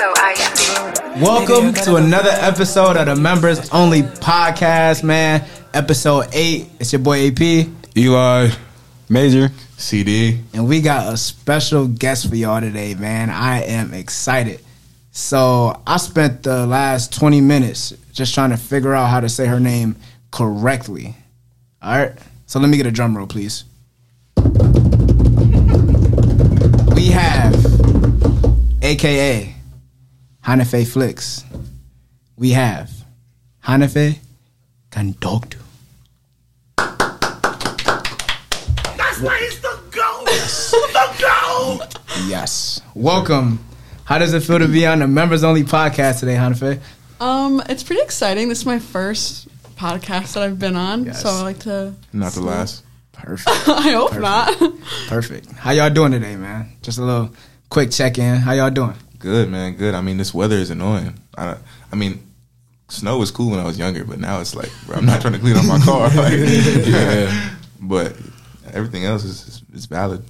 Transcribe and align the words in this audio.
So 0.00 0.14
icy. 0.16 1.22
Welcome 1.22 1.74
to 1.84 1.96
another 1.96 2.30
episode 2.32 2.96
of 2.96 3.04
the 3.04 3.16
Members 3.16 3.68
Only 3.68 4.00
Podcast, 4.00 5.04
man. 5.04 5.44
Episode 5.74 6.24
8. 6.32 6.70
It's 6.80 6.90
your 6.94 7.00
boy 7.00 7.28
AP. 7.28 7.68
Eli, 7.94 8.48
Major. 9.10 9.50
CD. 9.76 10.40
And 10.54 10.66
we 10.66 10.80
got 10.80 11.12
a 11.12 11.18
special 11.18 11.86
guest 11.86 12.30
for 12.30 12.34
y'all 12.34 12.62
today, 12.62 12.94
man. 12.94 13.28
I 13.28 13.60
am 13.64 13.92
excited. 13.92 14.60
So 15.10 15.78
I 15.86 15.98
spent 15.98 16.44
the 16.44 16.66
last 16.66 17.12
20 17.12 17.42
minutes 17.42 17.92
just 18.14 18.32
trying 18.32 18.50
to 18.52 18.56
figure 18.56 18.94
out 18.94 19.10
how 19.10 19.20
to 19.20 19.28
say 19.28 19.44
her 19.44 19.60
name 19.60 19.96
correctly. 20.30 21.14
All 21.82 21.98
right. 21.98 22.12
So 22.46 22.58
let 22.58 22.70
me 22.70 22.78
get 22.78 22.86
a 22.86 22.90
drum 22.90 23.14
roll, 23.18 23.26
please. 23.26 23.64
We 26.96 27.06
have, 27.06 27.54
AKA, 28.82 29.59
Hanife 30.44 30.86
Flicks. 30.92 31.44
We 32.36 32.50
have 32.50 32.90
Hanife 33.64 34.18
Gundogdu. 34.90 35.56
Yes. 40.26 40.70
The 40.92 41.16
GOAT! 41.20 41.94
Yes. 42.28 42.80
Welcome. 42.94 43.58
How 44.04 44.18
does 44.18 44.32
it 44.34 44.42
feel 44.42 44.58
to 44.58 44.68
be 44.68 44.86
on 44.86 44.98
the 45.00 45.06
members 45.06 45.44
only 45.44 45.62
podcast 45.62 46.20
today, 46.20 46.34
Hanife? 46.36 46.80
Um, 47.20 47.62
it's 47.68 47.82
pretty 47.82 48.02
exciting. 48.02 48.48
This 48.48 48.60
is 48.60 48.66
my 48.66 48.78
first 48.78 49.48
podcast 49.76 50.34
that 50.34 50.42
I've 50.42 50.58
been 50.58 50.74
on, 50.76 51.04
Yes. 51.04 51.22
so 51.22 51.28
I 51.28 51.42
like 51.42 51.58
to. 51.60 51.94
Not 52.12 52.32
the 52.32 52.40
last. 52.40 52.82
Perfect. 53.12 53.48
I 53.68 53.90
hope 53.92 54.18
not. 54.18 54.58
Perfect. 55.08 55.52
How 55.52 55.72
y'all 55.72 55.90
doing 55.90 56.12
today, 56.12 56.36
man? 56.36 56.70
Just 56.82 56.98
a 56.98 57.02
little 57.04 57.30
quick 57.68 57.90
check 57.90 58.18
in. 58.18 58.36
How 58.36 58.52
y'all 58.52 58.70
doing? 58.70 58.94
Good 59.20 59.50
man, 59.50 59.74
good. 59.74 59.94
I 59.94 60.00
mean, 60.00 60.16
this 60.16 60.32
weather 60.32 60.56
is 60.56 60.70
annoying. 60.70 61.12
I, 61.36 61.56
I 61.92 61.96
mean, 61.96 62.26
snow 62.88 63.18
was 63.18 63.30
cool 63.30 63.50
when 63.50 63.60
I 63.60 63.64
was 63.64 63.78
younger, 63.78 64.02
but 64.02 64.18
now 64.18 64.40
it's 64.40 64.54
like, 64.54 64.70
bro, 64.86 64.96
I'm 64.96 65.04
not 65.04 65.20
trying 65.20 65.34
to 65.34 65.38
clean 65.38 65.56
up 65.56 65.66
my 65.66 65.78
car. 65.78 66.08
Like, 66.16 66.32
yeah, 66.86 67.50
but 67.80 68.16
everything 68.72 69.04
else 69.04 69.24
is 69.24 69.46
is, 69.46 69.62
is 69.74 69.86
valid. 69.86 70.24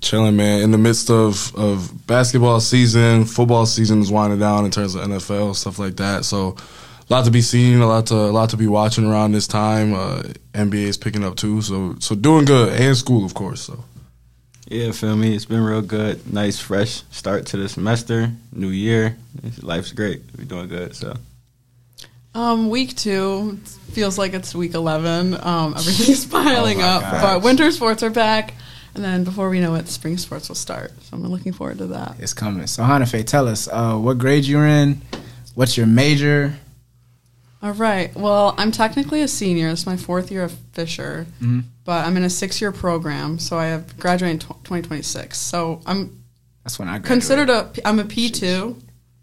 chilling, 0.00 0.36
man. 0.36 0.62
In 0.62 0.70
the 0.70 0.78
midst 0.78 1.10
of 1.10 1.54
of 1.54 2.06
basketball 2.06 2.60
season, 2.60 3.26
football 3.26 3.66
season 3.66 4.00
is 4.00 4.10
winding 4.10 4.40
down 4.40 4.64
in 4.64 4.70
terms 4.70 4.94
of 4.94 5.02
NFL 5.02 5.54
stuff 5.54 5.78
like 5.78 5.96
that. 5.96 6.24
So, 6.24 6.56
a 6.56 7.12
lot 7.12 7.26
to 7.26 7.30
be 7.30 7.42
seen, 7.42 7.80
a 7.80 7.86
lot 7.86 8.06
to 8.06 8.14
a 8.14 8.32
lot 8.32 8.48
to 8.50 8.56
be 8.56 8.68
watching 8.68 9.04
around 9.04 9.32
this 9.32 9.46
time. 9.46 9.92
Uh, 9.92 10.22
NBA 10.54 10.86
is 10.88 10.96
picking 10.96 11.24
up 11.24 11.36
too, 11.36 11.60
so 11.60 11.94
so 11.98 12.14
doing 12.14 12.46
good, 12.46 12.72
and 12.72 12.96
school, 12.96 13.26
of 13.26 13.34
course. 13.34 13.60
So. 13.60 13.84
Yeah, 14.70 14.92
feel 14.92 15.16
me? 15.16 15.34
It's 15.34 15.44
been 15.46 15.62
real 15.62 15.82
good. 15.82 16.32
Nice, 16.32 16.60
fresh 16.60 17.02
start 17.10 17.46
to 17.46 17.56
the 17.56 17.68
semester. 17.68 18.30
New 18.52 18.68
year. 18.68 19.16
Life's 19.62 19.90
great. 19.92 20.22
We're 20.38 20.44
doing 20.44 20.68
good. 20.68 20.94
So 20.94 21.16
um, 22.34 22.70
week 22.70 22.96
two 22.96 23.56
feels 23.92 24.16
like 24.16 24.32
it's 24.32 24.54
week 24.54 24.74
eleven. 24.74 25.34
Um, 25.34 25.74
everything's 25.76 26.24
piling 26.24 26.80
Oh 26.80 26.86
up, 26.86 27.02
gosh. 27.02 27.22
but 27.22 27.42
winter 27.42 27.70
sports 27.72 28.04
are 28.04 28.10
back, 28.10 28.54
and 28.94 29.02
then 29.02 29.24
before 29.24 29.50
we 29.50 29.58
know 29.60 29.74
it, 29.74 29.88
spring 29.88 30.16
sports 30.18 30.48
will 30.48 30.54
start. 30.54 30.92
So 31.02 31.16
I'm 31.16 31.26
looking 31.26 31.52
forward 31.52 31.78
to 31.78 31.88
that. 31.88 32.14
It's 32.20 32.32
coming. 32.32 32.68
So 32.68 32.84
Hanife, 32.84 33.26
tell 33.26 33.48
us 33.48 33.66
uh, 33.66 33.96
what 33.96 34.18
grade 34.18 34.44
you're 34.44 34.66
in. 34.66 35.02
What's 35.56 35.76
your 35.76 35.88
major? 35.88 36.54
All 37.62 37.72
right. 37.72 38.14
Well, 38.16 38.54
I'm 38.56 38.72
technically 38.72 39.20
a 39.20 39.28
senior. 39.28 39.68
It's 39.68 39.84
my 39.86 39.96
fourth 39.96 40.30
year 40.30 40.44
of 40.44 40.52
Fisher, 40.72 41.26
Mm-hmm. 41.42 41.60
but 41.84 42.06
I'm 42.06 42.16
in 42.16 42.22
a 42.22 42.30
six-year 42.30 42.72
program, 42.72 43.38
so 43.38 43.58
I 43.58 43.66
have 43.66 43.98
graduated 43.98 44.34
in 44.34 44.38
tw 44.48 44.48
2026. 44.64 45.36
So 45.38 45.82
I'm 45.84 46.22
That's 46.64 46.78
when 46.78 46.88
I 46.88 46.98
graduated. 46.98 47.06
considered 47.06 47.50
a 47.50 47.70
I'm 47.84 47.98
a 47.98 48.04
P2, 48.04 48.80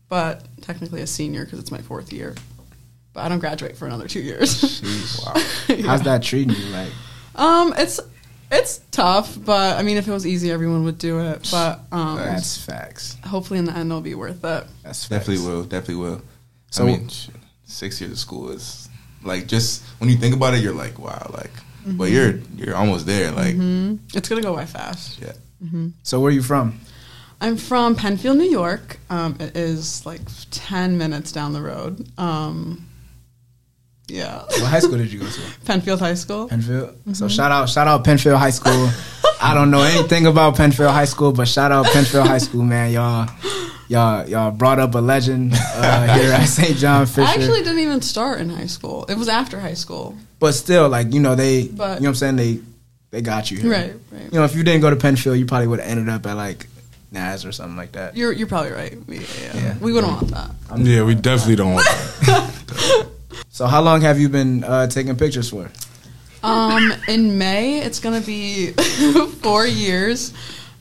but 0.10 0.46
technically 0.62 1.02
a 1.02 1.08
senior 1.08 1.46
because 1.46 1.60
it's 1.60 1.72
my 1.72 1.82
fourth 1.82 2.14
year. 2.14 2.36
But 3.14 3.22
I 3.22 3.30
don't 3.30 3.40
graduate 3.40 3.76
for 3.76 3.88
another 3.88 4.08
two 4.08 4.20
years. 4.22 4.62
Jeez. 4.82 5.84
How's 5.86 6.04
that 6.04 6.22
treating 6.22 6.54
you? 6.56 6.66
Like, 6.68 6.92
um, 7.36 7.74
it's 7.76 8.00
it's 8.52 8.78
tough, 8.92 9.36
but 9.44 9.78
I 9.78 9.82
mean, 9.82 9.98
if 9.98 10.08
it 10.08 10.12
was 10.12 10.28
easy, 10.28 10.52
everyone 10.52 10.84
would 10.84 11.00
do 11.00 11.20
it. 11.22 11.48
But 11.52 11.80
um, 11.92 12.18
that's 12.18 12.56
facts. 12.64 13.18
hopefully 13.26 13.58
in 13.58 13.66
the 13.66 13.72
end, 13.76 13.90
it'll 13.90 14.02
be 14.02 14.14
worth 14.14 14.44
it. 14.44 14.64
That's 14.84 15.06
facts. 15.06 15.08
Definitely 15.10 15.46
will. 15.48 15.64
Definitely 15.64 15.96
will. 16.04 16.22
So- 16.70 16.84
I 16.84 16.88
mean, 16.88 17.08
shit, 17.08 17.34
six 17.68 18.00
years 18.02 18.12
of 18.14 18.18
school 18.20 18.50
is 18.50 18.90
like 19.24 19.48
just 19.48 19.84
when 20.00 20.10
you 20.10 20.18
think 20.18 20.36
about 20.36 20.54
it, 20.56 20.62
you're 20.62 20.74
like, 20.74 20.98
wow, 21.00 21.30
like, 21.34 21.52
but 21.86 22.10
you're 22.12 22.40
you're 22.56 22.76
almost 22.76 23.06
there. 23.06 23.32
Like, 23.32 23.56
It's 24.16 24.28
gonna 24.30 24.42
go 24.42 24.56
by 24.56 24.66
fast. 24.66 25.20
yeah. 25.22 25.34
So 26.04 26.20
where 26.20 26.30
are 26.30 26.34
you 26.34 26.42
from? 26.44 26.80
I'm 27.40 27.56
from 27.58 27.96
Penfield, 27.96 28.38
New 28.38 28.50
York. 28.50 28.98
Um, 29.10 29.38
it 29.40 29.56
is 29.56 30.06
like 30.06 30.22
ten 30.52 30.98
minutes 30.98 31.32
down 31.32 31.54
the 31.54 31.62
road. 31.62 32.08
Um, 32.18 32.88
yeah, 34.08 34.44
What 34.44 34.62
high 34.64 34.80
school 34.80 34.98
did 34.98 35.12
you 35.12 35.20
go 35.20 35.28
to? 35.30 35.42
Penfield 35.66 36.00
High 36.00 36.14
School. 36.14 36.48
Penfield. 36.48 36.96
So 37.14 37.28
shout 37.28 37.52
out, 37.52 37.68
shout 37.70 37.88
out 37.88 38.04
Penfield 38.06 38.38
High 38.40 38.52
School. 38.52 38.90
I 39.42 39.54
don't 39.54 39.70
know 39.70 39.82
anything 39.84 40.26
about 40.28 40.56
Penfield 40.56 40.92
High 40.92 41.06
School, 41.06 41.32
but 41.34 41.48
shout 41.48 41.72
out 41.74 41.86
Penfield 41.88 42.26
High 42.26 42.38
School, 42.40 42.64
man. 42.64 42.92
Y'all, 42.94 43.28
y'all, 43.88 44.28
y'all 44.28 44.52
brought 44.52 44.80
up 44.80 44.96
a 44.96 45.00
legend 45.00 45.54
uh, 45.56 46.16
here 46.20 46.32
at 46.32 46.46
St. 46.46 46.78
John 46.78 47.06
Fisher. 47.06 47.28
I 47.28 47.34
actually 47.34 47.60
didn't 47.64 47.80
even 47.80 48.02
start 48.02 48.40
in 48.42 48.50
high 48.50 48.66
school. 48.68 49.06
It 49.10 49.18
was 49.18 49.28
after 49.30 49.60
high 49.60 49.74
school. 49.76 50.16
but 50.40 50.54
still, 50.54 50.90
like 50.90 51.14
you 51.14 51.20
know, 51.20 51.36
they, 51.36 51.68
But- 51.68 52.00
you 52.00 52.04
know, 52.04 52.10
what 52.10 52.10
I'm 52.10 52.16
saying 52.16 52.36
they, 52.38 52.60
they 53.12 53.22
got 53.22 53.50
you 53.52 53.58
here. 53.60 53.72
Right, 53.72 53.94
right. 54.12 54.24
You 54.32 54.40
know, 54.40 54.44
if 54.46 54.56
you 54.56 54.64
didn't 54.64 54.82
go 54.82 54.90
to 54.90 54.96
Penfield, 54.98 55.38
you 55.38 55.46
probably 55.46 55.68
would 55.68 55.80
have 55.80 55.90
ended 55.90 56.10
up 56.10 56.26
at 56.26 56.34
like 56.36 56.68
Naz 57.12 57.46
or 57.46 57.52
something 57.54 57.78
like 57.78 57.94
that. 57.94 58.18
You're 58.18 58.34
you're 58.34 58.48
probably 58.48 58.72
right. 58.72 58.98
We, 59.08 59.20
yeah, 59.20 59.24
Yeah. 59.56 59.78
we 59.80 59.94
wouldn't 59.94 60.12
want 60.14 60.28
that. 60.32 60.52
Yeah, 60.80 61.04
we 61.04 61.16
definitely 61.16 61.56
don't 61.56 61.74
want 61.74 61.86
that. 61.86 63.08
So 63.50 63.66
how 63.66 63.82
long 63.82 64.02
have 64.02 64.20
you 64.20 64.30
been 64.30 64.64
uh, 64.64 64.86
taking 64.86 65.16
pictures 65.16 65.50
for? 65.50 65.72
Um, 66.44 66.94
in 67.08 67.40
May, 67.40 67.80
it's 67.80 68.00
gonna 68.00 68.22
be 68.22 68.68
four 69.42 69.66
years. 69.66 70.32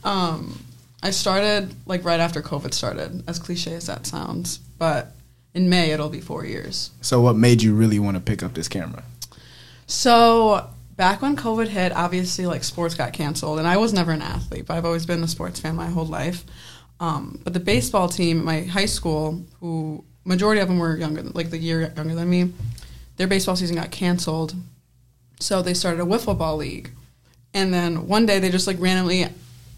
Um, 0.03 0.59
I 1.03 1.11
started 1.11 1.73
like 1.85 2.03
right 2.03 2.19
after 2.19 2.41
COVID 2.41 2.73
started, 2.73 3.23
as 3.27 3.39
cliche 3.39 3.75
as 3.75 3.85
that 3.87 4.07
sounds, 4.07 4.57
but 4.57 5.13
in 5.53 5.69
May 5.69 5.91
it'll 5.91 6.09
be 6.09 6.21
four 6.21 6.45
years. 6.45 6.91
So 7.01 7.21
what 7.21 7.35
made 7.35 7.61
you 7.61 7.75
really 7.75 7.99
want 7.99 8.15
to 8.17 8.21
pick 8.21 8.43
up 8.43 8.53
this 8.53 8.67
camera? 8.67 9.03
So 9.85 10.69
back 10.95 11.21
when 11.21 11.35
COVID 11.35 11.67
hit, 11.67 11.91
obviously 11.93 12.45
like 12.45 12.63
sports 12.63 12.95
got 12.95 13.13
canceled, 13.13 13.59
and 13.59 13.67
I 13.67 13.77
was 13.77 13.93
never 13.93 14.11
an 14.11 14.21
athlete, 14.21 14.65
but 14.65 14.75
I've 14.75 14.85
always 14.85 15.05
been 15.05 15.23
a 15.23 15.27
sports 15.27 15.59
fan 15.59 15.75
my 15.75 15.87
whole 15.87 16.05
life. 16.05 16.43
Um, 16.99 17.39
but 17.43 17.53
the 17.53 17.59
baseball 17.59 18.09
team 18.09 18.39
at 18.39 18.45
my 18.45 18.61
high 18.61 18.87
school, 18.87 19.43
who 19.59 20.03
majority 20.25 20.61
of 20.61 20.67
them 20.67 20.79
were 20.79 20.97
younger, 20.97 21.21
like 21.21 21.51
the 21.51 21.57
year 21.57 21.93
younger 21.95 22.15
than 22.15 22.29
me, 22.29 22.51
their 23.17 23.27
baseball 23.27 23.55
season 23.55 23.75
got 23.75 23.91
canceled, 23.91 24.55
so 25.39 25.61
they 25.61 25.73
started 25.75 26.01
a 26.01 26.05
wiffle 26.05 26.37
ball 26.37 26.57
league. 26.57 26.91
And 27.53 27.73
then 27.73 28.07
one 28.07 28.25
day 28.25 28.39
they 28.39 28.49
just 28.49 28.67
like 28.67 28.79
randomly, 28.79 29.27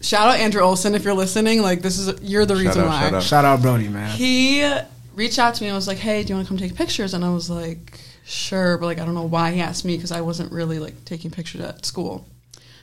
shout 0.00 0.28
out 0.28 0.36
Andrew 0.36 0.62
Olson 0.62 0.94
if 0.94 1.04
you're 1.04 1.14
listening, 1.14 1.62
like 1.62 1.82
this 1.82 1.98
is 1.98 2.20
you're 2.22 2.46
the 2.46 2.54
Shout 2.56 2.64
reason 2.66 2.82
out, 2.82 2.88
why 2.88 3.00
shout 3.00 3.14
out. 3.14 3.22
Shout 3.22 3.44
out 3.44 3.62
Brody, 3.62 3.88
man. 3.88 4.10
he 4.16 4.66
reached 5.14 5.38
out 5.38 5.54
to 5.56 5.62
me 5.62 5.68
and 5.68 5.76
was 5.76 5.86
like, 5.88 5.98
"Hey, 5.98 6.22
do 6.22 6.30
you 6.30 6.34
want 6.36 6.46
to 6.46 6.50
come 6.50 6.58
take 6.58 6.74
pictures?" 6.74 7.14
And 7.14 7.24
I 7.24 7.30
was 7.30 7.50
like, 7.50 7.98
"Sure," 8.24 8.78
but 8.78 8.86
like 8.86 8.98
I 8.98 9.04
don't 9.04 9.14
know 9.14 9.22
why 9.24 9.50
he 9.52 9.60
asked 9.60 9.84
me 9.84 9.96
because 9.96 10.12
I 10.12 10.20
wasn't 10.20 10.52
really 10.52 10.78
like 10.78 11.04
taking 11.04 11.30
pictures 11.30 11.60
at 11.60 11.84
school. 11.84 12.26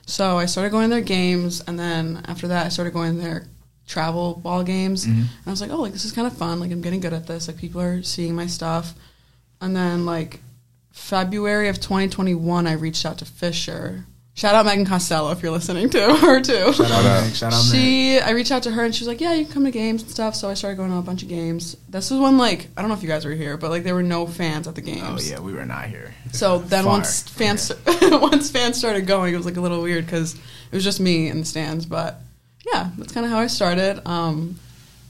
So 0.05 0.37
I 0.37 0.45
started 0.45 0.69
going 0.71 0.89
to 0.89 0.95
their 0.95 1.03
games, 1.03 1.61
and 1.67 1.77
then 1.77 2.23
after 2.27 2.47
that, 2.47 2.65
I 2.65 2.69
started 2.69 2.93
going 2.93 3.15
to 3.15 3.21
their 3.21 3.47
travel 3.87 4.35
ball 4.35 4.63
games. 4.63 5.05
Mm-hmm. 5.05 5.19
And 5.19 5.29
I 5.45 5.49
was 5.49 5.61
like, 5.61 5.71
"Oh, 5.71 5.81
like 5.81 5.93
this 5.93 6.05
is 6.05 6.11
kind 6.11 6.27
of 6.27 6.37
fun. 6.37 6.59
Like 6.59 6.71
I'm 6.71 6.81
getting 6.81 6.99
good 6.99 7.13
at 7.13 7.27
this. 7.27 7.47
Like 7.47 7.57
people 7.57 7.81
are 7.81 8.03
seeing 8.03 8.35
my 8.35 8.47
stuff." 8.47 8.93
And 9.59 9.75
then 9.75 10.05
like 10.05 10.41
February 10.91 11.67
of 11.69 11.79
2021, 11.79 12.67
I 12.67 12.73
reached 12.73 13.05
out 13.05 13.17
to 13.19 13.25
Fisher. 13.25 14.05
Shout 14.37 14.53
out 14.53 14.67
Megan 14.67 14.85
Costello 14.85 15.31
if 15.31 15.41
you're 15.41 15.51
listening 15.51 15.89
to 15.89 16.15
her 16.21 16.39
too. 16.39 16.71
Shout 16.71 16.91
out, 16.91 17.03
Meg. 17.03 17.33
Shout 17.33 17.53
out, 17.53 17.63
She, 17.63 18.19
I 18.19 18.29
reached 18.29 18.51
out 18.51 18.61
to 18.63 18.71
her 18.71 18.85
and 18.85 18.93
she 18.93 19.01
was 19.01 19.07
like, 19.07 19.19
"Yeah, 19.19 19.33
you 19.33 19.45
can 19.45 19.53
come 19.55 19.65
to 19.65 19.71
games 19.71 20.03
and 20.03 20.11
stuff." 20.11 20.35
So 20.35 20.47
I 20.47 20.53
started 20.53 20.75
going 20.77 20.91
to 20.91 20.97
a 20.97 21.01
bunch 21.01 21.23
of 21.23 21.27
games. 21.27 21.75
This 21.89 22.11
was 22.11 22.19
when 22.19 22.37
like 22.37 22.67
I 22.77 22.81
don't 22.81 22.89
know 22.89 22.95
if 22.95 23.01
you 23.01 23.09
guys 23.09 23.25
were 23.25 23.31
here, 23.31 23.57
but 23.57 23.71
like 23.71 23.83
there 23.83 23.95
were 23.95 24.03
no 24.03 24.27
fans 24.27 24.67
at 24.67 24.75
the 24.75 24.81
games. 24.81 25.27
Oh 25.27 25.33
yeah, 25.33 25.39
we 25.39 25.53
were 25.53 25.65
not 25.65 25.85
here. 25.85 26.13
So 26.33 26.59
then 26.59 26.83
Far 26.83 26.93
once 26.93 27.23
fans 27.23 27.71
once 28.01 28.51
fans 28.51 28.77
started 28.77 29.07
going, 29.07 29.33
it 29.33 29.37
was 29.37 29.47
like 29.47 29.57
a 29.57 29.61
little 29.61 29.81
weird 29.81 30.05
because 30.05 30.35
it 30.35 30.39
was 30.71 30.83
just 30.83 30.99
me 30.99 31.29
in 31.29 31.39
the 31.39 31.45
stands. 31.45 31.87
But 31.87 32.21
yeah, 32.71 32.91
that's 32.95 33.13
kind 33.13 33.25
of 33.25 33.31
how 33.31 33.39
I 33.39 33.47
started. 33.47 34.07
Um, 34.07 34.59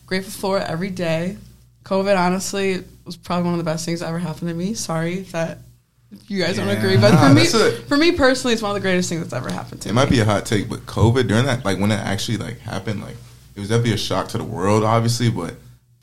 grateful 0.05 0.31
for 0.31 0.57
it 0.57 0.69
every 0.69 0.89
day. 0.89 1.35
COVID 1.83 2.17
honestly 2.17 2.81
was 3.03 3.17
probably 3.17 3.43
one 3.43 3.55
of 3.55 3.57
the 3.59 3.69
best 3.69 3.83
things 3.83 3.99
that 3.99 4.07
ever 4.07 4.19
happened 4.19 4.47
to 4.47 4.55
me. 4.55 4.73
Sorry 4.73 5.21
that 5.33 5.57
you 6.27 6.41
guys 6.41 6.55
don't 6.57 6.69
agree, 6.69 6.95
but 6.97 7.11
Nah, 7.11 7.27
for 7.27 7.33
me, 7.33 7.41
a- 7.47 7.71
for 7.83 7.97
me 7.97 8.11
personally, 8.13 8.53
it's 8.53 8.61
one 8.61 8.71
of 8.71 8.75
the 8.75 8.81
greatest 8.81 9.09
things 9.09 9.21
that's 9.21 9.33
ever 9.33 9.49
happened 9.51 9.81
to 9.81 9.89
It 9.89 9.91
me. 9.93 10.01
It 10.01 10.03
might 10.03 10.09
be 10.09 10.19
a 10.19 10.25
hot 10.25 10.45
take, 10.45 10.69
but 10.69 10.85
COVID 10.85 11.27
during 11.27 11.45
that, 11.45 11.65
like 11.65 11.79
when 11.79 11.91
it 11.91 11.95
actually 11.99 12.37
like 12.37 12.59
happened, 12.59 13.01
like 13.01 13.15
it 13.55 13.59
was 13.59 13.69
definitely 13.69 13.93
a 13.93 13.97
shock 13.97 14.27
to 14.29 14.37
the 14.37 14.43
world, 14.43 14.83
obviously. 14.83 15.29
But 15.29 15.55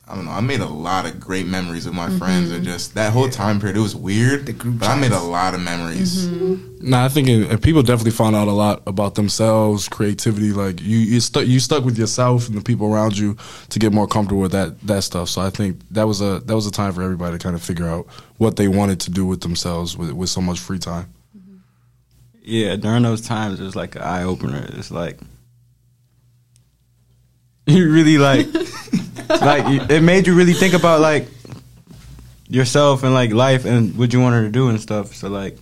I 0.06 0.14
don't 0.14 0.26
know. 0.26 0.32
I 0.32 0.40
made 0.40 0.60
a 0.60 0.66
lot 0.66 1.06
of 1.06 1.18
great 1.18 1.46
memories 1.46 1.86
with 1.86 1.94
my 1.94 2.08
mm-hmm. 2.08 2.18
friends, 2.18 2.50
and 2.50 2.62
just 2.62 2.94
that 2.94 3.12
whole 3.12 3.30
time 3.30 3.58
period. 3.58 3.78
It 3.78 3.80
was 3.80 3.96
weird, 3.96 4.44
The 4.44 4.52
group 4.52 4.80
but 4.80 4.88
I 4.88 4.96
made 4.96 5.12
a 5.12 5.20
lot 5.20 5.54
of 5.54 5.62
memories. 5.62 6.26
Mm-hmm. 6.26 6.90
Nah, 6.90 7.06
I 7.06 7.08
think 7.08 7.28
it, 7.28 7.50
and 7.50 7.62
people 7.62 7.82
definitely 7.82 8.10
found 8.10 8.36
out 8.36 8.46
a 8.46 8.52
lot 8.52 8.82
about 8.86 9.14
themselves, 9.14 9.88
creativity. 9.88 10.52
Like 10.52 10.82
you, 10.82 10.98
you 10.98 11.20
stuck, 11.20 11.46
you 11.46 11.58
stuck 11.58 11.86
with 11.86 11.98
yourself 11.98 12.48
and 12.48 12.56
the 12.56 12.60
people 12.60 12.92
around 12.92 13.16
you 13.16 13.38
to 13.70 13.78
get 13.78 13.94
more 13.94 14.06
comfortable 14.06 14.42
with 14.42 14.52
that 14.52 14.78
that 14.82 15.04
stuff. 15.04 15.30
So 15.30 15.40
I 15.40 15.48
think 15.48 15.80
that 15.92 16.06
was 16.06 16.20
a 16.20 16.40
that 16.40 16.54
was 16.54 16.66
a 16.66 16.70
time 16.70 16.92
for 16.92 17.02
everybody 17.02 17.38
to 17.38 17.42
kind 17.42 17.56
of 17.56 17.62
figure 17.62 17.88
out 17.88 18.06
what 18.36 18.56
they 18.56 18.68
wanted 18.68 19.00
to 19.00 19.10
do 19.10 19.24
with 19.24 19.40
themselves 19.40 19.96
with 19.96 20.12
with 20.12 20.28
so 20.28 20.42
much 20.42 20.60
free 20.60 20.78
time. 20.78 21.14
Yeah, 22.42 22.76
during 22.76 23.04
those 23.04 23.22
times, 23.22 23.58
it 23.58 23.64
was 23.64 23.74
like 23.74 23.94
an 23.94 24.02
eye 24.02 24.24
opener. 24.24 24.66
It's 24.74 24.90
like 24.90 25.18
you 27.66 27.90
really 27.90 28.18
like, 28.18 28.46
like 29.28 29.90
it 29.90 30.02
made 30.02 30.26
you 30.26 30.34
really 30.34 30.52
think 30.52 30.74
about 30.74 31.00
like 31.00 31.26
yourself 32.48 33.02
and 33.02 33.14
like 33.14 33.32
life 33.32 33.64
and 33.64 33.96
what 33.96 34.12
you 34.12 34.20
wanted 34.20 34.42
to 34.42 34.50
do 34.50 34.68
and 34.68 34.80
stuff. 34.80 35.14
So 35.14 35.28
like, 35.28 35.56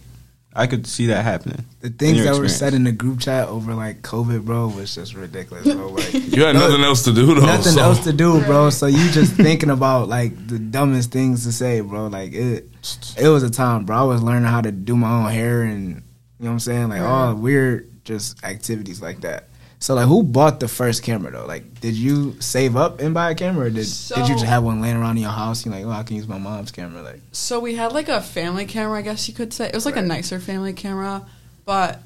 I 0.54 0.66
could 0.66 0.86
see 0.86 1.06
that 1.06 1.22
happening. 1.24 1.64
The 1.80 1.88
things 1.90 2.18
your 2.18 2.26
that 2.26 2.38
were 2.38 2.48
said 2.48 2.74
in 2.74 2.84
the 2.84 2.92
group 2.92 3.20
chat 3.20 3.48
over 3.48 3.74
like 3.74 4.02
COVID, 4.02 4.44
bro, 4.44 4.68
was 4.68 4.94
just 4.94 5.14
ridiculous, 5.14 5.64
bro. 5.64 5.88
Like 5.88 6.12
You 6.14 6.44
had 6.44 6.54
nothing 6.56 6.82
else 6.84 7.04
to 7.04 7.12
do 7.12 7.26
though. 7.26 7.46
nothing 7.46 7.72
so- 7.72 7.82
else 7.82 8.04
to 8.04 8.12
do, 8.12 8.42
bro. 8.44 8.68
So 8.70 8.86
you 8.86 9.10
just 9.10 9.32
thinking 9.34 9.70
about 9.70 10.08
like 10.08 10.48
the 10.48 10.58
dumbest 10.58 11.10
things 11.10 11.44
to 11.44 11.52
say, 11.52 11.80
bro. 11.80 12.08
Like 12.08 12.32
it, 12.34 12.68
it 13.16 13.28
was 13.28 13.42
a 13.42 13.50
time, 13.50 13.86
bro. 13.86 13.96
I 13.96 14.02
was 14.02 14.22
learning 14.22 14.48
how 14.48 14.60
to 14.60 14.72
do 14.72 14.96
my 14.96 15.24
own 15.24 15.30
hair 15.30 15.62
and 15.62 15.88
you 15.88 15.94
know 16.40 16.50
what 16.50 16.50
I'm 16.50 16.60
saying, 16.60 16.88
like 16.88 17.00
all 17.00 17.34
weird 17.34 17.88
just 18.04 18.42
activities 18.44 19.00
like 19.00 19.20
that. 19.20 19.44
So 19.82 19.94
like, 19.96 20.06
who 20.06 20.22
bought 20.22 20.60
the 20.60 20.68
first 20.68 21.02
camera 21.02 21.32
though? 21.32 21.44
Like, 21.44 21.80
did 21.80 21.94
you 21.94 22.36
save 22.40 22.76
up 22.76 23.00
and 23.00 23.12
buy 23.12 23.32
a 23.32 23.34
camera, 23.34 23.66
or 23.66 23.70
did 23.70 23.88
did 24.14 24.28
you 24.28 24.34
just 24.34 24.44
have 24.44 24.62
one 24.62 24.80
laying 24.80 24.96
around 24.96 25.16
in 25.16 25.22
your 25.24 25.32
house? 25.32 25.66
You're 25.66 25.74
like, 25.74 25.84
oh, 25.84 25.90
I 25.90 26.04
can 26.04 26.14
use 26.16 26.28
my 26.28 26.38
mom's 26.38 26.70
camera. 26.70 27.02
Like, 27.02 27.20
So 27.32 27.58
we 27.58 27.74
had 27.74 27.92
like 27.92 28.08
a 28.08 28.20
family 28.20 28.64
camera, 28.64 28.98
I 29.00 29.02
guess 29.02 29.26
you 29.28 29.34
could 29.34 29.52
say. 29.52 29.66
It 29.66 29.74
was 29.74 29.84
like 29.84 29.96
a 29.96 30.02
nicer 30.02 30.38
family 30.38 30.72
camera, 30.72 31.26
but 31.64 31.98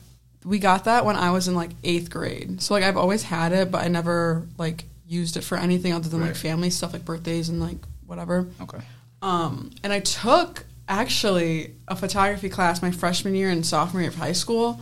we 0.42 0.58
got 0.58 0.84
that 0.84 1.04
when 1.04 1.16
I 1.16 1.32
was 1.32 1.48
in 1.48 1.54
like 1.54 1.72
eighth 1.84 2.08
grade. 2.08 2.62
So 2.62 2.72
like 2.72 2.82
I've 2.82 2.96
always 2.96 3.22
had 3.24 3.52
it, 3.52 3.70
but 3.70 3.84
I 3.84 3.88
never 3.88 4.46
like 4.56 4.84
used 5.06 5.36
it 5.36 5.44
for 5.44 5.58
anything 5.58 5.92
other 5.92 6.08
than 6.08 6.22
like 6.22 6.34
family 6.34 6.70
stuff, 6.70 6.94
like 6.94 7.04
birthdays 7.04 7.50
and 7.50 7.60
like 7.60 7.76
whatever. 8.06 8.46
okay, 8.62 8.78
Um, 9.20 9.70
and 9.84 9.92
I 9.92 10.00
took 10.00 10.64
actually 10.88 11.74
a 11.88 11.96
photography 11.96 12.48
class 12.48 12.80
my 12.80 12.90
freshman 12.90 13.34
year 13.34 13.50
and 13.50 13.66
sophomore 13.66 14.00
year 14.00 14.10
of 14.10 14.16
high 14.16 14.32
school, 14.32 14.80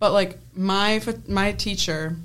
but 0.00 0.12
like 0.12 0.38
my 0.56 1.00
my 1.28 1.52
teacher 1.52 2.16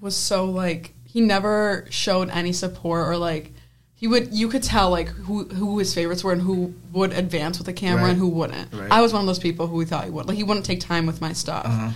was 0.00 0.16
so 0.16 0.46
like 0.46 0.94
he 1.04 1.20
never 1.20 1.84
showed 1.90 2.30
any 2.30 2.52
support 2.52 3.06
or 3.06 3.16
like 3.18 3.52
he 3.94 4.08
would 4.08 4.32
you 4.32 4.48
could 4.48 4.62
tell 4.62 4.90
like 4.90 5.08
who 5.08 5.44
who 5.44 5.78
his 5.78 5.94
favorites 5.94 6.24
were 6.24 6.32
and 6.32 6.42
who 6.42 6.74
would 6.92 7.12
advance 7.12 7.58
with 7.58 7.66
the 7.66 7.72
camera 7.72 8.02
Right. 8.04 8.10
and 8.10 8.18
who 8.18 8.28
wouldn't. 8.28 8.72
Right. 8.72 8.90
I 8.90 9.00
was 9.02 9.12
one 9.12 9.20
of 9.20 9.26
those 9.26 9.38
people 9.38 9.66
who 9.66 9.78
he 9.80 9.86
thought 9.86 10.04
he 10.04 10.10
would 10.10 10.26
like 10.26 10.36
he 10.36 10.42
wouldn't 10.44 10.66
take 10.66 10.80
time 10.80 11.04
with 11.06 11.20
my 11.20 11.32
stuff. 11.32 11.66
Uh-huh. 11.66 11.90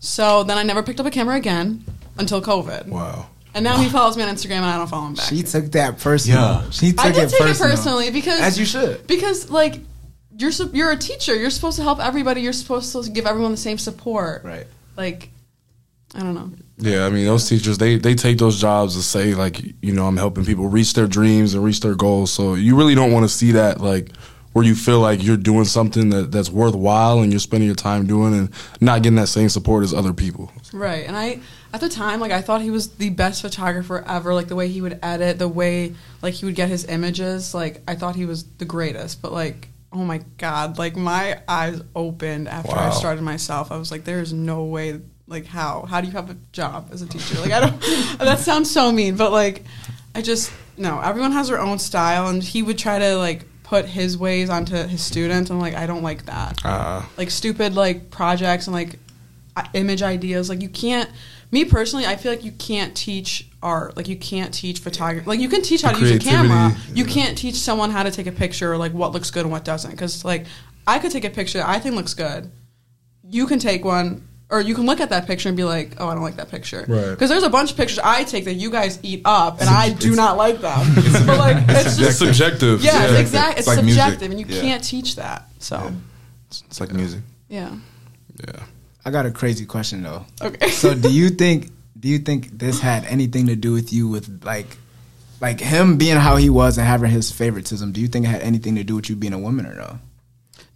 So 0.00 0.42
then 0.44 0.58
I 0.58 0.62
never 0.62 0.82
picked 0.82 1.00
up 1.00 1.06
a 1.06 1.10
camera 1.10 1.36
again 1.36 1.84
until 2.18 2.40
COVID. 2.42 2.88
Wow. 2.88 3.28
And 3.54 3.62
now 3.62 3.76
he 3.78 3.88
follows 3.88 4.16
me 4.16 4.22
on 4.24 4.34
Instagram 4.34 4.56
and 4.56 4.64
I 4.66 4.76
don't 4.78 4.88
follow 4.88 5.06
him 5.06 5.14
back. 5.14 5.26
she 5.28 5.42
took 5.42 5.66
that 5.72 5.98
personal. 6.00 6.40
Yeah. 6.40 6.70
She 6.70 6.90
took 6.92 7.04
I 7.04 7.12
did 7.12 7.24
it 7.24 7.30
take 7.30 7.40
personal. 7.40 7.68
it 7.68 7.74
personally 7.76 8.10
because 8.10 8.40
as 8.40 8.58
you 8.58 8.64
should. 8.64 9.06
because 9.06 9.48
like 9.50 9.80
you're 10.36 10.52
you're 10.72 10.90
a 10.90 10.96
teacher. 10.96 11.34
You're 11.34 11.50
supposed 11.50 11.76
to 11.76 11.82
help 11.82 12.00
everybody. 12.00 12.42
You're 12.42 12.52
supposed 12.52 12.92
to 12.92 13.10
give 13.10 13.26
everyone 13.26 13.50
the 13.50 13.56
same 13.56 13.78
support. 13.78 14.44
Right. 14.44 14.66
Like 14.96 15.30
I 16.14 16.20
don't 16.20 16.34
know. 16.34 16.52
Yeah, 16.78 17.06
I 17.06 17.10
mean 17.10 17.24
those 17.24 17.48
teachers 17.48 17.78
they 17.78 17.96
they 17.96 18.14
take 18.14 18.38
those 18.38 18.60
jobs 18.60 18.96
to 18.96 19.02
say 19.02 19.34
like 19.34 19.60
you 19.82 19.92
know 19.92 20.06
I'm 20.06 20.16
helping 20.16 20.44
people 20.44 20.68
reach 20.68 20.94
their 20.94 21.06
dreams 21.06 21.54
and 21.54 21.64
reach 21.64 21.80
their 21.80 21.94
goals. 21.94 22.32
So 22.32 22.54
you 22.54 22.76
really 22.76 22.94
don't 22.94 23.12
want 23.12 23.24
to 23.24 23.28
see 23.28 23.52
that 23.52 23.80
like 23.80 24.10
where 24.52 24.64
you 24.64 24.74
feel 24.76 25.00
like 25.00 25.20
you're 25.22 25.36
doing 25.36 25.64
something 25.64 26.10
that, 26.10 26.30
that's 26.30 26.48
worthwhile 26.48 27.20
and 27.20 27.32
you're 27.32 27.40
spending 27.40 27.66
your 27.66 27.74
time 27.74 28.06
doing 28.06 28.32
and 28.34 28.50
not 28.80 29.02
getting 29.02 29.16
that 29.16 29.26
same 29.26 29.48
support 29.48 29.82
as 29.82 29.92
other 29.92 30.12
people. 30.12 30.52
Right. 30.72 31.04
And 31.06 31.16
I 31.16 31.40
at 31.72 31.80
the 31.80 31.88
time 31.88 32.20
like 32.20 32.32
I 32.32 32.40
thought 32.40 32.60
he 32.60 32.70
was 32.70 32.90
the 32.90 33.10
best 33.10 33.42
photographer 33.42 34.04
ever. 34.06 34.34
Like 34.34 34.48
the 34.48 34.56
way 34.56 34.68
he 34.68 34.80
would 34.80 34.98
edit, 35.02 35.38
the 35.38 35.48
way 35.48 35.94
like 36.22 36.34
he 36.34 36.44
would 36.44 36.54
get 36.54 36.68
his 36.68 36.84
images. 36.84 37.54
Like 37.54 37.82
I 37.86 37.94
thought 37.94 38.16
he 38.16 38.26
was 38.26 38.44
the 38.44 38.64
greatest. 38.64 39.22
But 39.22 39.32
like 39.32 39.68
oh 39.94 40.04
my 40.04 40.18
god, 40.38 40.78
like 40.78 40.96
my 40.96 41.40
eyes 41.48 41.80
opened 41.94 42.48
after 42.48 42.76
I 42.76 42.90
started 42.90 43.22
myself. 43.22 43.70
I 43.72 43.76
was 43.78 43.90
like, 43.90 44.04
there 44.04 44.20
is 44.20 44.32
no 44.32 44.64
way. 44.64 45.00
Like 45.26 45.46
how? 45.46 45.82
How 45.88 46.00
do 46.02 46.06
you 46.06 46.12
have 46.12 46.28
a 46.28 46.36
job 46.52 46.88
as 46.92 47.00
a 47.00 47.06
teacher? 47.06 47.40
Like 47.40 47.52
I 47.52 47.60
don't. 47.60 47.80
that 48.18 48.40
sounds 48.40 48.70
so 48.70 48.92
mean, 48.92 49.16
but 49.16 49.32
like 49.32 49.64
I 50.14 50.20
just 50.20 50.52
no. 50.76 51.00
Everyone 51.00 51.32
has 51.32 51.48
their 51.48 51.60
own 51.60 51.78
style, 51.78 52.28
and 52.28 52.42
he 52.42 52.62
would 52.62 52.76
try 52.76 52.98
to 52.98 53.16
like 53.16 53.46
put 53.62 53.86
his 53.86 54.18
ways 54.18 54.50
onto 54.50 54.74
his 54.76 55.02
students. 55.02 55.48
and 55.48 55.58
like, 55.58 55.74
I 55.74 55.86
don't 55.86 56.02
like 56.02 56.26
that 56.26 56.62
Uh, 56.64 57.02
like 57.16 57.30
stupid 57.30 57.74
like 57.74 58.10
projects 58.10 58.66
and 58.66 58.74
like 58.74 58.98
image 59.72 60.02
ideas 60.02 60.50
like 60.50 60.60
you 60.60 60.68
can't 60.68 61.08
me 61.54 61.64
personally 61.64 62.04
i 62.06 62.14
feel 62.16 62.30
like 62.32 62.44
you 62.44 62.52
can't 62.52 62.92
teach 62.96 63.48
art 63.62 63.96
like 63.96 64.08
you 64.08 64.16
can't 64.16 64.52
teach 64.52 64.78
photography 64.80 65.26
like 65.32 65.40
you 65.40 65.48
can 65.48 65.62
teach 65.62 65.82
how 65.82 65.92
to 65.92 66.00
use 66.00 66.10
a 66.10 66.18
camera 66.18 66.70
Creativity, 66.70 66.98
you 66.98 67.04
can't 67.16 67.38
teach 67.38 67.54
someone 67.68 67.90
how 67.90 68.02
to 68.02 68.10
take 68.10 68.26
a 68.26 68.32
picture 68.44 68.72
or 68.72 68.76
like 68.76 68.92
what 68.92 69.12
looks 69.12 69.30
good 69.30 69.44
and 69.46 69.52
what 69.52 69.64
doesn't 69.64 69.90
because 69.92 70.24
like 70.24 70.44
i 70.86 70.98
could 70.98 71.10
take 71.12 71.24
a 71.24 71.30
picture 71.30 71.58
that 71.58 71.68
i 71.68 71.78
think 71.78 71.94
looks 71.94 72.14
good 72.14 72.50
you 73.36 73.46
can 73.46 73.58
take 73.58 73.84
one 73.84 74.26
or 74.50 74.60
you 74.60 74.74
can 74.74 74.84
look 74.86 75.00
at 75.00 75.08
that 75.08 75.26
picture 75.26 75.48
and 75.48 75.56
be 75.56 75.64
like, 75.64 75.94
"Oh, 75.98 76.06
I 76.06 76.12
don't 76.14 76.22
like 76.22 76.36
that 76.36 76.50
picture." 76.50 76.84
Right. 76.86 77.10
Because 77.10 77.30
there's 77.30 77.42
a 77.42 77.50
bunch 77.50 77.70
of 77.72 77.76
pictures 77.78 77.98
I 77.98 78.24
take 78.24 78.44
that 78.44 78.54
you 78.54 78.70
guys 78.70 78.98
eat 79.02 79.22
up, 79.24 79.58
and 79.60 79.68
I 79.70 79.88
do 79.88 80.14
not 80.14 80.36
like 80.36 80.60
them. 80.60 80.86
but 81.26 81.38
like, 81.38 81.56
it's 81.70 81.86
it's 81.86 81.96
just 81.96 82.18
subjective. 82.18 82.82
yeah, 82.82 83.10
Yeah. 83.10 83.18
exactly. 83.18 83.58
It's, 83.60 83.66
It's 83.66 83.76
like 83.76 83.84
music. 83.84 84.02
subjective, 84.02 84.30
and 84.32 84.38
you 84.38 84.46
Yeah. 84.46 84.60
can't 84.60 84.84
teach 84.84 85.16
that. 85.16 85.48
So, 85.60 85.92
It's, 86.48 86.62
it's 86.66 86.78
like 86.78 86.92
music. 86.92 87.22
yeah. 87.48 87.74
yeah. 88.46 88.60
I 89.04 89.10
got 89.10 89.26
a 89.26 89.30
crazy 89.30 89.66
question 89.66 90.02
though. 90.02 90.24
Okay. 90.40 90.68
So 90.70 90.94
do 90.94 91.12
you 91.12 91.30
think 91.30 91.70
do 91.98 92.08
you 92.08 92.18
think 92.18 92.58
this 92.58 92.80
had 92.80 93.04
anything 93.04 93.46
to 93.46 93.56
do 93.56 93.72
with 93.72 93.92
you 93.92 94.08
with 94.08 94.42
like 94.44 94.76
like 95.40 95.60
him 95.60 95.96
being 95.98 96.16
how 96.16 96.36
he 96.36 96.48
was 96.50 96.78
and 96.78 96.86
having 96.86 97.10
his 97.10 97.30
favoritism? 97.30 97.92
Do 97.92 98.00
you 98.00 98.08
think 98.08 98.24
it 98.24 98.28
had 98.28 98.42
anything 98.42 98.76
to 98.76 98.84
do 98.84 98.96
with 98.96 99.08
you 99.10 99.16
being 99.16 99.32
a 99.32 99.38
woman 99.38 99.66
or 99.66 99.74
no? 99.74 99.98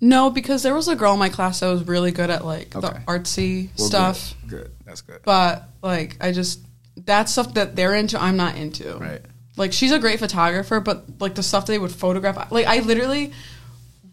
No, 0.00 0.30
because 0.30 0.62
there 0.62 0.74
was 0.74 0.86
a 0.88 0.94
girl 0.94 1.14
in 1.14 1.18
my 1.18 1.28
class 1.28 1.60
that 1.60 1.68
was 1.68 1.86
really 1.88 2.12
good 2.12 2.30
at 2.30 2.44
like 2.44 2.70
the 2.70 3.02
artsy 3.08 3.70
Well, 3.78 3.88
stuff, 3.88 4.34
Good. 4.46 4.50
good. 4.64 4.70
That's 4.84 5.00
good. 5.00 5.20
but 5.24 5.64
like 5.82 6.16
I 6.20 6.32
just 6.32 6.60
that 7.06 7.28
stuff 7.28 7.54
that 7.54 7.76
they're 7.76 7.94
into, 7.94 8.20
I'm 8.20 8.36
not 8.36 8.56
into. 8.56 8.96
Right. 8.96 9.22
Like 9.56 9.72
she's 9.72 9.90
a 9.90 9.98
great 9.98 10.18
photographer, 10.20 10.78
but 10.80 11.04
like 11.20 11.34
the 11.34 11.42
stuff 11.42 11.66
they 11.66 11.78
would 11.78 11.90
photograph, 11.92 12.52
like 12.52 12.66
I 12.66 12.78
literally 12.80 13.32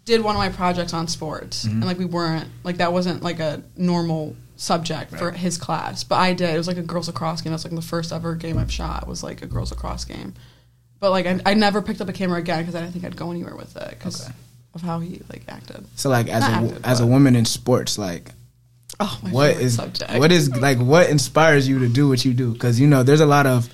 did 0.06 0.22
one 0.22 0.36
of 0.36 0.40
my 0.40 0.50
projects 0.50 0.94
on 0.94 1.08
sports, 1.08 1.66
Mm-hmm. 1.66 1.78
and 1.78 1.86
like 1.86 1.98
we 1.98 2.06
weren't 2.06 2.48
like 2.64 2.78
that 2.78 2.94
wasn't 2.94 3.24
like 3.24 3.40
a 3.40 3.62
normal 3.76 4.36
subject 4.56 5.16
for 5.18 5.32
his 5.32 5.58
class, 5.58 6.04
but 6.04 6.16
I 6.16 6.34
did. 6.34 6.54
It 6.54 6.58
was 6.58 6.68
like 6.68 6.78
a 6.78 6.82
girls 6.84 7.08
lacrosse 7.08 7.42
game. 7.42 7.52
That's 7.52 7.66
like 7.66 7.74
the 7.76 7.82
first 7.82 8.14
ever 8.14 8.36
game 8.36 8.58
I've 8.58 8.72
shot 8.72 9.08
was 9.08 9.22
like 9.24 9.42
a 9.42 9.48
girls 9.48 9.72
lacrosse 9.72 10.06
game. 10.06 10.34
But 11.00 11.12
like 11.12 11.26
I, 11.26 11.40
I 11.46 11.54
never 11.56 11.82
picked 11.82 12.00
up 12.02 12.08
a 12.10 12.14
camera 12.14 12.40
again 12.40 12.60
because 12.62 12.76
I 12.76 12.80
didn't 12.82 12.94
think 12.94 13.04
I'd 13.06 13.18
go 13.18 13.32
anywhere 13.32 13.56
with 13.56 13.76
it 13.76 13.90
because 13.90 14.22
Okay. 14.26 14.34
of 14.76 14.82
how 14.82 15.00
he 15.00 15.22
like 15.30 15.44
acted. 15.50 15.86
So 15.96 16.10
like 16.10 16.28
as 16.30 16.42
Not 16.42 16.52
a 16.64 16.66
active, 16.68 16.86
as 16.86 17.00
a 17.02 17.06
woman 17.06 17.36
in 17.36 17.44
sports, 17.46 17.98
like 17.98 18.32
oh, 19.00 19.20
my 19.24 19.30
what 19.32 19.52
is 19.58 19.76
subject. 19.76 20.18
what 20.18 20.32
is 20.32 20.56
like 20.56 20.78
what 20.78 21.10
inspires 21.10 21.68
you 21.68 21.80
to 21.80 21.90
do 21.90 22.08
what 22.08 22.24
you 22.24 22.34
do? 22.34 22.54
Because 22.54 22.80
you 22.80 22.88
know 22.88 23.04
there's 23.04 23.22
a 23.22 23.26
lot 23.26 23.46
of 23.46 23.68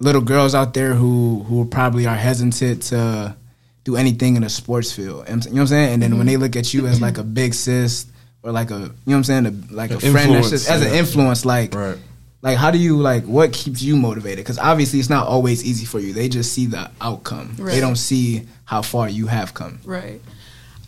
little 0.00 0.22
girls 0.22 0.54
out 0.54 0.74
there 0.74 0.94
who 0.94 1.44
who 1.46 1.64
probably 1.66 2.06
are 2.06 2.16
hesitant 2.16 2.82
to 2.82 3.36
do 3.84 3.96
anything 3.96 4.36
in 4.36 4.42
a 4.44 4.48
sports 4.48 4.92
field. 4.92 5.28
You 5.28 5.36
know 5.36 5.40
what 5.50 5.56
I'm 5.60 5.66
saying? 5.66 5.92
And 5.94 6.02
then 6.02 6.10
Mm-hmm. 6.10 6.18
when 6.18 6.26
they 6.26 6.36
look 6.36 6.56
at 6.56 6.72
you 6.74 6.86
as 6.86 7.00
like 7.00 7.18
a 7.18 7.22
big 7.22 7.54
sis 7.54 8.06
or 8.42 8.50
like 8.52 8.70
a 8.70 8.74
you 8.74 8.80
know 8.80 8.90
what 9.04 9.14
I'm 9.16 9.24
saying, 9.24 9.46
a, 9.46 9.50
like 9.74 9.90
a 9.90 10.00
friend 10.00 10.34
that's 10.34 10.50
just 10.50 10.68
as 10.70 10.82
an 10.82 10.92
influence, 10.94 11.44
like 11.44 11.74
Right. 11.74 11.98
like 12.42 12.56
how 12.56 12.70
do 12.70 12.78
you 12.78 12.96
like 12.96 13.24
what 13.24 13.52
keeps 13.52 13.82
you 13.82 13.96
motivated? 13.96 14.38
Because 14.44 14.58
obviously 14.58 14.98
it's 15.00 15.10
not 15.10 15.26
always 15.28 15.64
easy 15.64 15.84
for 15.84 16.00
you. 16.00 16.12
They 16.14 16.28
just 16.28 16.52
see 16.52 16.66
the 16.66 16.90
outcome. 17.00 17.54
They 17.58 17.80
don't 17.80 17.96
see 17.96 18.46
how 18.64 18.82
far 18.82 19.08
you 19.08 19.26
have 19.26 19.52
come. 19.54 19.80
Right. 19.84 20.20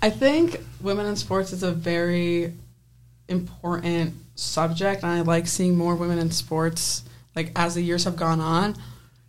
I 0.02 0.10
think 0.10 0.60
women 0.80 1.06
in 1.06 1.16
sports 1.16 1.52
is 1.52 1.62
a 1.62 1.72
very 1.72 2.52
important 3.28 4.14
subject, 4.34 5.02
and 5.02 5.10
I 5.12 5.20
like 5.22 5.46
seeing 5.46 5.76
more 5.76 5.94
women 5.96 6.18
in 6.18 6.30
sports. 6.30 7.02
Like 7.34 7.52
as 7.56 7.74
the 7.74 7.82
years 7.82 8.04
have 8.04 8.16
gone 8.16 8.40
on, 8.40 8.76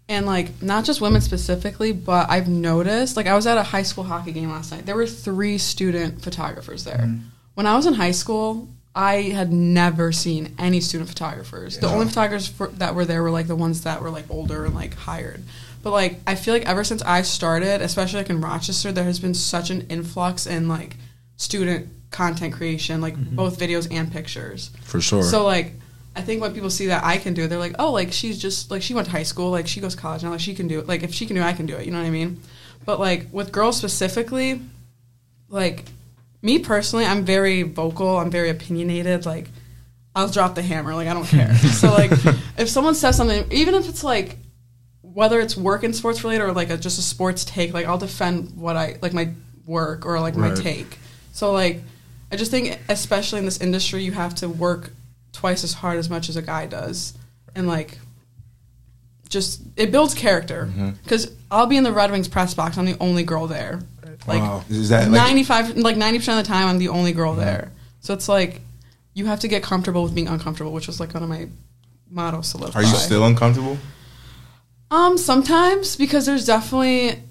and 0.09 0.25
like 0.25 0.61
not 0.61 0.85
just 0.85 1.01
women 1.01 1.21
specifically, 1.21 1.91
but 1.91 2.29
I've 2.29 2.47
noticed. 2.47 3.17
Like 3.17 3.27
I 3.27 3.35
was 3.35 3.47
at 3.47 3.57
a 3.57 3.63
high 3.63 3.83
school 3.83 4.03
hockey 4.03 4.31
game 4.31 4.49
last 4.49 4.71
night. 4.71 4.85
There 4.85 4.95
were 4.95 5.07
three 5.07 5.57
student 5.57 6.21
photographers 6.21 6.83
there. 6.83 6.97
Mm-hmm. 6.97 7.27
When 7.55 7.65
I 7.65 7.75
was 7.75 7.85
in 7.85 7.95
high 7.95 8.11
school, 8.11 8.67
I 8.95 9.23
had 9.23 9.51
never 9.51 10.11
seen 10.11 10.55
any 10.57 10.79
student 10.79 11.09
photographers. 11.09 11.77
The 11.77 11.87
only 11.87 12.07
photographers 12.07 12.47
for, 12.47 12.67
that 12.69 12.95
were 12.95 13.05
there 13.05 13.21
were 13.21 13.31
like 13.31 13.47
the 13.47 13.55
ones 13.55 13.81
that 13.81 14.01
were 14.01 14.09
like 14.09 14.25
older 14.29 14.65
and 14.65 14.73
like 14.73 14.95
hired. 14.95 15.43
But 15.83 15.91
like 15.91 16.19
I 16.25 16.35
feel 16.35 16.53
like 16.53 16.65
ever 16.65 16.83
since 16.83 17.01
I 17.03 17.21
started, 17.21 17.81
especially 17.81 18.21
like 18.21 18.29
in 18.29 18.41
Rochester, 18.41 18.91
there 18.91 19.03
has 19.03 19.19
been 19.19 19.33
such 19.33 19.69
an 19.69 19.87
influx 19.89 20.47
in 20.47 20.67
like 20.67 20.95
student 21.35 21.89
content 22.11 22.53
creation, 22.53 23.01
like 23.01 23.15
mm-hmm. 23.15 23.35
both 23.35 23.59
videos 23.59 23.87
and 23.91 24.11
pictures. 24.11 24.71
For 24.83 25.01
sure. 25.01 25.23
So 25.23 25.43
like 25.43 25.73
I 26.17 26.21
think 26.21 26.41
when 26.41 26.51
people 26.51 26.71
see 26.71 26.87
that 26.87 27.03
I 27.03 27.17
can 27.17 27.35
do 27.35 27.43
it, 27.43 27.47
they're 27.47 27.59
like, 27.59 27.75
oh, 27.77 27.91
like 27.91 28.11
she's 28.11 28.39
just 28.39 28.71
like 28.71 28.81
she 28.81 28.95
went 28.95 29.05
to 29.05 29.11
high 29.11 29.21
school, 29.21 29.51
like 29.51 29.67
she 29.67 29.79
goes 29.79 29.93
to 29.93 30.01
college 30.01 30.23
now, 30.23 30.31
like 30.31 30.39
she 30.39 30.55
can 30.55 30.67
do 30.67 30.79
it. 30.79 30.87
Like 30.87 31.03
if 31.03 31.13
she 31.13 31.27
can 31.27 31.35
do 31.35 31.43
it, 31.43 31.45
I 31.45 31.53
can 31.53 31.67
do 31.67 31.75
it. 31.75 31.85
You 31.85 31.91
know 31.91 31.99
what 31.99 32.07
I 32.07 32.09
mean? 32.09 32.41
But 32.85 32.99
like 32.99 33.27
with 33.31 33.51
girls 33.51 33.77
specifically, 33.77 34.59
like 35.47 35.85
me 36.41 36.57
personally, 36.57 37.05
I'm 37.05 37.23
very 37.23 37.61
vocal. 37.61 38.17
I'm 38.17 38.31
very 38.31 38.49
opinionated. 38.49 39.27
Like 39.27 39.49
I'll 40.15 40.27
drop 40.27 40.55
the 40.55 40.63
hammer. 40.63 40.95
Like 40.95 41.07
I 41.07 41.13
don't 41.13 41.27
care. 41.27 41.53
so 41.55 41.89
like 41.89 42.11
if 42.57 42.67
someone 42.67 42.95
says 42.95 43.15
something, 43.15 43.45
even 43.51 43.75
if 43.75 43.87
it's 43.87 44.03
like 44.03 44.37
whether 45.03 45.39
it's 45.39 45.55
work 45.55 45.83
and 45.83 45.95
sports 45.95 46.23
related 46.23 46.45
or 46.45 46.51
like 46.51 46.71
a, 46.71 46.77
just 46.77 46.97
a 46.97 47.03
sports 47.03 47.45
take, 47.45 47.75
like 47.75 47.85
I'll 47.85 47.99
defend 47.99 48.57
what 48.57 48.75
I 48.75 48.97
like 49.03 49.13
my 49.13 49.33
work 49.67 50.03
or 50.03 50.19
like 50.19 50.35
my 50.35 50.51
take. 50.55 50.97
So 51.31 51.51
like 51.51 51.83
I 52.31 52.37
just 52.37 52.49
think 52.49 52.79
especially 52.89 53.37
in 53.37 53.45
this 53.45 53.61
industry 53.61 54.03
you 54.03 54.13
have 54.13 54.33
to 54.35 54.49
work 54.49 54.93
twice 55.31 55.63
as 55.63 55.73
hard 55.73 55.97
as 55.97 56.09
much 56.09 56.29
as 56.29 56.35
a 56.35 56.41
guy 56.41 56.65
does 56.65 57.13
and 57.55 57.67
like 57.67 57.97
just 59.29 59.61
it 59.75 59.91
builds 59.91 60.13
character 60.13 60.69
because 61.03 61.31
I'll 61.51 61.67
be 61.67 61.77
in 61.77 61.83
the 61.83 61.91
Red 61.91 62.11
Wings 62.11 62.27
press 62.27 62.53
box 62.53 62.77
I'm 62.77 62.85
the 62.85 62.97
only 62.99 63.23
girl 63.23 63.47
there 63.47 63.81
like 64.25 64.41
Wow. 64.41 64.63
Is 64.69 64.89
that 64.89 65.09
95 65.09 65.77
like 65.77 65.95
90% 65.95 66.15
of 66.15 66.37
the 66.37 66.43
time 66.43 66.67
I'm 66.67 66.77
the 66.79 66.89
only 66.89 67.11
girl 67.11 67.33
there 67.35 67.71
so 67.99 68.13
it's 68.13 68.29
like 68.29 68.61
you 69.13 69.25
have 69.25 69.39
to 69.41 69.47
get 69.47 69.63
comfortable 69.63 70.03
with 70.03 70.15
being 70.15 70.27
uncomfortable 70.27 70.71
which 70.71 70.87
was 70.87 70.99
like 70.99 71.13
one 71.13 71.23
of 71.23 71.29
my 71.29 71.49
mottos 72.09 72.51
to 72.51 72.57
live 72.57 72.75
are 72.75 72.81
you 72.83 72.95
still 72.95 73.25
uncomfortable? 73.25 73.77
Um, 74.89 75.17
sometimes 75.17 75.97
because 75.97 76.25
there's 76.25 76.45
definitely 76.45 77.21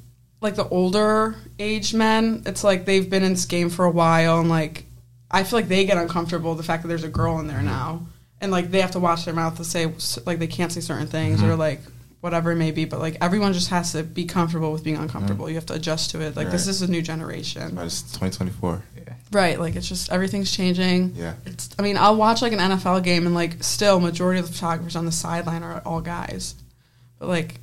like 0.42 0.56
the 0.56 0.68
older 0.68 1.36
age 1.58 1.94
men. 1.94 2.42
It's 2.44 2.62
like 2.62 2.84
they've 2.84 3.08
been 3.08 3.22
in 3.22 3.32
this 3.32 3.46
game 3.46 3.70
for 3.70 3.86
a 3.86 3.90
while, 3.90 4.40
and 4.40 4.50
like 4.50 4.84
I 5.30 5.42
feel 5.42 5.58
like 5.58 5.68
they 5.68 5.84
get 5.84 5.98
uncomfortable 5.98 6.54
the 6.54 6.62
fact 6.62 6.82
that 6.82 6.88
there's 6.88 7.04
a 7.04 7.08
girl 7.08 7.38
in 7.40 7.46
there 7.46 7.58
mm-hmm. 7.58 7.66
now, 7.66 8.06
and 8.40 8.52
like 8.52 8.70
they 8.70 8.80
have 8.80 8.92
to 8.92 9.00
watch 9.00 9.24
their 9.24 9.34
mouth 9.34 9.56
to 9.56 9.64
say 9.64 9.92
like 10.24 10.38
they 10.38 10.46
can't 10.46 10.72
say 10.72 10.80
certain 10.80 11.06
things 11.06 11.42
or 11.42 11.46
mm-hmm. 11.46 11.60
like 11.60 11.80
whatever 12.20 12.52
it 12.52 12.56
may 12.56 12.70
be. 12.70 12.84
But 12.84 13.00
like 13.00 13.16
everyone 13.20 13.52
just 13.52 13.70
has 13.70 13.92
to 13.92 14.02
be 14.02 14.24
comfortable 14.24 14.72
with 14.72 14.84
being 14.84 14.96
uncomfortable. 14.96 15.48
You 15.48 15.56
have 15.56 15.66
to 15.66 15.74
adjust 15.74 16.10
to 16.10 16.20
it. 16.20 16.36
Like 16.36 16.50
this 16.50 16.66
is 16.66 16.82
a 16.82 16.90
new 16.90 17.02
generation, 17.02 17.78
it's 17.78 18.02
2024. 18.02 18.82
right? 19.32 19.58
Like 19.58 19.76
it's 19.76 19.88
just 19.88 20.12
everything's 20.12 20.54
changing. 20.54 21.14
Yeah. 21.16 21.34
It's. 21.44 21.70
I 21.78 21.82
mean, 21.82 21.96
I'll 21.96 22.16
watch 22.16 22.42
like 22.42 22.52
an 22.52 22.58
NFL 22.58 23.02
game, 23.02 23.26
and 23.26 23.34
like 23.34 23.62
still, 23.62 24.00
majority 24.00 24.40
of 24.40 24.46
the 24.46 24.52
photographers 24.52 24.96
on 24.96 25.06
the 25.06 25.12
sideline 25.12 25.62
are 25.62 25.82
all 25.84 26.00
guys. 26.00 26.54
But 27.18 27.28
like, 27.28 27.56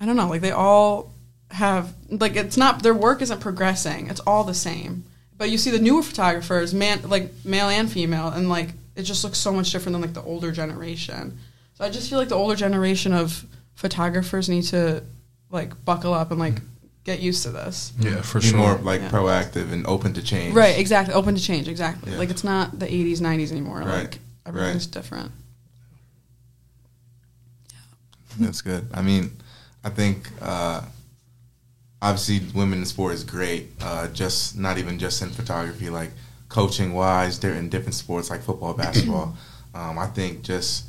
I 0.00 0.06
don't 0.06 0.16
know. 0.16 0.28
Like 0.28 0.40
they 0.40 0.52
all 0.52 1.12
have 1.50 1.94
like 2.08 2.36
it's 2.36 2.56
not 2.56 2.82
their 2.82 2.94
work 2.94 3.22
isn't 3.22 3.40
progressing. 3.40 4.08
It's 4.08 4.20
all 4.20 4.44
the 4.44 4.54
same. 4.54 5.04
But 5.36 5.50
you 5.50 5.58
see 5.58 5.70
the 5.70 5.80
newer 5.80 6.02
photographers, 6.02 6.72
man, 6.72 7.02
like 7.08 7.32
male 7.44 7.68
and 7.68 7.90
female, 7.90 8.28
and 8.28 8.48
like 8.48 8.70
it 8.94 9.02
just 9.02 9.24
looks 9.24 9.38
so 9.38 9.52
much 9.52 9.70
different 9.72 9.94
than 9.94 10.02
like 10.02 10.14
the 10.14 10.22
older 10.22 10.52
generation. 10.52 11.38
So 11.74 11.84
I 11.84 11.90
just 11.90 12.08
feel 12.08 12.18
like 12.18 12.28
the 12.28 12.36
older 12.36 12.54
generation 12.54 13.12
of 13.12 13.44
photographers 13.74 14.48
need 14.48 14.62
to 14.64 15.02
like 15.50 15.84
buckle 15.84 16.14
up 16.14 16.30
and 16.30 16.38
like 16.38 16.54
get 17.02 17.18
used 17.20 17.42
to 17.42 17.50
this. 17.50 17.92
Yeah, 17.98 18.22
for 18.22 18.40
Be 18.40 18.46
sure. 18.46 18.58
more 18.58 18.74
like 18.76 19.00
Yeah. 19.00 19.10
proactive 19.10 19.72
and 19.72 19.84
open 19.86 20.14
to 20.14 20.22
change. 20.22 20.54
Right, 20.54 20.78
exactly. 20.78 21.12
Open 21.14 21.34
to 21.34 21.40
change, 21.42 21.66
exactly. 21.68 22.12
Yeah. 22.12 22.18
Like 22.18 22.30
it's 22.30 22.44
not 22.44 22.78
the 22.78 22.86
80s, 22.86 23.18
90s 23.18 23.50
anymore. 23.50 23.80
Right, 23.80 23.86
Like 24.04 24.18
everything's 24.46 24.86
right. 24.86 24.92
different. 24.92 25.32
Yeah. 27.72 28.46
That's 28.46 28.62
good. 28.62 28.86
I 28.94 29.02
mean, 29.02 29.32
I 29.82 29.90
think 29.90 30.28
uh, 30.40 30.82
obviously 32.04 32.40
women 32.54 32.80
in 32.80 32.84
sport 32.84 33.14
is 33.14 33.24
great. 33.24 33.72
Uh, 33.80 34.08
just 34.08 34.56
not 34.58 34.78
even 34.78 34.98
just 34.98 35.22
in 35.22 35.30
photography, 35.30 35.88
like 35.90 36.10
coaching 36.48 36.92
wise, 36.92 37.40
they're 37.40 37.54
in 37.54 37.68
different 37.68 37.94
sports 37.94 38.30
like 38.30 38.42
football, 38.42 38.74
basketball. 38.84 39.34
um, 39.74 39.98
I 39.98 40.06
think 40.06 40.42
just 40.42 40.84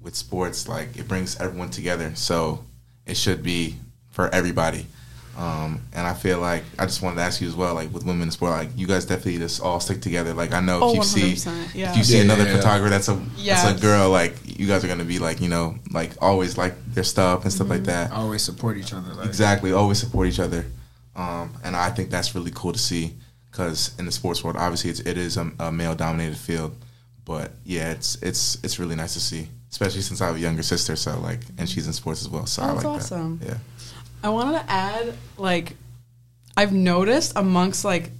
with 0.00 0.14
sports, 0.14 0.68
like 0.68 0.96
it 0.96 1.08
brings 1.08 1.40
everyone 1.40 1.70
together. 1.70 2.14
So 2.14 2.64
it 3.06 3.16
should 3.16 3.42
be 3.42 3.76
for 4.10 4.28
everybody. 4.32 4.86
Um, 5.36 5.82
and 5.94 6.04
I 6.04 6.14
feel 6.14 6.40
like 6.40 6.64
I 6.80 6.84
just 6.86 7.00
wanted 7.00 7.16
to 7.16 7.22
ask 7.22 7.40
you 7.40 7.46
as 7.48 7.54
well, 7.54 7.74
like 7.74 7.92
with 7.94 8.04
women 8.04 8.22
in 8.22 8.30
sport, 8.32 8.50
like 8.52 8.70
you 8.76 8.88
guys 8.88 9.04
definitely 9.06 9.38
just 9.38 9.62
all 9.62 9.78
stick 9.80 10.00
together. 10.02 10.34
Like 10.34 10.52
I 10.52 10.60
know 10.60 10.80
Oh, 10.82 10.90
if 10.90 10.96
you 10.96 11.02
see 11.04 11.32
100%, 11.50 11.74
yeah. 11.76 11.90
if 11.92 11.96
you 11.96 12.02
see 12.04 12.16
Yeah, 12.18 12.24
another 12.24 12.42
yeah, 12.44 12.50
yeah. 12.50 12.56
photographer 12.56 12.90
that's 12.90 13.08
a 13.08 13.14
that's 13.46 13.78
a 13.78 13.80
girl, 13.80 14.10
like 14.10 14.34
you 14.58 14.66
guys 14.66 14.84
are 14.84 14.88
gonna 14.88 15.04
be 15.04 15.18
like 15.18 15.40
you 15.40 15.48
know 15.48 15.76
like 15.92 16.10
always 16.20 16.58
like 16.58 16.74
their 16.94 17.04
stuff 17.04 17.44
and 17.44 17.52
stuff 17.52 17.68
like 17.70 17.84
that. 17.84 18.10
Always 18.12 18.42
support 18.42 18.76
each 18.76 18.92
other. 18.92 19.14
Like, 19.14 19.26
Exactly, 19.26 19.72
always 19.72 19.98
support 19.98 20.26
each 20.28 20.40
other, 20.40 20.66
um, 21.16 21.52
and 21.64 21.74
I 21.76 21.90
think 21.90 22.10
that's 22.10 22.34
really 22.34 22.50
cool 22.54 22.72
to 22.72 22.78
see 22.78 23.14
because 23.50 23.98
in 23.98 24.04
the 24.04 24.12
sports 24.12 24.44
world, 24.44 24.56
obviously 24.56 24.90
it's, 24.90 25.00
it 25.00 25.16
is 25.16 25.36
a, 25.36 25.50
a 25.58 25.72
male 25.72 25.94
dominated 25.94 26.36
field, 26.36 26.74
but 27.24 27.52
yeah, 27.64 27.92
it's 27.92 28.16
it's 28.22 28.58
it's 28.64 28.78
really 28.78 28.94
nice 28.96 29.14
to 29.14 29.20
see, 29.20 29.48
especially 29.70 30.02
since 30.02 30.20
I 30.20 30.26
have 30.26 30.36
a 30.36 30.40
younger 30.40 30.62
sister, 30.62 30.96
so 30.96 31.18
like 31.20 31.40
and 31.56 31.68
she's 31.68 31.86
in 31.86 31.92
sports 31.92 32.20
as 32.22 32.28
well, 32.28 32.46
so 32.46 32.62
I 32.62 32.70
Oh, 32.70 32.74
like 32.74 32.82
that's 32.84 33.12
awesome. 33.12 33.38
that. 33.38 33.48
Yeah, 33.48 33.58
I 34.22 34.28
wanted 34.30 34.58
to 34.60 34.70
add, 34.70 35.14
like, 35.36 35.76
I've 36.56 36.72
noticed 36.72 37.32
amongst 37.36 37.84
like 37.84 38.10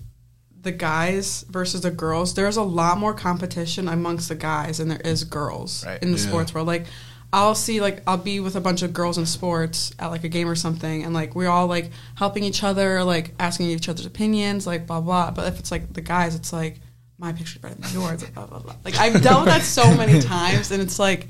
the 0.62 0.72
guys 0.72 1.44
versus 1.50 1.80
the 1.82 1.90
girls, 1.90 2.34
there's 2.34 2.56
a 2.56 2.62
lot 2.62 2.98
more 2.98 3.14
competition 3.14 3.88
amongst 3.88 4.28
the 4.28 4.34
guys 4.34 4.78
than 4.78 4.88
there 4.88 5.00
is 5.04 5.24
girls 5.24 5.84
Right. 5.86 6.02
in 6.02 6.12
the 6.12 6.18
Yeah. 6.18 6.26
sports 6.28 6.52
world. 6.54 6.66
Like, 6.66 6.86
I'll 7.32 7.54
see 7.54 7.80
like 7.80 8.02
I'll 8.06 8.16
be 8.16 8.40
with 8.40 8.56
a 8.56 8.60
bunch 8.60 8.82
of 8.82 8.92
girls 8.94 9.18
in 9.18 9.26
sports 9.26 9.92
at 9.98 10.06
like 10.08 10.24
a 10.24 10.28
game 10.28 10.48
or 10.48 10.54
something, 10.56 11.04
and 11.04 11.12
like 11.12 11.34
we're 11.34 11.48
all 11.48 11.66
like 11.66 11.90
helping 12.16 12.42
each 12.42 12.62
other, 12.64 13.04
like 13.04 13.34
asking 13.38 13.68
each 13.70 13.88
other's 13.88 14.06
opinions, 14.06 14.66
like 14.66 14.86
blah 14.86 15.00
blah. 15.00 15.30
But 15.30 15.46
if 15.52 15.58
it's 15.58 15.70
like 15.70 15.92
the 15.92 16.00
guys, 16.00 16.34
it's 16.34 16.52
like 16.52 16.80
my 17.18 17.32
picture's 17.32 17.60
better 17.60 17.74
than 17.74 17.92
yours, 17.92 18.22
blah 18.24 18.46
blah 18.46 18.60
blah. 18.60 18.74
Like 18.84 18.96
I've 18.98 19.20
dealt 19.22 19.44
with 19.44 19.54
that 19.54 19.62
so 19.62 19.94
many 19.94 20.20
times, 20.36 20.70
and 20.70 20.80
it's 20.82 20.98
like. 20.98 21.28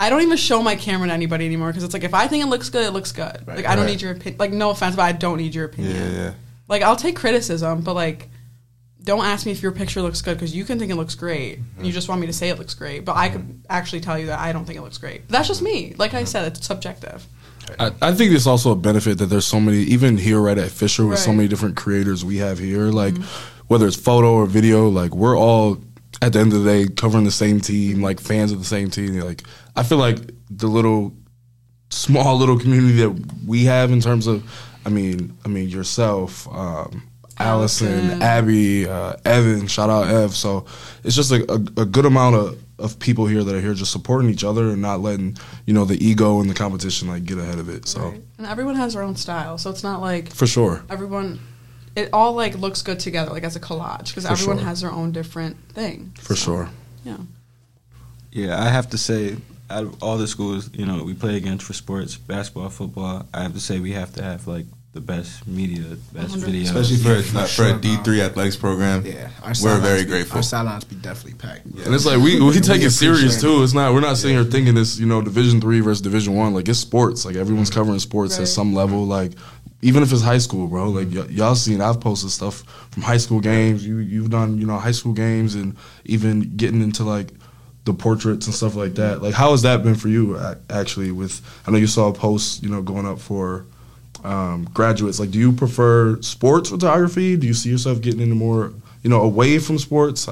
I 0.00 0.10
don't 0.10 0.22
even 0.22 0.36
show 0.36 0.62
my 0.62 0.76
camera 0.76 1.08
to 1.08 1.12
anybody 1.12 1.44
anymore 1.44 1.70
because 1.70 1.82
it's 1.82 1.92
like 1.92 2.04
if 2.04 2.14
I 2.14 2.28
think 2.28 2.44
it 2.44 2.46
looks 2.46 2.70
good, 2.70 2.86
it 2.86 2.92
looks 2.92 3.10
good. 3.10 3.42
like 3.48 3.66
I 3.66 3.74
don't 3.74 3.84
Right. 3.84 3.90
need 3.90 4.00
your 4.02 4.12
opinion. 4.12 4.36
Like 4.38 4.52
no 4.52 4.70
offense, 4.70 4.94
but 4.94 5.02
I 5.02 5.10
don't 5.10 5.38
need 5.38 5.56
your 5.56 5.64
yeah, 5.64 5.72
opinion. 5.72 6.14
yeah. 6.14 6.30
Like 6.68 6.82
I'll 6.82 6.96
take 6.96 7.16
criticism, 7.16 7.80
but 7.82 7.94
like 7.94 8.28
don't 9.02 9.24
ask 9.24 9.46
me 9.46 9.52
if 9.52 9.62
your 9.62 9.72
picture 9.72 10.02
looks 10.02 10.20
good 10.20 10.34
because 10.34 10.54
you 10.54 10.64
can 10.64 10.78
think 10.78 10.92
it 10.92 10.96
looks 10.96 11.14
great 11.14 11.60
and 11.76 11.86
you 11.86 11.92
just 11.92 12.08
want 12.08 12.20
me 12.20 12.26
to 12.26 12.32
say 12.32 12.50
it 12.50 12.58
looks 12.58 12.74
great, 12.74 13.04
but 13.04 13.16
I 13.16 13.30
could 13.30 13.40
mm-hmm. 13.40 13.60
actually 13.70 14.00
tell 14.00 14.18
you 14.18 14.26
that 14.26 14.38
I 14.38 14.52
don't 14.52 14.64
think 14.66 14.78
it 14.78 14.82
looks 14.82 14.98
great. 14.98 15.26
That's 15.28 15.48
just 15.48 15.62
me. 15.62 15.94
Like 15.96 16.12
I 16.12 16.18
mm-hmm. 16.18 16.26
said, 16.26 16.52
it's 16.52 16.66
subjective. 16.66 17.26
I, 17.78 17.92
I 18.00 18.12
think 18.12 18.32
it's 18.32 18.46
also 18.46 18.72
a 18.72 18.76
benefit 18.76 19.18
that 19.18 19.26
there's 19.26 19.46
so 19.46 19.60
many, 19.60 19.78
even 19.78 20.16
here 20.16 20.40
right 20.40 20.58
at 20.58 20.70
Fisher, 20.70 21.06
with 21.06 21.18
so 21.18 21.32
many 21.32 21.48
different 21.48 21.76
creators 21.76 22.24
we 22.24 22.38
have 22.38 22.58
here. 22.58 22.84
Like, 22.84 23.16
whether 23.66 23.86
it's 23.86 23.96
photo 23.96 24.32
or 24.32 24.46
video, 24.46 24.88
like 24.88 25.14
we're 25.14 25.38
all 25.38 25.78
at 26.22 26.32
the 26.32 26.38
end 26.38 26.52
of 26.52 26.64
the 26.64 26.70
day 26.70 26.88
covering 26.92 27.24
the 27.24 27.30
same 27.30 27.60
team, 27.60 28.00
like 28.02 28.20
fans 28.20 28.52
of 28.52 28.58
the 28.58 28.64
same 28.64 28.90
team. 28.90 29.20
Like, 29.20 29.42
I 29.76 29.82
feel 29.82 29.98
like 29.98 30.18
the 30.50 30.66
little, 30.66 31.14
small 31.90 32.36
little 32.36 32.58
community 32.58 32.96
that 32.96 33.46
we 33.46 33.64
have 33.64 33.90
in 33.90 34.00
terms 34.00 34.26
of, 34.26 34.42
I 34.88 34.90
mean, 34.90 35.36
I 35.44 35.48
mean 35.48 35.68
yourself, 35.68 36.48
um, 36.48 37.02
Allison, 37.38 37.88
Allison. 37.92 38.22
Abby, 38.22 38.88
uh, 38.88 39.12
Evan. 39.24 39.66
Shout 39.68 39.90
out 39.90 40.08
Ev. 40.08 40.34
So 40.34 40.64
it's 41.04 41.14
just 41.14 41.30
a, 41.30 41.40
a, 41.52 41.82
a 41.82 41.86
good 41.86 42.06
amount 42.06 42.36
of. 42.36 42.58
Of 42.80 43.00
people 43.00 43.26
here 43.26 43.42
that 43.42 43.52
are 43.56 43.60
here 43.60 43.74
just 43.74 43.90
supporting 43.90 44.30
each 44.30 44.44
other 44.44 44.68
and 44.68 44.80
not 44.80 45.00
letting 45.00 45.36
you 45.66 45.74
know 45.74 45.84
the 45.84 45.98
ego 45.98 46.40
and 46.40 46.48
the 46.48 46.54
competition 46.54 47.08
like 47.08 47.24
get 47.24 47.36
ahead 47.36 47.58
of 47.58 47.68
it. 47.68 47.88
So 47.88 48.14
And 48.38 48.46
everyone 48.46 48.76
has 48.76 48.94
their 48.94 49.02
own 49.02 49.16
style, 49.16 49.58
so 49.58 49.68
it's 49.70 49.82
not 49.82 50.00
like 50.00 50.32
for 50.32 50.46
sure. 50.46 50.84
everyone. 50.88 51.40
It 51.96 52.10
all 52.12 52.34
like 52.34 52.56
looks 52.56 52.82
good 52.82 53.00
together, 53.00 53.32
like 53.32 53.42
as 53.42 53.56
a 53.56 53.60
collage, 53.60 54.10
because 54.10 54.24
everyone 54.26 54.58
sure. 54.58 54.66
has 54.68 54.80
their 54.80 54.92
own 54.92 55.10
different 55.10 55.56
thing. 55.74 56.12
For 56.20 56.36
So, 56.36 56.44
sure. 56.44 56.70
Yeah. 57.02 57.16
Yeah, 58.30 58.62
I 58.62 58.68
have 58.68 58.88
to 58.90 58.96
say, 58.98 59.36
out 59.68 59.82
of 59.82 60.00
all 60.00 60.16
the 60.16 60.28
schools, 60.28 60.70
you 60.72 60.86
know, 60.86 61.02
we 61.02 61.14
play 61.14 61.36
against 61.36 61.64
for 61.66 61.72
sports, 61.72 62.16
basketball, 62.16 62.68
football. 62.68 63.26
I 63.34 63.42
have 63.42 63.54
to 63.54 63.60
say, 63.60 63.80
we 63.80 63.90
have 63.94 64.12
to 64.14 64.22
have 64.22 64.46
like 64.46 64.66
the 64.92 65.00
best 65.00 65.46
media, 65.46 65.84
best 66.12 66.34
100%. 66.34 66.38
video, 66.38 66.62
Especially 66.62 66.96
for 66.96 67.12
a, 67.12 67.22
For 67.22 67.40
for 67.40 67.46
sure, 67.46 67.76
a 67.76 67.78
D 67.78 67.96
three 67.98 68.22
athletics 68.22 68.56
program. 68.56 69.04
Yeah, 69.04 69.30
our 69.42 69.52
we're 69.62 69.78
very 69.80 70.02
be- 70.04 70.10
grateful. 70.10 70.38
Our 70.38 70.42
sidelines 70.42 70.84
be 70.84 70.96
definitely 70.96 71.34
packed. 71.34 71.66
And 71.66 71.94
it's 71.94 72.06
like 72.06 72.18
we 72.18 72.40
we 72.40 72.58
take 72.60 72.82
it 72.82 72.90
serious 72.90 73.40
too. 73.40 73.62
It's 73.62 73.74
not 73.74 73.92
we're 73.92 74.00
not 74.00 74.16
sitting 74.16 74.36
here 74.36 74.44
thinking 74.44 74.74
this 74.74 74.98
you 74.98 75.06
know 75.06 75.20
Division 75.20 75.60
three 75.60 75.80
versus 75.80 76.00
Division 76.00 76.34
one. 76.34 76.54
Like 76.54 76.68
it's 76.68 76.78
sports. 76.78 77.24
Like 77.24 77.36
everyone's 77.36 77.70
mm-hmm. 77.70 77.80
covering 77.80 77.98
sports 77.98 78.36
Right. 78.36 78.42
at 78.42 78.48
some 78.48 78.74
level. 78.74 79.04
Like 79.06 79.32
even 79.82 80.02
if 80.02 80.10
it's 80.12 80.22
high 80.22 80.38
school, 80.38 80.66
bro. 80.66 80.88
Like 80.88 81.08
y- 81.12 81.30
y'all 81.30 81.54
seen 81.54 81.80
I've 81.82 82.00
posted 82.00 82.30
stuff 82.30 82.62
from 82.90 83.02
high 83.02 83.18
school 83.18 83.40
games. 83.40 83.86
You 83.86 83.98
you've 83.98 84.30
done 84.30 84.58
you 84.58 84.66
know 84.66 84.78
high 84.78 84.92
school 84.92 85.12
games 85.12 85.54
and 85.54 85.76
even 86.06 86.56
getting 86.56 86.80
into 86.80 87.04
like 87.04 87.28
the 87.84 87.92
portraits 87.92 88.46
and 88.46 88.54
stuff 88.54 88.74
like 88.74 88.94
that. 88.94 89.22
Like 89.22 89.34
how 89.34 89.50
has 89.50 89.62
that 89.62 89.82
been 89.82 89.96
for 89.96 90.08
you 90.08 90.38
actually? 90.70 91.12
With 91.12 91.42
I 91.66 91.70
know 91.72 91.76
you 91.76 91.86
saw 91.86 92.08
a 92.08 92.12
post 92.14 92.62
you 92.62 92.70
know 92.70 92.80
going 92.80 93.04
up 93.06 93.20
for. 93.20 93.66
Um, 94.24 94.68
graduates, 94.74 95.20
like, 95.20 95.30
do 95.30 95.38
you 95.38 95.52
prefer 95.52 96.20
sports 96.22 96.70
photography? 96.70 97.36
Do 97.36 97.46
you 97.46 97.54
see 97.54 97.70
yourself 97.70 98.00
getting 98.00 98.20
into 98.20 98.34
more, 98.34 98.72
you 99.02 99.10
know, 99.10 99.22
away 99.22 99.58
from 99.58 99.78
sports? 99.78 100.28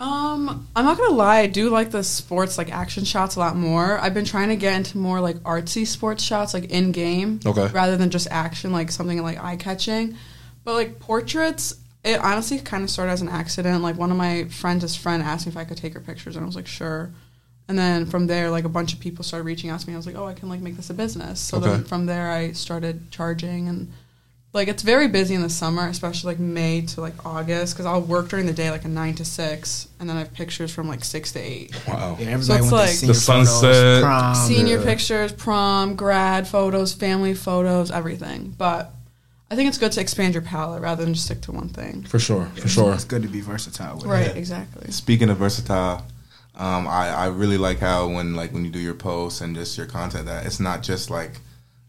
Um, 0.00 0.68
I'm 0.76 0.84
not 0.84 0.96
gonna 0.96 1.14
lie, 1.14 1.40
I 1.40 1.46
do 1.48 1.70
like 1.70 1.90
the 1.90 2.04
sports 2.04 2.56
like 2.56 2.70
action 2.72 3.04
shots 3.04 3.34
a 3.34 3.40
lot 3.40 3.56
more. 3.56 3.98
I've 3.98 4.14
been 4.14 4.24
trying 4.24 4.48
to 4.50 4.56
get 4.56 4.74
into 4.74 4.96
more 4.96 5.20
like 5.20 5.36
artsy 5.38 5.84
sports 5.86 6.22
shots, 6.22 6.54
like 6.54 6.66
in 6.70 6.92
game, 6.92 7.40
Okay. 7.44 7.66
rather 7.72 7.96
than 7.96 8.10
just 8.10 8.28
action, 8.30 8.70
like 8.72 8.92
something 8.92 9.20
like 9.22 9.42
eye 9.42 9.56
catching. 9.56 10.14
But 10.64 10.74
like 10.74 11.00
portraits, 11.00 11.74
it 12.04 12.20
honestly 12.20 12.60
kind 12.60 12.84
of 12.84 12.90
started 12.90 13.10
as 13.10 13.22
an 13.22 13.28
accident. 13.28 13.82
Like 13.82 13.98
one 13.98 14.12
of 14.12 14.16
my 14.16 14.44
friends' 14.44 14.94
friend 14.94 15.20
asked 15.20 15.46
me 15.46 15.50
if 15.50 15.56
I 15.56 15.64
could 15.64 15.76
take 15.78 15.94
her 15.94 16.00
pictures, 16.00 16.36
and 16.36 16.44
I 16.44 16.46
was 16.46 16.54
like, 16.56 16.68
sure. 16.68 17.10
And 17.68 17.78
then 17.78 18.06
from 18.06 18.26
there, 18.26 18.50
like 18.50 18.64
a 18.64 18.68
bunch 18.70 18.94
of 18.94 19.00
people 19.00 19.22
started 19.22 19.44
reaching 19.44 19.68
out 19.68 19.80
to 19.80 19.86
me. 19.86 19.92
I 19.92 19.96
was 19.98 20.06
like, 20.06 20.16
oh, 20.16 20.26
I 20.26 20.32
can 20.34 20.48
like 20.48 20.60
make 20.60 20.76
this 20.76 20.88
a 20.90 20.94
business. 20.94 21.38
So 21.38 21.58
Okay. 21.58 21.68
then 21.68 21.84
from 21.84 22.06
there, 22.06 22.30
I 22.30 22.52
started 22.52 23.10
charging 23.10 23.68
and 23.68 23.92
like 24.54 24.68
it's 24.68 24.82
very 24.82 25.06
busy 25.08 25.34
in 25.34 25.42
the 25.42 25.50
summer, 25.50 25.86
especially 25.86 26.32
like 26.32 26.38
May 26.40 26.80
to 26.80 27.02
like 27.02 27.26
August, 27.26 27.74
because 27.74 27.84
I'll 27.84 28.00
work 28.00 28.30
during 28.30 28.46
the 28.46 28.54
day 28.54 28.70
like 28.70 28.86
a 28.86 28.88
nine 28.88 29.14
to 29.16 29.24
six, 29.24 29.88
and 30.00 30.08
then 30.08 30.16
I 30.16 30.20
have 30.20 30.32
pictures 30.32 30.72
from 30.72 30.88
like 30.88 31.04
six 31.04 31.32
to 31.32 31.38
eight. 31.38 31.70
Wow. 31.86 32.16
Yeah, 32.18 32.28
everybody 32.28 32.42
So 32.42 32.54
it's 32.54 32.62
went 32.62 32.72
like- 32.72 32.88
to 32.90 32.96
senior 32.96 33.12
The 33.12 33.20
sunset, 33.20 33.60
photos, 33.62 34.02
prom. 34.02 34.34
Senior 34.34 34.78
yeah. 34.78 34.84
pictures, 34.84 35.32
prom, 35.32 35.94
grad 35.96 36.48
photos, 36.48 36.94
family 36.94 37.34
photos, 37.34 37.90
everything. 37.90 38.54
But 38.56 38.94
I 39.50 39.54
think 39.56 39.68
it's 39.68 39.78
good 39.78 39.92
to 39.92 40.00
expand 40.00 40.32
your 40.32 40.42
palette 40.42 40.80
rather 40.80 41.04
than 41.04 41.12
just 41.12 41.26
stick 41.26 41.42
to 41.42 41.52
one 41.52 41.68
thing. 41.68 42.04
For 42.04 42.18
sure. 42.18 42.46
For 42.56 42.68
sure. 42.68 42.94
It's 42.94 43.04
good 43.04 43.22
to 43.22 43.28
be 43.28 43.42
versatile 43.42 43.96
with 43.96 44.06
Right, 44.06 44.28
it. 44.28 44.36
exactly. 44.38 44.90
Speaking 44.90 45.28
of 45.28 45.36
versatile, 45.36 46.04
um, 46.58 46.88
I, 46.88 47.08
I 47.10 47.26
really 47.28 47.56
like 47.56 47.78
how 47.78 48.08
when 48.08 48.34
like 48.34 48.52
when 48.52 48.64
you 48.64 48.70
do 48.70 48.80
your 48.80 48.94
posts 48.94 49.40
and 49.40 49.54
just 49.54 49.78
your 49.78 49.86
content 49.86 50.26
that 50.26 50.44
it's 50.44 50.58
not 50.58 50.82
just 50.82 51.08
like 51.08 51.32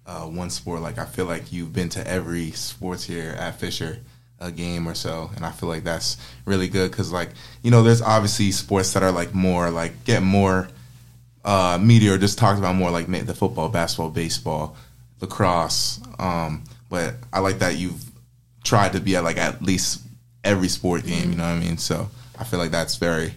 uh, 0.05 0.25
one 0.25 0.51
sport. 0.51 0.81
Like 0.81 0.99
I 0.99 1.05
feel 1.05 1.25
like 1.25 1.51
you've 1.51 1.73
been 1.73 1.89
to 1.89 2.07
every 2.07 2.51
sports 2.51 3.03
here 3.03 3.35
at 3.37 3.59
Fisher 3.59 3.99
a 4.39 4.51
game 4.51 4.87
or 4.87 4.93
so, 4.93 5.31
and 5.35 5.43
I 5.43 5.51
feel 5.51 5.67
like 5.67 5.83
that's 5.83 6.17
really 6.45 6.67
good 6.67 6.91
because 6.91 7.11
like 7.11 7.29
you 7.63 7.71
know 7.71 7.81
there's 7.81 8.01
obviously 8.01 8.51
sports 8.51 8.93
that 8.93 9.01
are 9.01 9.11
like 9.11 9.33
more 9.33 9.71
like 9.71 10.03
get 10.05 10.21
more 10.21 10.69
uh, 11.43 11.79
media 11.81 12.13
or 12.13 12.17
just 12.19 12.37
talked 12.37 12.59
about 12.59 12.75
more 12.75 12.91
like 12.91 13.07
the 13.07 13.33
football, 13.33 13.69
basketball, 13.69 14.11
baseball, 14.11 14.77
lacrosse. 15.19 15.99
Um, 16.19 16.63
but 16.89 17.15
I 17.33 17.39
like 17.39 17.59
that 17.59 17.75
you've 17.75 18.03
tried 18.63 18.93
to 18.93 18.99
be 18.99 19.15
at 19.15 19.23
like 19.23 19.37
at 19.37 19.63
least 19.63 20.01
every 20.43 20.67
sport 20.67 21.05
game. 21.05 21.31
You 21.31 21.37
know 21.37 21.43
what 21.43 21.57
I 21.57 21.59
mean? 21.59 21.77
So 21.77 22.09
I 22.37 22.43
feel 22.43 22.59
like 22.59 22.71
that's 22.71 22.97
very 22.97 23.33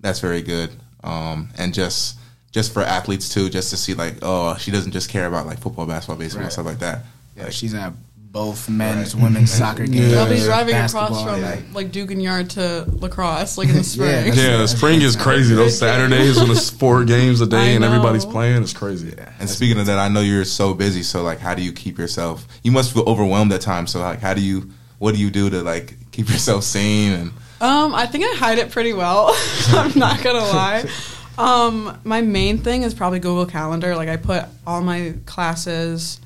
that's 0.00 0.20
very 0.20 0.42
good. 0.42 0.70
Um, 1.04 1.48
and 1.58 1.72
just 1.74 2.16
just 2.52 2.72
for 2.72 2.82
athletes 2.82 3.28
too, 3.28 3.48
just 3.50 3.70
to 3.70 3.76
see 3.76 3.94
like 3.94 4.16
oh 4.22 4.56
she 4.56 4.70
doesn't 4.70 4.92
just 4.92 5.08
care 5.10 5.26
about 5.26 5.46
like 5.46 5.58
football, 5.58 5.86
basketball, 5.86 6.16
baseball, 6.18 6.42
Right. 6.44 6.52
stuff 6.52 6.66
like 6.66 6.78
that. 6.80 7.04
Yeah, 7.36 7.44
Like, 7.44 7.52
she's 7.52 7.74
at 7.74 7.92
both 8.30 8.68
men's, 8.68 9.16
women's 9.24 9.50
soccer 9.50 9.86
games. 9.86 10.12
I'll 10.14 10.28
be 10.28 10.36
Yeah. 10.36 10.44
driving 10.44 10.74
across 10.76 11.22
from 11.22 11.40
yeah. 11.40 11.60
like 11.72 11.92
Dugan 11.92 12.20
Yard 12.20 12.50
to 12.50 12.84
lacrosse, 13.00 13.56
like 13.56 13.68
in 13.68 13.76
the 13.76 13.84
spring. 13.84 14.26
Yeah, 14.34 14.50
Yeah, 14.50 14.56
the 14.58 14.68
spring 14.68 15.00
is 15.02 15.16
crazy. 15.16 15.54
Those 15.54 15.78
Saturdays 15.86 16.38
when 16.38 16.50
it's 16.50 16.68
four 16.68 17.04
games 17.04 17.40
a 17.40 17.46
day 17.58 17.74
and 17.74 17.84
everybody's 17.84 18.26
playing, 18.26 18.62
it's 18.62 18.72
crazy. 18.74 19.14
And 19.40 19.48
speaking 19.48 19.78
of 19.80 19.86
that, 19.86 19.98
I 19.98 20.08
know 20.08 20.20
you're 20.20 20.44
so 20.44 20.74
busy. 20.74 21.02
So 21.02 21.22
like, 21.22 21.38
how 21.38 21.54
do 21.54 21.62
you 21.62 21.72
keep 21.72 21.96
yourself? 21.98 22.46
You 22.62 22.70
must 22.72 22.92
feel 22.92 23.04
overwhelmed 23.08 23.52
at 23.52 23.60
times. 23.62 23.92
So 23.92 24.00
like, 24.00 24.20
how 24.20 24.34
do 24.34 24.40
you? 24.42 24.70
What 24.98 25.14
do 25.14 25.20
you 25.20 25.30
do 25.30 25.48
to 25.50 25.62
like 25.62 25.94
keep 26.10 26.28
yourself 26.28 26.64
sane? 26.64 27.12
And 27.12 27.32
Um, 27.60 27.94
I 27.94 28.06
think 28.06 28.24
I 28.24 28.34
hide 28.36 28.58
it 28.58 28.70
pretty 28.70 28.92
well. 28.92 29.34
I'm 29.68 29.98
not 29.98 30.22
gonna 30.22 30.38
lie. 30.38 30.88
Um, 31.36 31.98
my 32.04 32.20
main 32.20 32.58
thing 32.58 32.82
is 32.82 32.94
probably 32.94 33.18
Google 33.20 33.46
Calendar. 33.46 33.94
Like 33.96 34.08
I 34.08 34.16
put 34.16 34.44
all 34.66 34.80
my 34.80 35.14
classes, 35.26 36.20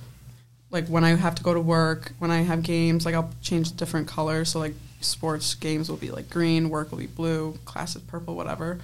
like 0.70 0.86
when 0.88 1.04
I 1.04 1.14
have 1.14 1.34
to 1.36 1.42
go 1.42 1.54
to 1.54 1.60
work, 1.60 2.12
when 2.18 2.30
I 2.30 2.42
have 2.42 2.62
games, 2.62 3.04
like 3.04 3.14
I'll 3.14 3.30
change 3.42 3.76
different 3.76 4.08
colors. 4.08 4.50
So 4.50 4.58
like 4.58 4.74
sports 5.00 5.54
games 5.54 5.88
will 5.88 5.96
be 5.96 6.10
like 6.10 6.30
green, 6.30 6.70
work 6.70 6.90
will 6.90 6.98
be 6.98 7.06
blue, 7.06 7.58
classes 7.64 8.02
purple, 8.02 8.34
whatever. 8.34 8.78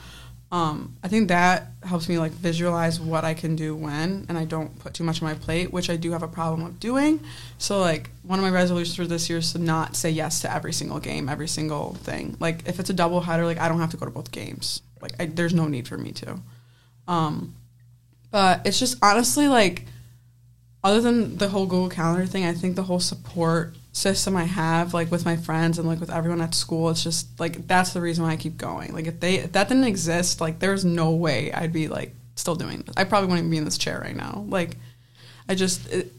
Um, 0.50 0.96
I 1.04 1.08
think 1.08 1.28
that 1.28 1.72
helps 1.82 2.08
me 2.08 2.18
like 2.18 2.32
visualize 2.32 2.98
what 2.98 3.22
I 3.22 3.34
can 3.34 3.54
do 3.54 3.76
when, 3.76 4.24
and 4.28 4.38
I 4.38 4.46
don't 4.46 4.78
put 4.78 4.94
too 4.94 5.04
much 5.04 5.20
on 5.22 5.28
my 5.28 5.34
plate, 5.34 5.72
which 5.72 5.90
I 5.90 5.96
do 5.96 6.12
have 6.12 6.22
a 6.22 6.28
problem 6.28 6.64
of 6.64 6.80
doing. 6.80 7.20
So 7.58 7.80
like 7.80 8.08
one 8.22 8.38
of 8.38 8.44
my 8.44 8.50
resolutions 8.50 8.96
for 8.96 9.06
this 9.06 9.28
year 9.28 9.40
is 9.40 9.52
to 9.52 9.58
not 9.58 9.94
say 9.94 10.10
yes 10.10 10.40
to 10.40 10.54
every 10.54 10.72
single 10.72 11.00
game, 11.00 11.28
every 11.28 11.48
single 11.48 11.94
thing. 11.94 12.36
Like 12.40 12.66
if 12.66 12.80
it's 12.80 12.88
a 12.88 12.94
double 12.94 13.20
header, 13.20 13.44
like 13.44 13.58
I 13.58 13.68
don't 13.68 13.80
have 13.80 13.90
to 13.90 13.98
go 13.98 14.06
to 14.06 14.10
both 14.10 14.32
games. 14.32 14.80
Like 15.02 15.12
I, 15.20 15.26
there's 15.26 15.52
no 15.52 15.68
need 15.68 15.86
for 15.86 15.98
me 15.98 16.12
to. 16.12 16.40
Um, 17.06 17.54
but 18.30 18.66
it's 18.66 18.78
just 18.78 18.96
honestly 19.02 19.48
like, 19.48 19.84
other 20.82 21.00
than 21.00 21.36
the 21.36 21.48
whole 21.48 21.66
Google 21.66 21.90
Calendar 21.90 22.24
thing, 22.24 22.44
I 22.46 22.54
think 22.54 22.76
the 22.76 22.84
whole 22.84 23.00
support 23.00 23.74
system 23.92 24.36
I 24.36 24.44
have, 24.44 24.94
like 24.94 25.10
with 25.10 25.24
my 25.24 25.36
friends 25.36 25.78
and 25.78 25.88
like 25.88 26.00
with 26.00 26.10
everyone 26.10 26.40
at 26.40 26.54
school, 26.54 26.90
it's 26.90 27.02
just 27.02 27.26
like 27.40 27.66
that's 27.66 27.92
the 27.92 28.00
reason 28.00 28.24
why 28.24 28.30
I 28.32 28.36
keep 28.36 28.56
going. 28.56 28.92
Like 28.92 29.06
if 29.06 29.20
they 29.20 29.36
if 29.36 29.52
that 29.52 29.68
didn't 29.68 29.84
exist, 29.84 30.40
like 30.40 30.58
there's 30.58 30.84
no 30.84 31.10
way 31.12 31.52
I'd 31.52 31.72
be 31.72 31.88
like 31.88 32.14
still 32.36 32.54
doing 32.54 32.82
this. 32.82 32.94
I 32.96 33.04
probably 33.04 33.28
wouldn't 33.28 33.40
even 33.46 33.50
be 33.50 33.56
in 33.58 33.64
this 33.64 33.78
chair 33.78 33.98
right 34.00 34.14
now. 34.16 34.44
Like 34.48 34.76
I 35.48 35.54
just 35.54 35.90
it, 35.92 36.12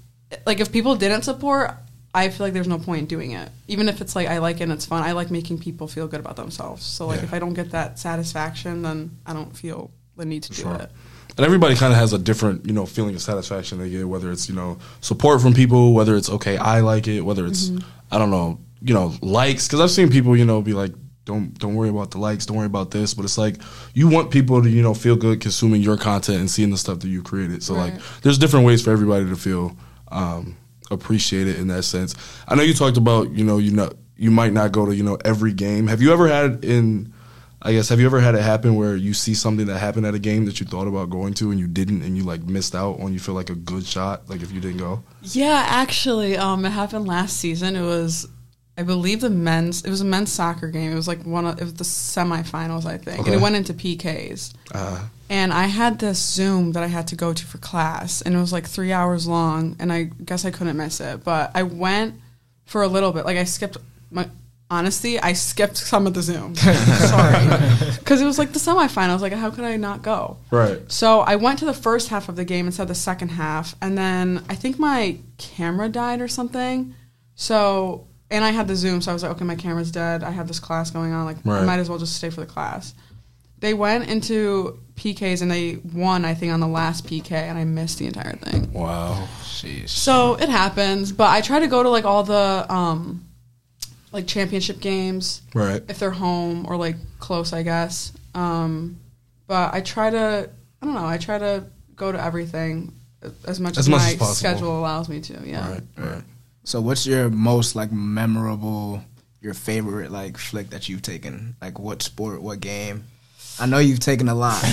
like 0.46 0.60
if 0.60 0.72
people 0.72 0.96
didn't 0.96 1.22
support, 1.24 1.72
I 2.14 2.30
feel 2.30 2.46
like 2.48 2.54
there's 2.54 2.68
no 2.68 2.80
point 2.80 3.00
in 3.02 3.06
doing 3.06 3.32
it. 3.32 3.50
Even 3.68 3.88
if 3.88 4.02
it's 4.02 4.16
like 4.16 4.28
I 4.28 4.40
like 4.40 4.58
it 4.60 4.64
and 4.64 4.72
it's 4.72 4.86
fun, 4.86 5.04
I 5.04 5.14
like 5.14 5.32
making 5.32 5.60
people 5.60 5.88
feel 5.88 6.08
good 6.08 6.20
about 6.20 6.36
themselves. 6.36 6.84
So 6.86 7.08
like 7.08 7.20
Yeah. 7.20 7.26
if 7.26 7.34
I 7.34 7.40
don't 7.40 7.54
get 7.54 7.72
that 7.72 8.00
satisfaction, 8.00 8.82
then 8.82 9.18
I 9.26 9.34
don't 9.34 9.56
feel 9.56 9.92
the 10.18 10.26
need 10.26 10.44
to 10.44 10.50
do 10.50 10.64
Sure. 10.64 10.76
it. 10.76 10.92
And 11.40 11.46
everybody 11.46 11.74
kind 11.76 11.94
of 11.94 12.00
has 12.00 12.12
a 12.12 12.18
different, 12.20 12.66
you 12.66 12.74
know, 12.74 12.86
feeling 12.86 13.16
of 13.16 13.22
satisfaction 13.22 13.80
they 13.80 13.90
get, 13.90 14.04
whether 14.10 14.30
it's, 14.30 14.50
you 14.50 14.56
know, 14.56 14.78
support 15.00 15.42
from 15.42 15.54
people, 15.54 15.94
whether 15.94 16.18
it's, 16.18 16.30
okay, 16.30 16.58
I 16.58 16.82
like 16.82 17.08
it, 17.08 17.22
whether 17.22 17.46
it's, 17.48 17.72
I 18.12 18.18
don't 18.18 18.30
know, 18.30 18.60
you 18.82 18.94
know, 18.94 19.14
likes. 19.22 19.66
Because 19.66 19.80
I've 19.80 19.90
seen 19.92 20.10
people, 20.10 20.36
you 20.36 20.44
know, 20.44 20.62
be 20.62 20.74
like, 20.74 20.92
don't 21.24 21.58
don't 21.58 21.76
worry 21.76 21.88
about 21.88 22.12
the 22.12 22.18
likes, 22.18 22.46
don't 22.46 22.58
worry 22.58 22.66
about 22.66 22.92
this. 22.92 23.14
But 23.14 23.24
it's 23.24 23.38
like, 23.38 23.56
you 23.94 24.10
want 24.10 24.32
people 24.32 24.62
to, 24.62 24.70
you 24.70 24.82
know, 24.82 24.94
feel 24.94 25.16
good 25.16 25.40
consuming 25.40 25.82
your 25.82 25.96
content 25.96 26.40
and 26.42 26.52
seeing 26.52 26.72
the 26.72 26.78
stuff 26.78 27.00
that 27.00 27.08
you 27.08 27.24
created. 27.24 27.64
So, 27.64 27.74
Right. 27.74 27.94
like, 27.94 28.02
there's 28.22 28.38
different 28.38 28.66
ways 28.66 28.82
for 28.84 28.92
everybody 28.92 29.24
to 29.26 29.38
feel 29.38 29.78
um, 30.12 30.58
appreciated 30.92 31.58
in 31.58 31.68
that 31.70 31.84
sense. 31.84 32.16
I 32.50 32.56
know 32.56 32.64
you 32.64 32.74
talked 32.74 32.98
about, 32.98 33.32
you 33.32 33.46
know, 33.46 33.60
you 33.60 33.72
know, 33.72 33.92
you 34.18 34.30
might 34.32 34.52
not 34.52 34.74
go 34.74 34.86
to, 34.86 34.94
you 34.94 35.04
know, 35.04 35.18
every 35.24 35.54
game. 35.54 35.88
Have 35.88 36.02
you 36.02 36.12
ever 36.12 36.28
had 36.28 36.66
in, 36.66 37.14
I 37.62 37.74
guess, 37.74 37.90
have 37.90 38.00
you 38.00 38.06
ever 38.06 38.22
had 38.22 38.36
it 38.36 38.42
happen 38.42 38.76
where 38.76 38.96
you 38.96 39.14
see 39.14 39.34
something 39.34 39.66
that 39.66 39.80
happened 39.80 40.06
at 40.06 40.14
a 40.16 40.20
game 40.20 40.46
that 40.46 40.60
you 40.62 40.66
thought 40.66 40.88
about 40.88 41.10
going 41.10 41.34
to 41.36 41.52
and 41.52 41.60
you 41.60 41.68
didn't 41.68 42.04
and 42.04 42.16
you 42.16 42.24
like 42.24 42.42
missed 42.44 42.74
out 42.74 43.00
on 43.02 43.12
you 43.12 43.20
feel 43.20 43.36
like 43.36 43.50
a 43.50 43.56
good 43.56 43.86
shot, 43.86 44.30
like 44.30 44.42
if 44.42 44.52
you 44.52 44.62
didn't 44.62 44.78
go? 44.78 45.04
Yeah, 45.24 45.66
actually, 45.68 46.38
um, 46.38 46.64
it 46.66 46.70
happened 46.70 47.06
last 47.06 47.36
season. 47.38 47.76
It 47.76 47.82
was, 47.82 48.28
I 48.78 48.84
believe, 48.84 49.20
the 49.20 49.30
men's. 49.30 49.84
It 49.84 49.90
was 49.90 50.00
a 50.00 50.06
men's 50.06 50.32
soccer 50.32 50.70
game. 50.70 50.92
It 50.92 50.96
was 50.96 51.08
like 51.08 51.24
one 51.24 51.46
of 51.46 51.60
it 51.60 51.64
was 51.66 51.74
the 51.74 51.84
semifinals, 51.84 52.86
I 52.86 52.98
think, 52.98 53.26
and 53.26 53.36
it 53.36 53.42
went 53.42 53.56
into 53.56 53.74
PKs. 53.74 54.54
Uh, 54.74 55.04
And 55.30 55.52
I 55.54 55.66
had 55.68 56.00
this 56.00 56.18
Zoom 56.18 56.72
that 56.72 56.82
I 56.84 56.88
had 56.88 57.08
to 57.10 57.16
go 57.16 57.34
to 57.34 57.46
for 57.46 57.58
class, 57.60 58.22
and 58.22 58.34
it 58.34 58.40
was 58.40 58.54
like 58.54 58.66
three 58.68 58.94
hours 58.94 59.28
long. 59.28 59.76
And 59.80 59.92
I 59.92 60.04
guess 60.04 60.46
I 60.46 60.52
couldn't 60.52 60.78
miss 60.78 61.02
it, 61.02 61.24
but 61.26 61.52
I 61.54 61.64
went 61.64 62.16
for 62.66 62.82
a 62.84 62.88
little 62.88 63.12
bit. 63.12 63.26
Like 63.26 63.38
I 63.38 63.44
skipped 63.44 63.76
my. 64.12 64.30
Honestly, 64.72 65.20
I 65.20 65.34
skipped 65.34 65.78
some 65.78 66.06
of 66.06 66.14
the 66.14 66.22
Zoom. 66.22 66.56
Sorry, 66.56 67.48
because 67.98 68.22
it 68.22 68.26
was 68.26 68.38
like 68.38 68.54
the 68.54 68.60
semifinals. 68.60 69.20
Like, 69.22 69.34
how 69.34 69.50
could 69.50 69.64
I 69.64 69.78
not 69.78 70.04
go? 70.04 70.38
right. 70.52 70.80
So 70.92 71.22
I 71.22 71.38
went 71.38 71.58
to 71.60 71.66
the 71.66 71.74
first 71.74 72.10
half 72.10 72.30
of 72.30 72.36
the 72.36 72.46
game 72.46 72.68
instead 72.68 72.84
of 72.84 72.90
the 72.90 72.96
second 72.96 73.30
half, 73.30 73.76
and 73.82 73.98
then 73.98 74.44
I 74.48 74.56
think 74.56 74.78
my 74.78 75.18
camera 75.40 75.90
died 75.90 76.22
or 76.22 76.28
something. 76.28 76.94
So 77.36 78.06
and 78.32 78.46
I 78.46 78.52
had 78.52 78.68
the 78.68 78.76
Zoom, 78.76 79.02
so 79.02 79.10
I 79.10 79.14
was 79.14 79.24
like, 79.24 79.32
okay, 79.34 79.44
my 79.46 79.56
camera's 79.56 79.92
dead. 79.92 80.24
I 80.24 80.30
have 80.30 80.48
this 80.48 80.60
class 80.60 80.92
going 80.92 81.14
on. 81.14 81.26
Like, 81.26 81.38
I 81.38 81.50
Right. 81.50 81.66
might 81.66 81.80
as 81.80 81.90
well 81.90 81.98
just 81.98 82.16
stay 82.16 82.30
for 82.30 82.42
the 82.42 82.46
class. 82.46 82.94
They 83.58 83.74
went 83.74 84.08
into 84.08 84.80
PKs 84.96 85.42
and 85.42 85.50
they 85.50 85.80
won, 85.94 86.26
I 86.26 86.34
think, 86.36 86.54
on 86.54 86.60
the 86.60 86.68
last 86.68 87.08
PK, 87.08 87.32
and 87.32 87.58
I 87.58 87.64
missed 87.66 87.98
the 87.98 88.06
entire 88.06 88.36
thing. 88.36 88.72
Wow. 88.72 89.28
Sheesh. 89.42 89.90
So 89.90 90.36
it 90.36 90.48
happens, 90.48 91.12
but 91.12 91.30
I 91.30 91.42
try 91.42 91.60
to 91.60 91.68
go 91.68 91.82
to 91.82 91.90
like 91.90 92.06
all 92.06 92.24
the 92.24 92.66
um, 92.72 93.26
like 94.12 94.28
championship 94.28 94.80
games 94.80 95.42
Right. 95.54 95.84
if 95.88 96.00
they're 96.00 96.12
home 96.12 96.66
or 96.68 96.78
like 96.78 96.96
close, 97.20 97.54
I 97.54 97.64
guess. 97.64 98.12
Um, 98.34 99.00
but 99.48 99.74
I 99.74 99.82
try 99.82 100.10
to, 100.10 100.50
I 100.82 100.86
don't 100.86 100.96
know, 100.96 101.06
I 101.06 101.18
try 101.18 101.38
to 101.38 101.66
go 101.96 102.12
to 102.12 102.24
everything 102.24 102.94
as 103.46 103.60
much 103.60 103.74
As 103.74 103.80
as, 103.80 103.90
much 103.90 104.20
my 104.20 104.28
as 104.28 104.38
schedule 104.38 104.80
allows 104.80 105.10
me 105.10 105.20
to. 105.22 105.42
Yeah. 105.46 105.72
Right. 105.72 105.84
Right. 105.98 106.24
So, 106.64 106.82
what's 106.82 107.06
your 107.06 107.30
most 107.30 107.76
like 107.76 107.92
memorable, 107.92 109.02
your 109.42 109.54
favorite 109.54 110.12
like 110.12 110.38
flick 110.38 110.70
that 110.70 110.88
you've 110.88 111.02
taken? 111.02 111.56
Like, 111.62 111.80
what 111.80 112.02
sport, 112.02 112.42
what 112.42 112.60
game? 112.60 113.06
I 113.60 113.66
know 113.66 113.80
you've 113.80 114.00
taken 114.00 114.30
a 114.30 114.36
lot. 114.36 114.64
you 114.64 114.70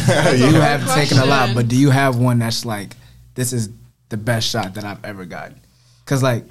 good 0.51 0.55
have 0.55 0.87
taken 0.95 1.19
a 1.19 1.27
lot, 1.27 1.55
but 1.55 1.69
do 1.69 1.77
you 1.77 1.91
have 1.91 2.17
one 2.17 2.39
that's 2.39 2.65
like, 2.65 2.95
this 3.35 3.53
is 3.53 3.71
the 4.11 4.17
best 4.17 4.49
shot 4.49 4.75
that 4.75 4.85
I've 4.85 5.05
ever 5.05 5.25
gotten? 5.25 5.61
Because 6.05 6.23
like, 6.23 6.45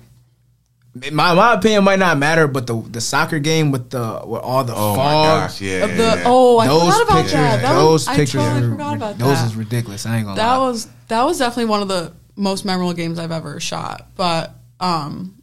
my 1.12 1.34
my 1.34 1.54
opinion 1.56 1.84
might 1.84 2.00
not 2.00 2.18
matter, 2.18 2.48
but 2.48 2.68
the 2.68 2.76
the 2.82 3.02
soccer 3.02 3.40
game 3.40 3.72
with 3.72 3.90
the 3.90 4.22
with 4.26 4.42
all 4.42 4.64
the 4.64 4.74
oh 4.74 4.96
fog, 4.96 4.98
my 4.98 5.12
gosh, 5.48 5.62
yeah, 5.62 5.84
Of 5.84 5.90
yeah, 5.92 5.96
the 5.98 6.04
yeah. 6.20 6.24
oh, 6.26 6.58
I 6.60 6.68
those 6.68 6.82
forgot 6.84 7.02
about 7.04 7.16
pictures, 7.18 7.34
that. 7.34 7.62
that 7.62 7.74
those 7.74 8.08
was, 8.08 8.16
pictures, 8.18 8.42
I 8.42 8.48
totally 8.50 8.68
are- 8.68 8.72
forgot 8.72 8.96
about 8.98 9.18
those 9.18 9.38
that. 9.42 9.46
is 9.48 9.56
ridiculous. 9.56 10.06
I 10.06 10.18
ain't 10.18 10.26
gonna 10.26 10.38
that 10.38 10.56
lie. 10.56 10.68
was 10.70 10.88
that 11.10 11.24
was 11.24 11.38
definitely 11.40 11.66
one 11.66 11.82
of 11.82 11.88
the 11.90 12.14
most 12.38 12.64
memorable 12.66 12.94
games 12.94 13.20
I've 13.20 13.32
ever 13.32 13.60
shot. 13.60 14.08
But 14.16 14.56
um, 14.80 15.42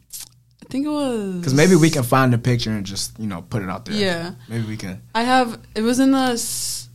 I 0.61 0.65
think 0.69 0.85
it 0.85 0.89
was 0.89 1.35
Because 1.35 1.53
maybe 1.53 1.75
we 1.75 1.89
can 1.91 2.03
find 2.03 2.33
the 2.33 2.37
picture 2.39 2.71
and 2.71 2.85
just 2.85 3.19
you 3.19 3.27
know 3.27 3.43
put 3.43 3.61
it 3.61 3.69
out 3.69 3.85
there. 3.85 3.95
Yeah. 3.95 4.31
maybe 4.49 4.65
we 4.65 4.77
can. 4.77 5.01
I 5.13 5.21
have. 5.23 5.59
It 5.75 5.81
was 5.83 5.99
in 5.99 6.11
the 6.11 6.31
s- 6.33 6.89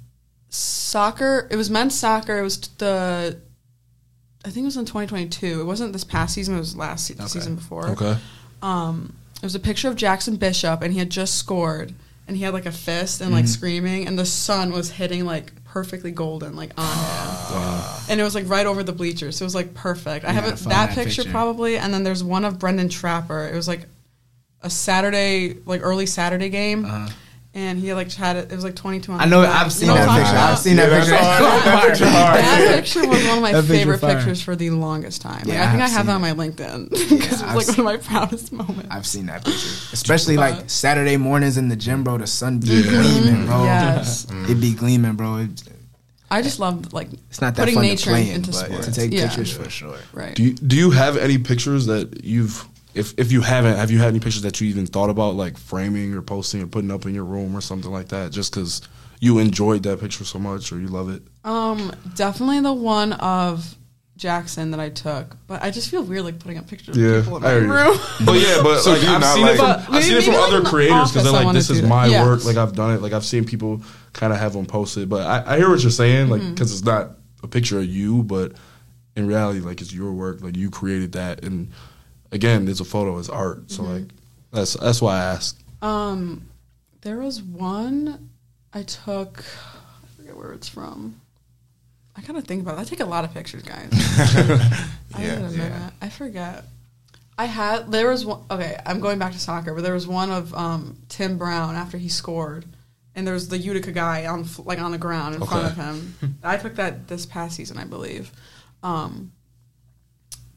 soccer. 0.48 1.46
It 1.50 1.56
was 1.56 1.70
men's 1.70 1.98
soccer. 1.98 2.38
It 2.38 2.42
was 2.42 2.58
the. 2.78 3.40
I 4.44 4.50
think 4.50 4.64
it 4.64 4.66
was 4.66 4.76
in 4.76 4.84
2022. 4.84 5.60
It 5.60 5.64
wasn't 5.64 5.92
this 5.92 6.04
past 6.04 6.34
season. 6.34 6.54
It 6.54 6.58
was 6.60 6.76
last 6.76 7.06
se- 7.06 7.14
Okay. 7.14 7.26
season 7.26 7.54
before. 7.56 7.86
Okay. 7.90 8.16
Um, 8.62 9.14
it 9.36 9.42
was 9.44 9.54
a 9.54 9.60
picture 9.60 9.88
of 9.88 9.96
Jackson 9.96 10.36
Bishop, 10.36 10.82
and 10.82 10.92
he 10.92 10.98
had 10.98 11.10
just 11.10 11.36
scored, 11.36 11.94
and 12.26 12.36
he 12.36 12.42
had 12.42 12.52
like 12.52 12.66
a 12.66 12.72
fist 12.72 13.20
and 13.20 13.30
like 13.32 13.44
Mm-hmm. 13.44 13.52
screaming, 13.52 14.06
and 14.06 14.18
the 14.18 14.26
sun 14.26 14.72
was 14.72 14.90
hitting 14.90 15.24
like 15.24 15.52
perfectly 15.64 16.10
golden, 16.10 16.56
like 16.56 16.70
on 16.76 16.84
him, 16.96 17.84
and 18.10 18.20
it 18.20 18.24
was 18.24 18.34
like 18.34 18.48
right 18.48 18.66
over 18.66 18.82
the 18.82 18.92
bleachers. 18.92 19.36
So 19.36 19.44
it 19.44 19.46
was 19.46 19.54
like 19.54 19.74
perfect. 19.74 20.24
I 20.24 20.32
have 20.32 20.44
it, 20.46 20.56
that, 20.56 20.68
that 20.68 20.88
picture, 20.90 21.22
picture. 21.22 21.30
probably, 21.30 21.76
and 21.78 21.92
then 21.94 22.02
there's 22.02 22.24
one 22.24 22.44
of 22.44 22.58
Brendan 22.58 22.88
Trapper. 22.88 23.46
It 23.46 23.54
was 23.54 23.68
like 23.68 23.86
a 24.62 24.70
Saturday, 24.70 25.56
like 25.66 25.82
early 25.84 26.06
Saturday 26.06 26.48
game. 26.48 26.84
And 27.58 27.76
he 27.80 27.92
like 27.92 28.12
had 28.12 28.36
it. 28.36 28.52
It 28.52 28.54
was 28.54 28.62
like 28.62 28.76
twenty 28.76 29.00
two. 29.00 29.10
Uh-huh. 29.10 29.22
I 29.24 29.26
know. 29.26 29.40
I've 29.40 29.72
seen 29.72 29.88
You 29.88 29.94
that 29.94 30.16
picture. 30.16 30.36
I've 30.36 30.58
seen 30.58 30.76
that 30.76 30.90
Yeah, 30.92 30.98
picture. 30.98 31.10
that's 31.10 31.26
hard. 31.26 31.64
That 31.64 31.88
picture. 31.88 32.04
That 32.04 32.74
picture 32.76 33.08
was 33.08 33.26
one 33.26 33.36
of 33.38 33.42
my 33.42 33.50
picture 33.52 33.66
favorite 33.66 33.98
fire. 33.98 34.14
pictures 34.16 34.40
for 34.42 34.54
the 34.54 34.70
longest 34.70 35.22
time. 35.22 35.38
Like, 35.40 35.48
Yeah, 35.48 35.64
I 35.66 35.70
think 35.72 35.82
I 35.82 35.86
I 35.86 35.88
have 35.88 35.96
have 35.96 36.06
that 36.06 36.12
on 36.14 36.20
my 36.20 36.32
LinkedIn 36.34 36.90
because 37.10 37.42
I've 37.42 37.54
it 37.54 37.56
was 37.56 37.68
like 37.68 37.78
one 37.78 37.94
of 37.96 38.00
my 38.00 38.06
proudest 38.08 38.52
moments. 38.52 38.86
I've 38.92 39.06
seen 39.06 39.26
that 39.26 39.44
picture, 39.44 39.58
especially 39.92 40.36
But- 40.36 40.54
like 40.58 40.70
Saturday 40.70 41.16
mornings 41.16 41.56
in 41.58 41.68
the 41.68 41.74
gym, 41.74 42.04
bro. 42.04 42.18
The 42.18 42.28
sun 42.28 42.60
be 42.60 42.66
gleaming, 42.82 43.46
bro. 43.46 43.64
Yes. 43.64 44.28
it 44.30 44.60
be 44.60 44.72
gleaming, 44.72 45.14
bro. 45.14 45.38
It, 45.38 45.62
I 46.30 46.42
just 46.42 46.60
love 46.60 46.92
like 46.92 47.08
it's 47.30 47.40
not 47.40 47.56
that 47.56 47.62
Putting 47.62 47.74
fun 47.74 47.84
nature 47.84 48.04
to 48.04 48.10
play 48.10 48.28
in, 48.28 48.36
into 48.36 48.50
but 48.52 48.66
sports. 48.66 48.86
to 48.86 48.92
take 48.92 49.12
Yeah. 49.12 49.26
pictures 49.26 49.50
for 49.56 49.68
sure. 49.68 49.98
right. 50.12 50.34
Do 50.36 50.44
you, 50.44 50.52
do 50.54 50.76
you 50.76 50.90
have 50.92 51.16
any 51.16 51.38
pictures 51.38 51.86
that 51.86 52.22
you've 52.22 52.68
if 52.94 53.14
if 53.18 53.30
you 53.32 53.40
haven't 53.42 53.76
have 53.76 53.90
you 53.90 53.98
had 53.98 54.08
any 54.08 54.20
pictures 54.20 54.42
that 54.42 54.60
you 54.60 54.68
even 54.68 54.86
thought 54.86 55.10
about 55.10 55.34
like 55.34 55.56
framing 55.58 56.14
or 56.14 56.22
posting 56.22 56.62
or 56.62 56.66
putting 56.66 56.90
up 56.90 57.04
in 57.06 57.14
your 57.14 57.24
room 57.24 57.54
or 57.56 57.60
something 57.60 57.90
like 57.90 58.08
that 58.08 58.32
just 58.32 58.52
because 58.54 58.80
you 59.20 59.38
enjoyed 59.38 59.82
that 59.82 60.00
picture 60.00 60.24
so 60.24 60.38
much 60.38 60.72
or 60.72 60.78
you 60.78 60.86
love 60.88 61.08
it? 61.10 61.22
Um, 61.44 61.92
definitely 62.14 62.60
the 62.60 62.72
one 62.72 63.12
of 63.14 63.74
Jackson 64.16 64.70
that 64.72 64.80
I 64.80 64.88
took, 64.88 65.36
but 65.46 65.62
I 65.62 65.70
just 65.70 65.90
feel 65.90 66.02
weird 66.02 66.24
like 66.24 66.38
putting 66.40 66.58
up 66.58 66.66
pictures 66.68 66.96
Yeah, 66.96 67.16
of 67.18 67.24
people 67.24 67.38
in 67.38 67.44
I 67.44 67.60
my 67.60 67.82
room. 67.84 67.98
But 68.24 68.32
yeah, 68.40 68.60
but 68.62 68.80
So 68.80 68.90
like 68.92 69.00
do 69.00 69.06
you 69.06 69.12
I've 69.12 69.20
not 69.20 69.34
seen 69.34 69.42
like- 69.44 69.54
it 69.54 69.56
from 69.58 69.66
But 69.66 69.90
I've 69.94 70.04
seen 70.04 70.16
it 70.16 70.24
from 70.24 70.34
like 70.34 70.42
other 70.52 70.62
creators 70.64 71.10
because 71.12 71.24
they're 71.24 71.32
like, 71.32 71.52
this 71.54 71.70
is 71.70 71.76
do 71.78 71.82
that. 71.82 71.88
my 71.88 72.06
Yes. 72.06 72.24
work. 72.26 72.44
Like 72.44 72.56
I've 72.56 72.74
done 72.74 72.94
it. 72.94 73.02
Like 73.02 73.12
I've 73.12 73.24
seen 73.24 73.44
people 73.44 73.82
kind 74.12 74.32
of 74.32 74.38
have 74.40 74.52
them 74.54 74.66
posted. 74.66 75.08
But 75.08 75.26
I, 75.26 75.54
I 75.54 75.58
hear 75.58 75.68
what 75.70 75.80
you're 75.82 75.90
saying, 75.92 76.30
like 76.30 76.40
Mm-hmm. 76.40 76.54
because 76.54 76.72
it's 76.72 76.84
not 76.84 77.10
a 77.44 77.48
picture 77.48 77.78
of 77.78 77.86
you, 77.86 78.22
but 78.24 78.52
in 79.14 79.26
reality, 79.28 79.60
like 79.60 79.80
it's 79.80 79.92
your 79.92 80.12
work. 80.12 80.40
Like 80.42 80.56
you 80.56 80.70
created 80.70 81.12
that, 81.12 81.44
and 81.44 81.70
again, 82.32 82.68
it's 82.68 82.80
a 82.80 82.84
photo, 82.84 83.18
it's 83.18 83.28
art. 83.28 83.70
So 83.70 83.82
Mm-hmm. 83.82 83.92
like 83.92 84.04
that's 84.52 84.74
that's 84.74 85.00
why 85.02 85.16
I 85.16 85.24
asked. 85.24 85.60
Um, 85.82 86.48
there 87.02 87.18
was 87.18 87.42
one 87.42 88.30
I 88.72 88.82
took. 88.82 89.44
I 90.02 90.06
forget 90.16 90.36
where 90.36 90.52
it's 90.52 90.68
from. 90.68 91.20
I 92.16 92.20
gotta 92.22 92.42
think 92.42 92.62
about 92.62 92.78
it. 92.78 92.80
I 92.80 92.84
take 92.84 93.00
a 93.00 93.04
lot 93.06 93.24
of 93.24 93.32
pictures, 93.32 93.62
guys. 93.62 93.88
I 93.92 95.22
Yeah, 95.22 95.36
need 95.36 95.44
a 95.44 95.50
yeah. 95.56 95.68
minute. 95.68 95.92
I 96.02 96.08
forget. 96.08 96.64
I 97.36 97.44
had 97.44 97.92
there 97.92 98.08
was 98.10 98.26
one. 98.26 98.40
Okay, 98.50 98.76
I'm 98.84 98.98
going 99.00 99.18
back 99.20 99.32
to 99.32 99.38
soccer, 99.38 99.72
but 99.74 99.82
there 99.84 99.94
was 99.94 100.06
one 100.08 100.30
of 100.32 100.52
um, 100.54 100.98
Tim 101.08 101.38
Brown 101.38 101.76
after 101.76 101.96
he 101.96 102.08
scored, 102.08 102.64
and 103.14 103.24
there 103.24 103.34
was 103.34 103.48
the 103.48 103.58
Utica 103.58 103.92
guy 103.92 104.26
on 104.26 104.44
like 104.64 104.80
on 104.80 104.90
the 104.90 104.98
ground 104.98 105.36
in 105.36 105.46
front 105.46 105.66
of 105.66 105.76
him. 105.76 106.38
I 106.42 106.56
took 106.56 106.74
that 106.74 107.06
this 107.06 107.24
past 107.26 107.54
season, 107.54 107.78
I 107.78 107.84
believe. 107.84 108.32
Um, 108.82 109.30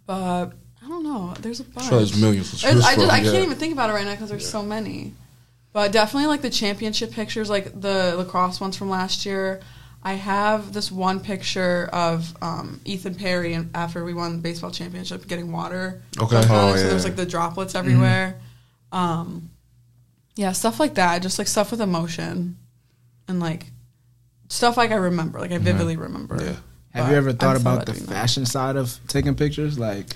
but 0.08 0.54
I 0.84 0.88
don't 0.88 1.04
know. 1.04 1.34
There's 1.40 1.60
a 1.60 1.64
bunch. 1.64 1.88
Sure, 1.88 1.98
there's 1.98 2.20
millions. 2.20 2.50
to 2.52 2.66
There's- 2.66 2.84
I 2.84 2.96
just 2.96 3.12
I 3.12 3.18
yeah. 3.18 3.32
can't 3.32 3.44
even 3.46 3.58
think 3.58 3.74
about 3.74 3.90
it 3.90 3.94
right 3.94 4.06
now 4.06 4.12
because 4.12 4.30
there's 4.30 4.50
so 4.50 4.64
many. 4.64 5.14
But 5.74 5.92
definitely 5.92 6.28
like 6.28 6.42
the 6.42 6.50
championship 6.50 7.12
pictures, 7.12 7.50
like 7.50 7.80
the 7.80 8.16
lacrosse 8.18 8.60
ones 8.60 8.76
from 8.76 8.90
last 8.90 9.26
year. 9.26 9.62
I 10.04 10.14
have 10.14 10.74
this 10.74 10.92
one 10.92 11.20
picture 11.20 11.88
of 11.94 12.36
um, 12.42 12.82
Ethan 12.86 13.14
Perry 13.16 13.54
and 13.54 13.70
after 13.76 14.04
we 14.04 14.14
won 14.16 14.38
the 14.38 14.42
baseball 14.42 14.72
championship 14.72 15.28
getting 15.28 15.52
water. 15.52 16.02
Okay. 16.20 16.38
Oh, 16.50 16.74
it, 16.74 16.78
So 16.78 16.84
yeah. 16.84 16.90
there's 16.90 17.04
like 17.04 17.16
the 17.16 17.26
droplets 17.26 17.76
everywhere. 17.76 18.40
Um, 18.92 19.52
yeah, 20.36 20.52
stuff 20.54 20.80
like 20.80 20.96
that. 20.96 21.22
Just 21.22 21.38
like 21.38 21.48
stuff 21.48 21.70
with 21.72 21.82
emotion 21.82 22.58
and 23.28 23.40
like 23.40 23.68
stuff 24.50 24.76
like 24.76 24.92
I 24.92 24.96
remember, 24.96 25.40
like 25.40 25.52
I 25.52 25.60
vividly 25.60 25.96
remember. 25.98 26.38
Yeah. 26.44 26.56
Have 26.94 27.10
you 27.12 27.16
ever 27.16 27.30
I 27.30 27.34
thought 27.34 27.54
just 27.54 27.62
about 27.62 27.86
the 27.86 27.94
doing 27.94 28.06
that. 28.08 28.12
fashion 28.12 28.46
side 28.46 28.76
of 28.76 29.00
taking 29.08 29.36
pictures? 29.36 29.78
Like 29.80 30.08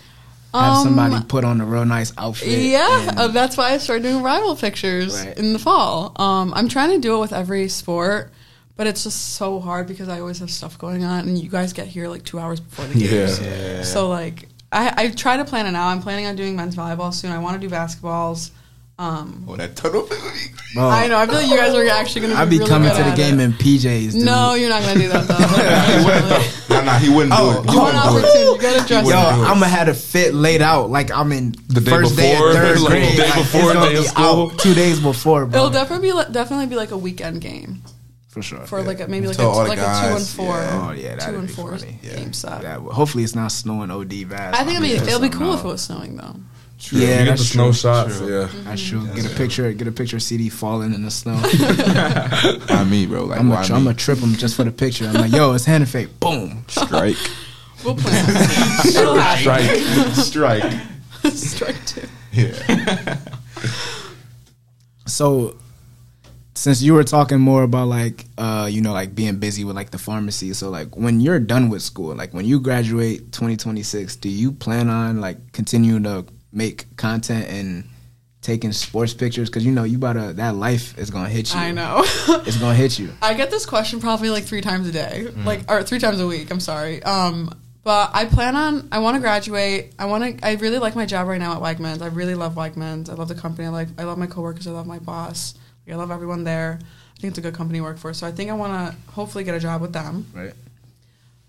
have 0.60 0.74
Um, 0.78 0.84
somebody 0.84 1.26
put 1.28 1.44
on 1.44 1.62
a 1.62 1.66
real 1.66 1.86
nice 1.86 2.12
outfit. 2.18 2.48
Yeah, 2.60 3.10
and- 3.10 3.18
uh, 3.20 3.28
that's 3.30 3.58
why 3.58 3.72
I 3.74 3.78
started 3.78 4.04
doing 4.04 4.22
rival 4.24 4.56
pictures 4.56 5.20
Right. 5.20 5.38
in 5.38 5.54
the 5.54 5.60
fall. 5.60 6.14
Um, 6.16 6.54
I'm 6.56 6.68
trying 6.70 6.92
to 6.92 7.00
do 7.00 7.16
it 7.16 7.20
with 7.20 7.34
every 7.34 7.70
sport, 7.70 8.32
but 8.78 8.88
it's 8.88 9.04
just 9.04 9.36
so 9.36 9.60
hard 9.60 9.88
because 9.88 10.10
I 10.10 10.20
always 10.20 10.40
have 10.40 10.50
stuff 10.52 10.78
going 10.78 11.04
on, 11.04 11.28
and 11.28 11.38
you 11.38 11.50
guys 11.50 11.74
get 11.74 11.88
here 11.88 12.08
like 12.08 12.24
two 12.26 12.40
hours 12.40 12.60
before 12.60 12.86
the 12.86 13.00
Yeah. 13.00 13.10
games. 13.10 13.40
Yeah. 13.42 13.84
So 13.84 14.10
like, 14.10 14.48
I, 14.72 14.94
I 14.98 15.08
try 15.10 15.38
to 15.38 15.46
plan 15.46 15.68
it 15.68 15.76
out. 15.76 15.88
I'm 15.88 16.02
planning 16.02 16.26
on 16.26 16.36
doing 16.36 16.56
men's 16.56 16.76
volleyball 16.76 17.14
soon. 17.14 17.32
I 17.32 17.38
want 17.40 17.62
to 17.62 17.68
do 17.68 17.74
basketballs. 17.74 18.50
Um, 18.98 19.44
Oh, 19.48 19.56
that 19.58 19.76
tunnel. 19.76 20.08
Bro, 20.74 20.88
I 20.88 21.08
know. 21.08 21.18
I 21.18 21.26
feel 21.26 21.36
like 21.36 21.48
you 21.50 21.58
guys 21.58 21.74
are 21.74 21.86
actually 21.90 22.22
going 22.22 22.34
to. 22.34 22.40
I'd 22.40 22.50
be 22.50 22.58
really 22.60 22.70
coming 22.70 22.90
good 22.90 23.04
to 23.04 23.10
the 23.10 23.16
game 23.16 23.40
it. 23.42 23.44
in 23.44 23.54
PJs. 23.54 24.14
Dude. 24.14 24.24
No, 24.24 24.54
you're 24.54 24.70
not 24.70 24.84
going 24.84 24.96
to 24.96 25.02
do 25.02 25.10
that 25.10 25.28
though. 25.28 26.65
he 26.76 26.84
wouldn't. 26.84 26.84
No, 26.84 26.92
no, 26.92 27.00
he 27.00 27.10
wouldn't 27.10 27.34
Oh, 27.34 27.54
do 27.54 27.70
it. 27.70 27.72
He 27.72 27.78
oh, 27.78 27.82
One 27.82 28.14
wouldn't 28.14 28.34
do 28.34 28.40
it. 28.40 28.46
You 28.56 28.62
got 28.62 28.82
to 28.82 28.88
dress. 28.88 29.08
Yo, 29.08 29.12
it. 29.12 29.48
I'm 29.48 29.60
gonna 29.60 29.68
have 29.68 29.88
a 29.88 29.94
fit 29.94 30.34
laid 30.34 30.62
out 30.62 30.90
like 30.90 31.12
I'm 31.12 31.32
in 31.32 31.56
The 31.68 31.82
day 31.82 31.92
first 31.92 32.16
day 32.16 32.34
before, 32.34 32.50
of 32.50 32.56
third 32.56 32.80
like, 32.82 32.90
grade. 32.90 33.18
day 33.18 33.30
Like, 33.30 33.38
it's 33.38 33.52
before 33.54 33.74
gonna 33.74 33.90
day 33.90 33.96
of 33.98 34.04
be 34.04 34.10
out 34.16 34.60
two 34.60 34.74
days 34.74 35.00
before, 35.00 35.46
bro. 35.46 35.58
It'll 35.60 35.70
definitely 35.72 36.08
be 36.10 36.14
like, 36.14 36.32
definitely 36.32 36.68
be 36.68 36.76
like 36.76 36.92
a 36.92 36.98
weekend 36.98 37.42
game 37.42 37.82
for 38.30 38.42
sure. 38.42 38.60
for 38.66 38.82
like 38.84 39.00
a, 39.00 39.08
maybe 39.08 39.28
like 39.28 39.36
a, 39.36 39.40
Tell 39.40 39.52
all 39.52 39.64
the 39.64 39.70
like 39.70 39.80
a 39.80 39.82
two 39.82 40.16
and 40.18 40.28
four, 40.28 40.56
yeah. 40.58 40.88
Oh 40.90 40.92
yeah, 40.92 41.16
two 41.18 41.36
and 41.36 41.50
four 41.50 41.78
funny. 41.78 42.00
game 42.04 42.34
set. 42.34 42.62
That 42.62 42.80
hopefully 42.82 43.24
it's 43.24 43.36
not 43.36 43.52
snowing 43.52 43.90
OD 43.92 44.28
bad. 44.30 44.54
I 44.54 44.64
think 44.64 44.78
it'll 44.78 44.82
be 44.82 44.94
it'll 44.94 45.20
be 45.22 45.30
put 45.30 45.38
cool 45.40 45.54
if 45.54 45.64
it 45.64 45.68
was 45.68 45.82
snowing 45.82 46.18
though. 46.18 46.36
True. 46.78 47.00
Yeah, 47.00 47.08
you 47.08 47.16
get 47.18 47.26
that's 47.26 47.42
the 47.42 47.48
snow 47.48 47.64
true. 47.66 47.74
shots. 47.74 48.18
True. 48.18 48.30
Yeah. 48.30 48.44
out. 48.44 48.52
That's 48.66 48.84
true. 48.88 49.08
Get 49.16 49.26
a 49.32 49.36
picture. 49.36 49.72
Get 49.74 49.88
a 49.88 49.92
picture 49.92 50.18
of 50.18 50.24
CD 50.24 50.50
falling 50.50 50.94
in 50.94 51.04
the 51.04 51.12
snow. 51.12 51.36
Why 52.68 52.84
me, 52.84 53.06
bro? 53.06 53.26
Like, 53.26 53.40
I'm 53.40 53.50
gonna 53.50 53.62
I'm 53.74 53.84
gonna 53.86 53.94
trip 53.94 54.20
him 54.20 54.34
just 54.36 54.56
for 54.56 54.64
the 54.66 54.72
picture. 54.72 55.06
I'm 55.06 55.14
like, 55.14 55.32
yo, 55.32 55.54
it's 55.54 55.66
hand 55.66 55.88
fake. 55.90 56.20
Boom. 56.20 56.66
Strike. 56.68 57.18
We'll 57.84 57.94
plan. 57.96 58.26
It'll. 58.88 59.22
Strike. 59.38 59.70
Strike. 60.16 60.74
Strike 61.34 61.86
two. 61.86 62.08
Yeah. 62.34 63.18
So, 65.06 65.56
since 66.56 66.82
you 66.82 66.94
were 66.96 67.04
talking 67.04 67.40
more 67.40 67.62
about 67.64 67.88
like, 67.90 68.26
uh, 68.40 68.68
you 68.72 68.82
know, 68.82 68.92
like 68.94 69.14
being 69.14 69.38
busy 69.38 69.64
with 69.64 69.76
like 69.76 69.92
the 69.92 70.00
pharmacy, 70.00 70.54
so 70.54 70.70
like 70.72 70.98
when 70.98 71.20
you're 71.20 71.40
done 71.40 71.70
with 71.70 71.84
school, 71.84 72.16
like 72.16 72.34
when 72.34 72.46
you 72.46 72.60
graduate 72.60 73.32
2026, 73.32 74.16
do 74.16 74.30
you 74.30 74.52
plan 74.52 74.90
on 74.90 75.22
like 75.22 75.52
continuing 75.52 76.04
to 76.04 76.26
make 76.56 76.96
content 76.98 77.48
and 77.50 77.84
taking 78.42 78.72
sports 78.72 79.14
pictures? 79.14 79.50
Because 79.50 79.64
you 79.66 79.72
know, 79.72 79.84
you 79.84 79.98
about 79.98 80.14
to 80.14 80.34
that 80.34 80.56
life 80.56 80.98
is 80.98 81.10
gonna 81.12 81.30
hit 81.30 81.54
you. 81.54 81.60
I 81.60 81.72
know. 81.72 82.04
It's 82.48 82.58
gonna 82.58 82.74
hit 82.76 82.98
you. 82.98 83.12
I 83.22 83.34
get 83.36 83.52
this 83.52 83.66
question 83.66 84.00
probably 84.00 84.30
like 84.30 84.44
three 84.46 84.62
times 84.62 84.88
a 84.88 84.92
day, 84.92 85.28
Mm. 85.30 85.46
like 85.46 85.70
or 85.70 85.84
three 85.84 86.00
times 86.00 86.20
a 86.20 86.26
week. 86.28 86.50
I'm 86.52 86.60
sorry. 86.60 87.04
Um, 87.04 87.54
but 87.84 88.10
I 88.14 88.26
plan 88.26 88.56
on. 88.56 88.88
I 88.92 88.98
want 89.00 89.16
to 89.16 89.22
graduate. 89.22 89.94
I 90.00 90.06
want 90.06 90.40
to. 90.40 90.48
I 90.48 90.54
really 90.56 90.80
like 90.80 90.96
my 90.96 91.06
job 91.06 91.28
right 91.28 91.40
now 91.40 91.54
at 91.54 91.62
Wegmans. 91.62 92.02
I 92.02 92.08
really 92.08 92.34
love 92.36 92.56
Wegmans. 92.56 93.10
I 93.10 93.14
love 93.14 93.28
the 93.28 93.36
company. 93.36 93.68
I 93.68 93.72
like. 93.72 93.90
I 94.00 94.04
love 94.06 94.18
my 94.18 94.26
coworkers. 94.28 94.66
I 94.68 94.72
love 94.72 94.88
my 94.88 94.98
boss. 95.00 95.54
Like, 95.86 95.94
I 95.94 95.98
love 95.98 96.10
everyone 96.10 96.44
there. 96.46 96.80
I 96.82 97.20
think 97.20 97.30
it's 97.32 97.38
a 97.38 97.42
good 97.42 97.54
company 97.54 97.78
to 97.80 97.84
work 97.84 97.98
for. 98.00 98.12
So 98.14 98.26
I 98.28 98.32
think 98.32 98.50
I 98.50 98.54
want 98.54 98.74
to 98.74 99.12
hopefully 99.12 99.44
get 99.44 99.54
a 99.56 99.60
job 99.60 99.82
with 99.82 99.94
them. 99.94 100.26
Right. 100.34 100.54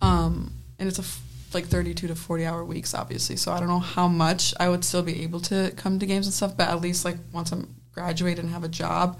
Um, 0.00 0.52
and 0.78 0.88
it's 0.88 0.98
a 0.98 1.02
f- 1.02 1.20
like 1.56 1.66
32 1.66 2.08
to 2.08 2.14
40 2.14 2.46
hour 2.46 2.64
weeks, 2.64 2.94
obviously. 2.94 3.36
So 3.36 3.50
I 3.50 3.58
don't 3.58 3.68
know 3.68 3.78
how 3.78 4.06
much 4.06 4.54
I 4.60 4.68
would 4.68 4.84
still 4.84 5.02
be 5.02 5.22
able 5.22 5.40
to 5.40 5.72
come 5.76 5.98
to 5.98 6.06
games 6.06 6.26
and 6.26 6.34
stuff, 6.34 6.56
but 6.56 6.68
at 6.68 6.80
least 6.80 7.04
like 7.04 7.16
once 7.32 7.50
I'm 7.50 7.74
graduated 7.92 8.44
and 8.44 8.52
have 8.52 8.64
a 8.64 8.68
job, 8.68 9.18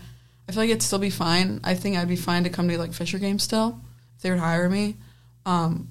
I 0.49 0.53
feel 0.53 0.63
like 0.63 0.71
it'd 0.71 0.83
still 0.83 0.99
be 0.99 1.11
fine. 1.11 1.61
I 1.65 1.75
think 1.75 1.97
I'd 1.97 2.09
be 2.09 2.17
fine 2.17 2.45
to 2.45 2.51
come 2.51 2.69
to 2.69 2.79
like 2.79 2.93
Fisher 2.93 3.19
games 3.19 3.43
still 3.43 3.81
if 4.17 4.23
they 4.23 4.31
would 4.31 4.39
hire 4.39 4.69
me. 4.69 4.97
Um, 5.45 5.91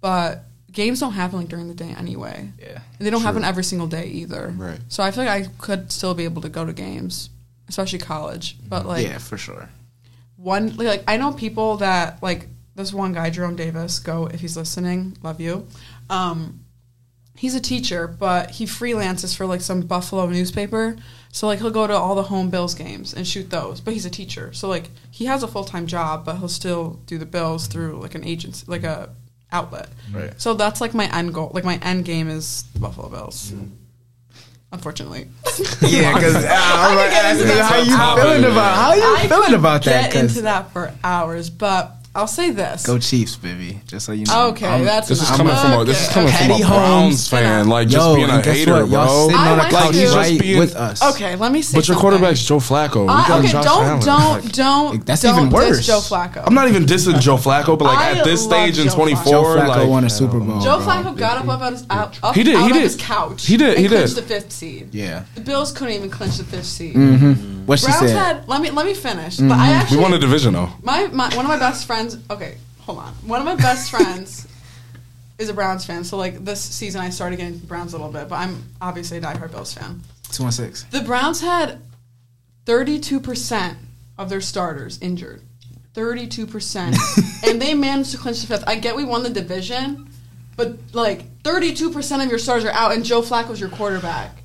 but 0.00 0.44
games 0.72 1.00
don't 1.00 1.12
happen 1.12 1.38
like 1.38 1.48
during 1.48 1.68
the 1.68 1.74
day 1.74 1.94
anyway. 1.98 2.52
Yeah. 2.58 2.80
And 2.98 3.06
they 3.06 3.10
don't 3.10 3.22
happen 3.22 3.44
every 3.44 3.64
single 3.64 3.88
day 3.88 4.06
either. 4.06 4.54
Right. 4.56 4.78
So 4.88 5.02
I 5.02 5.10
feel 5.10 5.24
like 5.24 5.46
I 5.46 5.48
could 5.58 5.92
still 5.92 6.14
be 6.14 6.24
able 6.24 6.42
to 6.42 6.48
go 6.48 6.64
to 6.64 6.72
games, 6.72 7.30
especially 7.68 7.98
college. 7.98 8.56
But 8.66 8.86
like 8.86 9.06
yeah, 9.06 9.18
for 9.18 9.36
sure. 9.36 9.68
one 10.36 10.76
like, 10.76 10.86
like 10.86 11.04
I 11.08 11.16
know 11.16 11.32
people 11.32 11.78
that 11.78 12.22
like 12.22 12.46
this 12.80 12.92
one 12.92 13.12
guy 13.12 13.30
Jerome 13.30 13.56
Davis 13.56 13.98
go 14.00 14.26
if 14.26 14.40
he's 14.40 14.56
listening 14.56 15.16
love 15.22 15.40
you. 15.40 15.66
Um 16.08 16.60
he's 17.36 17.54
a 17.54 17.60
teacher 17.60 18.06
but 18.06 18.50
he 18.50 18.66
freelances 18.66 19.34
for 19.36 19.46
like 19.46 19.60
some 19.60 19.80
Buffalo 19.82 20.26
newspaper. 20.26 20.96
So 21.32 21.46
like 21.46 21.60
he'll 21.60 21.70
go 21.70 21.86
to 21.86 21.94
all 21.94 22.14
the 22.14 22.24
home 22.24 22.50
Bills 22.50 22.74
games 22.74 23.14
and 23.14 23.26
shoot 23.26 23.48
those 23.50 23.80
but 23.80 23.94
he's 23.94 24.04
a 24.04 24.10
teacher. 24.10 24.52
So 24.52 24.68
like 24.68 24.90
he 25.10 25.24
has 25.26 25.42
a 25.42 25.48
full-time 25.48 25.86
job 25.86 26.24
but 26.24 26.36
he'll 26.38 26.48
still 26.48 27.00
do 27.06 27.16
the 27.18 27.26
Bills 27.26 27.66
through 27.68 28.00
like 28.00 28.14
an 28.14 28.24
agency 28.24 28.64
like 28.68 28.82
a 28.84 29.10
outlet. 29.52 29.88
Right. 30.12 30.32
so 30.40 30.54
that's 30.54 30.80
like 30.80 30.92
my 30.94 31.06
end 31.16 31.32
goal 31.34 31.50
like 31.54 31.64
my 31.64 31.76
end 31.82 32.04
game 32.04 32.28
is 32.28 32.64
the 32.74 32.80
Buffalo 32.80 33.08
Bills. 33.08 33.52
Unfortunately. 34.72 35.26
Yeah, 35.82 36.14
because 36.14 36.36
I 36.36 36.94
was 36.94 37.02
could 37.02 37.10
get 37.10 37.40
into 37.40 37.54
asking 37.54 37.92
how 37.92 38.14
for 38.14 38.20
you 38.20 38.22
feeling 38.22 38.44
about 38.52 38.76
how 38.76 38.94
you 38.94 39.02
I 39.16 39.26
feeling 39.28 39.46
could 39.46 39.54
about 39.54 39.82
that? 39.84 40.12
Get 40.12 40.12
'cause- 40.12 40.30
into 40.30 40.42
that 40.42 40.72
for 40.72 40.92
hours, 41.02 41.50
but 41.50 41.96
I'll 42.12 42.26
say 42.26 42.50
this. 42.50 42.84
Go 42.84 42.98
Chiefs, 42.98 43.36
baby. 43.36 43.80
Just 43.86 44.04
so 44.06 44.10
you 44.10 44.26
know. 44.26 44.48
Okay, 44.48 44.66
I'm- 44.66 44.84
that's 44.84 45.06
This 45.08 45.22
is 45.22 45.30
coming 45.30 45.54
from 45.54 45.80
a 45.80 45.84
this 45.84 46.02
is 46.02 46.08
coming 46.08 46.28
okay. 46.30 46.38
from 46.38 46.46
a 46.46 46.54
Patty 46.54 46.64
Browns 46.64 46.82
Holmes. 47.02 47.28
fan, 47.28 47.68
like 47.68 47.86
just 47.88 48.04
Yo, 48.04 48.16
being 48.16 48.28
a 48.30 48.42
hater, 48.42 48.72
what? 48.72 48.88
Y'all 48.90 49.06
bro. 49.06 49.26
sitting 49.28 49.40
I 49.40 49.50
on 49.52 49.58
the 49.58 49.64
couch 49.64 49.86
to- 49.92 50.00
Just 50.00 50.16
right 50.16 50.40
being- 50.40 50.58
with 50.58 50.74
us. 50.74 51.02
Okay, 51.14 51.36
let 51.36 51.52
me 51.52 51.62
say. 51.62 51.78
But 51.78 51.86
your 51.86 51.94
something. 51.94 52.00
quarterback's 52.00 52.44
Joe 52.44 52.56
Flacco. 52.58 53.08
I, 53.08 53.38
okay, 53.38 53.48
Josh 53.52 53.64
don't 53.64 53.84
Allen. 53.84 54.00
don't 54.00 54.44
Like, 54.44 54.52
don't 54.52 55.06
That's 55.06 55.22
don't 55.22 55.36
even 55.38 55.50
worse. 55.50 55.76
diss 55.76 55.86
Joe 55.86 56.00
Flacco. 56.00 56.42
I'm 56.44 56.52
not 56.54 56.66
even 56.66 56.84
dissing 56.84 57.20
Joe 57.20 57.36
Flacco, 57.36 57.78
but 57.78 57.84
like 57.84 57.98
I 57.98 58.10
at 58.18 58.24
this 58.24 58.44
love 58.44 58.50
stage 58.58 58.78
in 58.80 58.86
Joe 58.88 58.90
Flacco. 58.90 58.96
24, 58.96 59.24
Joe 59.32 59.42
Flacco 59.44 59.68
like 59.68 59.88
won 59.88 60.04
a 60.04 60.10
Super 60.10 60.40
Bowl. 60.40 60.60
Joe 60.60 60.78
bro. 60.78 60.86
Flacco 60.86 61.16
got 61.16 61.38
up, 61.38 61.48
up 61.48 61.60
out, 61.62 61.72
his, 61.74 61.86
out, 61.90 62.18
up 62.24 62.34
He 62.34 62.42
did, 62.42 62.58
he 62.58 62.66
of 62.66 62.72
did. 62.72 62.82
his 62.82 62.96
couch. 62.96 63.46
He 63.46 63.56
did, 63.56 63.78
he 63.78 63.84
did. 63.86 63.90
clinched 63.98 64.16
the 64.16 64.22
fifth 64.22 64.50
seed. 64.50 64.88
Yeah. 64.92 65.22
The 65.36 65.42
Bills 65.42 65.70
couldn't 65.70 65.94
even 65.94 66.10
clinch 66.10 66.38
the 66.38 66.44
fifth 66.44 66.66
seed. 66.66 66.96
Mm-hmm. 66.96 67.66
What 67.66 67.78
she 67.78 67.86
Browns 67.86 68.00
said. 68.00 68.16
had. 68.36 68.48
Let 68.48 68.60
me 68.62 68.70
let 68.70 68.84
me 68.84 68.94
finish. 68.94 69.36
But 69.36 69.52
I 69.52 69.68
actually 69.68 69.68
we 69.68 69.74
actually 69.74 69.98
won 69.98 70.12
a 70.14 70.18
division 70.18 70.54
though. 70.54 70.70
my, 70.82 71.06
my 71.12 71.28
one 71.36 71.44
of 71.44 71.48
my 71.48 71.58
best 71.58 71.86
friends. 71.86 71.99
Okay, 72.30 72.56
hold 72.80 72.98
on. 72.98 73.12
One 73.26 73.40
of 73.40 73.46
my 73.46 73.56
best 73.56 73.90
friends 73.92 74.46
is 75.38 75.48
a 75.48 75.54
Browns 75.54 75.84
fan. 75.84 76.04
So 76.04 76.16
like 76.16 76.44
this 76.44 76.60
season, 76.60 77.00
I 77.00 77.10
started 77.10 77.36
getting 77.36 77.58
Browns 77.58 77.94
a 77.94 77.96
little 77.96 78.12
bit, 78.12 78.28
but 78.28 78.36
I'm 78.36 78.62
obviously 78.80 79.18
a 79.18 79.20
diehard 79.20 79.50
Bills 79.50 79.74
fan. 79.74 80.02
Two 80.30 80.44
one 80.44 80.52
six. 80.52 80.84
The 80.84 81.00
Browns 81.00 81.40
had 81.40 81.80
32% 82.66 83.76
of 84.18 84.28
their 84.28 84.40
starters 84.40 84.98
injured. 85.00 85.42
32%. 85.94 87.44
and 87.48 87.60
they 87.60 87.74
managed 87.74 88.12
to 88.12 88.18
clinch 88.18 88.40
the 88.40 88.46
fifth. 88.46 88.64
I 88.66 88.76
get 88.76 88.94
we 88.94 89.04
won 89.04 89.22
the 89.22 89.30
division, 89.30 90.10
but 90.56 90.78
like 90.92 91.42
32% 91.42 92.22
of 92.22 92.28
your 92.28 92.38
starters 92.38 92.64
are 92.66 92.72
out 92.72 92.92
and 92.92 93.04
Joe 93.04 93.22
Flacco's 93.22 93.58
your 93.58 93.70
quarterback. 93.70 94.39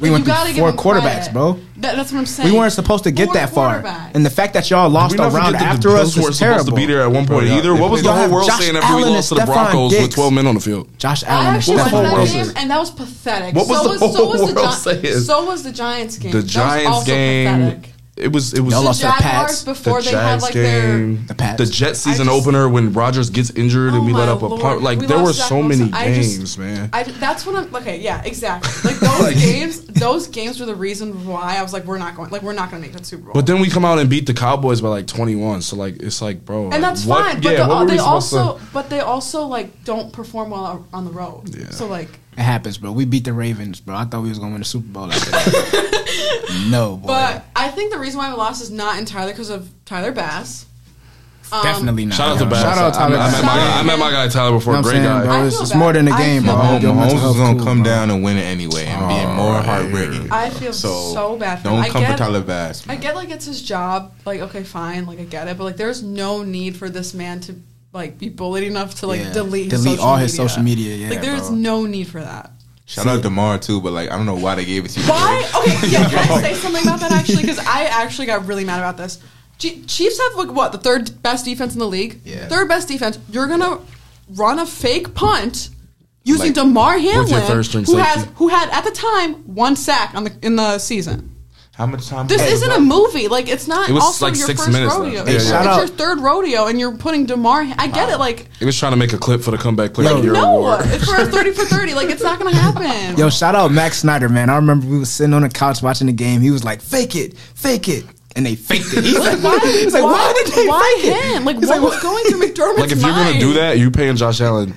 We 0.00 0.08
Like, 0.10 0.26
went 0.26 0.46
through 0.54 0.54
four 0.58 0.72
quarterbacks, 0.72 1.02
credit. 1.02 1.32
bro. 1.32 1.58
That, 1.76 1.96
that's 1.96 2.10
what 2.12 2.18
I'm 2.20 2.26
saying. 2.26 2.50
We 2.52 2.58
weren't 2.58 2.72
supposed 2.72 3.04
to 3.04 3.10
get 3.10 3.26
Four 3.26 3.34
that 3.34 3.50
far, 3.50 3.84
and 4.14 4.24
the 4.24 4.30
fact 4.30 4.54
that 4.54 4.70
y'all 4.70 4.88
lost 4.88 5.14
a 5.14 5.18
round 5.28 5.56
after 5.56 5.90
the 5.90 5.96
us 5.96 6.14
Bills 6.14 6.16
was 6.16 6.24
weren't 6.24 6.36
terrible. 6.36 6.64
supposed 6.64 6.80
to 6.82 6.86
be 6.86 6.92
there 6.92 7.02
at 7.02 7.06
one 7.12 7.26
point 7.26 7.46
Bro, 7.46 7.56
either. 7.56 7.74
What 7.74 7.90
was 7.90 8.02
the 8.02 8.12
whole 8.12 8.30
world 8.30 8.46
Josh 8.46 8.60
saying 8.60 8.76
after 8.76 8.96
we 8.96 9.02
Allen 9.02 9.14
lost 9.14 9.28
to 9.30 9.34
the 9.36 9.40
and 9.42 9.50
Stefon 9.50 9.54
Broncos 9.54 9.92
with 9.92 10.14
12 10.14 10.32
men 10.32 10.46
on 10.46 10.54
the 10.54 10.60
field? 10.60 10.88
Josh 10.98 11.24
I 11.24 11.26
Allen. 11.28 11.46
actually 11.56 11.78
and 11.80 11.92
went 11.92 12.04
to 12.06 12.32
that 12.32 12.44
game, 12.46 12.52
and 12.56 12.70
that 12.70 12.78
was 12.78 12.90
pathetic. 12.90 13.54
What 13.54 13.68
was 13.68 13.76
so 13.78 13.82
the 13.84 13.88
was, 13.90 14.00
so 14.00 14.06
whole 14.08 14.28
was 14.30 14.40
the 14.48 14.54
world 14.54 14.70
Gi- 14.70 14.76
saying? 15.02 15.20
So 15.20 15.44
was 15.46 15.62
the 15.62 15.72
Giants 15.72 16.16
game. 16.18 16.32
The 16.32 16.38
That 16.38 16.44
was 16.44 16.52
Giants 16.52 16.88
also 16.90 17.06
game. 17.06 17.58
pathetic. 17.60 17.92
It 18.16 18.30
was 18.32 18.52
it 18.52 18.60
was 18.60 18.72
Y'all 18.74 18.82
The 18.82 18.86
lost 18.88 19.00
to 19.00 19.06
the 19.06 19.12
Pats. 19.12 19.22
Jaguars 19.22 19.64
before 19.64 20.02
the 20.02 20.10
they 20.10 20.16
had 20.16 20.22
Jags 20.32 20.42
like 20.42 20.52
their 20.52 20.90
game, 20.98 21.24
The 21.26 21.34
Pats. 21.34 21.56
the 21.56 21.66
Jet 21.72 21.96
season 21.96 22.26
just- 22.26 22.36
opener 22.38 22.68
when 22.68 22.92
Rodgers 22.92 23.30
gets 23.30 23.48
injured 23.52 23.94
and 23.94 24.02
Oh 24.02 24.04
we 24.04 24.12
let 24.12 24.26
my 24.26 24.32
up 24.32 24.42
a 24.42 24.46
Lord. 24.46 24.60
punt. 24.60 24.82
Like 24.82 25.00
We 25.00 25.06
there 25.06 25.20
were 25.22 25.32
Zach 25.32 25.48
so 25.48 25.62
many 25.62 25.84
Wilson. 25.84 25.94
I 25.94 26.12
just- 26.14 26.36
games, 26.36 26.58
man. 26.58 26.90
I, 26.92 27.04
that's 27.04 27.46
what 27.46 27.56
I'm 27.56 27.74
okay. 27.76 27.98
Yeah, 28.00 28.20
exactly. 28.22 28.90
Like 28.92 29.00
those 29.00 29.42
games, 29.42 29.80
those 30.00 30.26
games 30.26 30.58
were 30.58 30.66
the 30.66 30.74
reason 30.74 31.26
why 31.26 31.56
I 31.58 31.62
was 31.62 31.72
like, 31.72 31.84
we're 31.84 31.98
not 31.98 32.16
going. 32.16 32.30
Like 32.30 32.42
we're 32.42 32.52
not 32.52 32.70
going 32.70 32.82
to 32.82 32.88
make 32.88 32.96
that 32.96 33.06
Super 33.06 33.24
Bowl. 33.24 33.34
But 33.34 33.46
then 33.46 33.60
we 33.60 33.68
come 33.70 33.84
out 33.84 33.98
and 33.98 34.10
beat 34.10 34.26
the 34.26 34.34
Cowboys 34.34 34.80
by 34.80 34.88
like 34.88 35.06
21. 35.06 35.62
So 35.62 35.76
like 35.76 36.02
it's 36.02 36.20
like, 36.20 36.44
bro, 36.44 36.64
like, 36.64 36.74
and 36.74 36.82
that's 36.82 37.04
what- 37.04 37.24
fine. 37.32 37.40
But 37.42 37.52
yeah, 37.52 37.62
the, 37.66 37.68
what 37.68 37.88
they 37.88 37.98
supposed 37.98 38.30
to- 38.30 38.38
also, 38.38 38.60
but 38.72 38.90
they 38.90 39.00
also 39.00 39.44
like 39.46 39.84
don't 39.84 40.12
perform 40.12 40.50
well 40.50 40.86
on 40.92 41.04
the 41.04 41.10
road. 41.12 41.54
Yeah. 41.54 41.70
So 41.70 41.86
like, 41.86 42.08
It 42.36 42.42
happens, 42.42 42.78
bro. 42.78 42.92
We 42.92 43.04
beat 43.04 43.24
the 43.24 43.32
Ravens, 43.32 43.80
bro. 43.80 43.94
I 43.94 44.04
thought 44.04 44.22
we 44.22 44.28
was 44.30 44.38
gonna 44.38 44.52
win 44.52 44.60
the 44.60 44.64
Super 44.66 44.88
Bowl 44.88 45.12
after 45.12 45.30
that. 45.30 46.66
no, 46.70 46.96
boy. 46.96 47.06
but 47.06 47.44
I 47.54 47.68
think 47.68 47.92
the 47.92 47.98
reason 47.98 48.18
why 48.18 48.30
we 48.30 48.36
lost 48.36 48.62
is 48.62 48.70
not 48.70 48.98
entirely 48.98 49.32
because 49.32 49.50
of 49.50 49.70
Tyler 49.84 50.12
Bass. 50.12 50.66
Um, 51.52 51.62
Definitely 51.64 52.04
not. 52.06 52.16
Shout 52.16 52.28
out 52.30 52.38
to 52.38 52.46
Bass. 52.46 52.62
Shout 52.62 52.78
out 52.78 52.94
I, 52.94 52.98
Tyler 52.98 53.16
I, 53.16 53.18
met 53.18 53.32
Bass. 53.32 53.42
my 53.42 53.48
guy, 53.56 53.78
I 53.78 53.82
met 53.82 53.98
my 53.98 54.10
guy 54.10 54.28
Tyler 54.28 54.52
before. 54.52 54.74
You 54.74 54.78
know 54.78 54.82
Great 54.82 54.96
I'm 54.98 55.02
saying, 55.02 55.18
guy. 55.18 55.24
bro? 55.24 55.32
I 55.34 55.46
It's, 55.46 55.54
feel 55.56 55.62
it's 55.62 55.74
more 55.74 55.92
than 55.92 56.08
a 56.08 56.10
I 56.12 56.18
game, 56.22 56.42
feel 56.44 56.52
bro. 56.54 56.62
bad. 56.62 56.82
Mahomes 56.82 57.14
is 57.30 57.36
gonna 57.36 57.64
come 57.64 57.82
bro. 57.82 57.84
down 57.92 58.10
and 58.10 58.22
win 58.24 58.36
it 58.36 58.42
anyway 58.42 58.86
and 58.86 59.08
be 59.08 59.14
Oh, 59.14 59.34
more 59.34 59.52
right 59.54 59.64
heartbreaking. 59.64 60.30
I 60.32 60.50
feel 60.50 60.72
so 60.72 61.36
bad 61.36 61.60
for 61.62 61.68
him. 61.68 61.74
Don't 61.74 61.82
I 61.84 61.88
come 61.88 62.02
get- 62.02 62.12
for 62.12 62.18
Tyler 62.18 62.40
Bass. 62.42 62.88
I 62.88 62.96
get 62.96 63.14
like 63.16 63.30
it's 63.30 63.46
his 63.46 63.62
job. 63.62 64.12
Like 64.24 64.40
okay, 64.40 64.62
fine. 64.62 65.06
Like 65.06 65.18
I 65.18 65.24
get 65.24 65.48
it, 65.48 65.58
but 65.58 65.64
like 65.64 65.76
there's 65.76 66.02
no 66.02 66.42
need 66.44 66.76
for 66.76 66.88
this 66.88 67.14
man 67.14 67.40
to 67.40 67.56
like 67.92 68.18
be 68.18 68.28
bullied 68.28 68.64
enough 68.64 68.94
to 69.00 69.06
like 69.08 69.20
Yeah. 69.20 69.32
delete 69.32 69.72
his 69.72 69.82
Delete 69.82 69.98
social 69.98 70.08
all 70.08 70.16
his 70.16 70.32
media. 70.32 70.48
social 70.48 70.62
media, 70.62 70.94
yeah, 70.96 71.10
like 71.10 71.20
there's 71.22 71.48
bro. 71.48 71.56
no 71.56 71.86
need 71.86 72.06
for 72.06 72.20
that. 72.20 72.52
Shout 72.86 73.06
out 73.06 73.16
to 73.16 73.22
Damar 73.22 73.58
too, 73.58 73.80
but 73.80 73.92
like 73.92 74.10
I 74.10 74.16
don't 74.16 74.26
know 74.26 74.34
why 74.36 74.54
they 74.56 74.64
gave 74.64 74.84
it 74.84 74.88
to 74.90 75.00
you. 75.00 75.06
Why? 75.06 75.48
Okay, 75.56 75.88
yeah. 75.88 76.08
Can 76.08 76.18
I 76.30 76.40
say 76.42 76.54
something 76.54 76.82
about 76.82 77.00
that 77.00 77.12
actually? 77.12 77.42
Because 77.42 77.58
I 77.60 77.84
actually 77.84 78.26
got 78.26 78.46
really 78.46 78.64
mad 78.64 78.78
about 78.78 78.96
this. 78.96 79.18
G- 79.60 79.82
Chiefs 79.86 80.18
have 80.18 80.34
like 80.34 80.50
what 80.54 80.72
the 80.72 80.78
third 80.78 81.22
best 81.22 81.44
defense 81.44 81.74
in 81.74 81.78
the 81.78 81.86
league. 81.86 82.20
Yeah. 82.24 82.48
Third 82.48 82.68
best 82.68 82.88
defense. 82.88 83.18
You're 83.30 83.46
gonna 83.46 83.78
run 84.34 84.58
a 84.58 84.66
fake 84.66 85.14
punt 85.14 85.70
using 86.24 86.46
Like, 86.46 86.54
Damar 86.54 86.98
Hamlin, 86.98 87.42
third 87.42 87.64
string 87.66 87.84
who 87.84 87.96
has 87.98 88.26
who 88.36 88.48
had 88.48 88.68
at 88.70 88.84
the 88.84 88.90
time 88.90 89.34
one 89.54 89.76
sack 89.76 90.14
on 90.14 90.24
the 90.24 90.32
in 90.42 90.56
the 90.56 90.78
season. 90.78 91.28
How 91.72 91.86
much 91.86 92.08
time? 92.08 92.26
This 92.26 92.42
isn't 92.42 92.68
bro. 92.68 92.76
a 92.76 92.80
movie. 92.80 93.28
Like 93.28 93.48
it's 93.48 93.66
not 93.66 93.88
It 93.88 93.92
was 93.92 94.02
also 94.02 94.26
like 94.26 94.36
your 94.36 94.46
six 94.46 94.60
first 94.60 94.72
minutes 94.72 94.94
rodeo. 94.94 95.14
left. 95.20 95.28
Hey, 95.28 95.36
it's 95.36 95.48
shout 95.48 95.64
it's 95.64 95.68
out- 95.74 95.78
your 95.78 95.86
third 95.88 96.20
rodeo, 96.20 96.66
and 96.66 96.78
you're 96.78 96.94
putting 96.96 97.24
Damar. 97.24 97.62
I 97.78 97.86
get 97.86 98.10
it. 98.10 98.18
Like 98.18 98.48
He 98.58 98.66
was 98.66 98.78
trying 98.78 98.92
to 98.92 98.96
make 98.98 99.14
a 99.14 99.18
clip 99.18 99.40
for 99.40 99.50
the 99.50 99.56
comeback 99.56 99.94
player 99.94 100.10
Yo, 100.10 100.18
of 100.18 100.22
the 100.26 100.32
no, 100.32 100.78
it's 100.78 101.04
for 101.06 101.16
a 101.16 101.26
thirty 101.32 101.52
for 101.52 101.64
thirty. 101.64 101.94
Like 101.94 102.10
it's 102.10 102.22
not 102.22 102.38
gonna 102.38 102.54
happen. 102.54 103.16
Yo, 103.18 103.30
shout 103.30 103.54
out 103.54 103.72
Max 103.72 103.98
Snyder, 103.98 104.28
man. 104.28 104.50
I 104.50 104.56
remember 104.56 104.86
we 104.86 104.98
was 104.98 105.10
sitting 105.10 105.32
on 105.32 105.40
the 105.42 105.48
couch 105.48 105.82
watching 105.82 106.06
the 106.06 106.12
game. 106.12 106.42
He 106.42 106.50
was 106.50 106.64
like, 106.64 106.82
"Fake 106.82 107.16
it, 107.16 107.38
fake 107.38 107.88
it," 107.88 108.04
and 108.36 108.46
they 108.46 108.54
faked 108.54 108.92
it. 108.94 109.04
He's 109.04 109.18
like, 109.18 109.42
why, 109.42 109.58
He's 109.62 109.92
like, 109.92 110.04
why, 110.04 110.32
did 110.36 110.52
they 110.54 110.66
why 110.68 110.98
fake 111.00 111.12
it? 111.12 111.24
him? 111.36 111.44
Like 111.44 111.56
He's 111.56 111.68
what 111.68 111.80
like, 111.80 111.90
was 111.90 112.02
going 112.02 112.24
through 112.24 112.40
McDermott's 112.40 112.80
Like 112.80 112.92
if 112.92 113.02
you're 113.02 113.10
gonna 113.10 113.38
do 113.40 113.54
that, 113.54 113.78
you 113.78 113.90
paying 113.90 114.16
Josh 114.16 114.40
Allen 114.40 114.74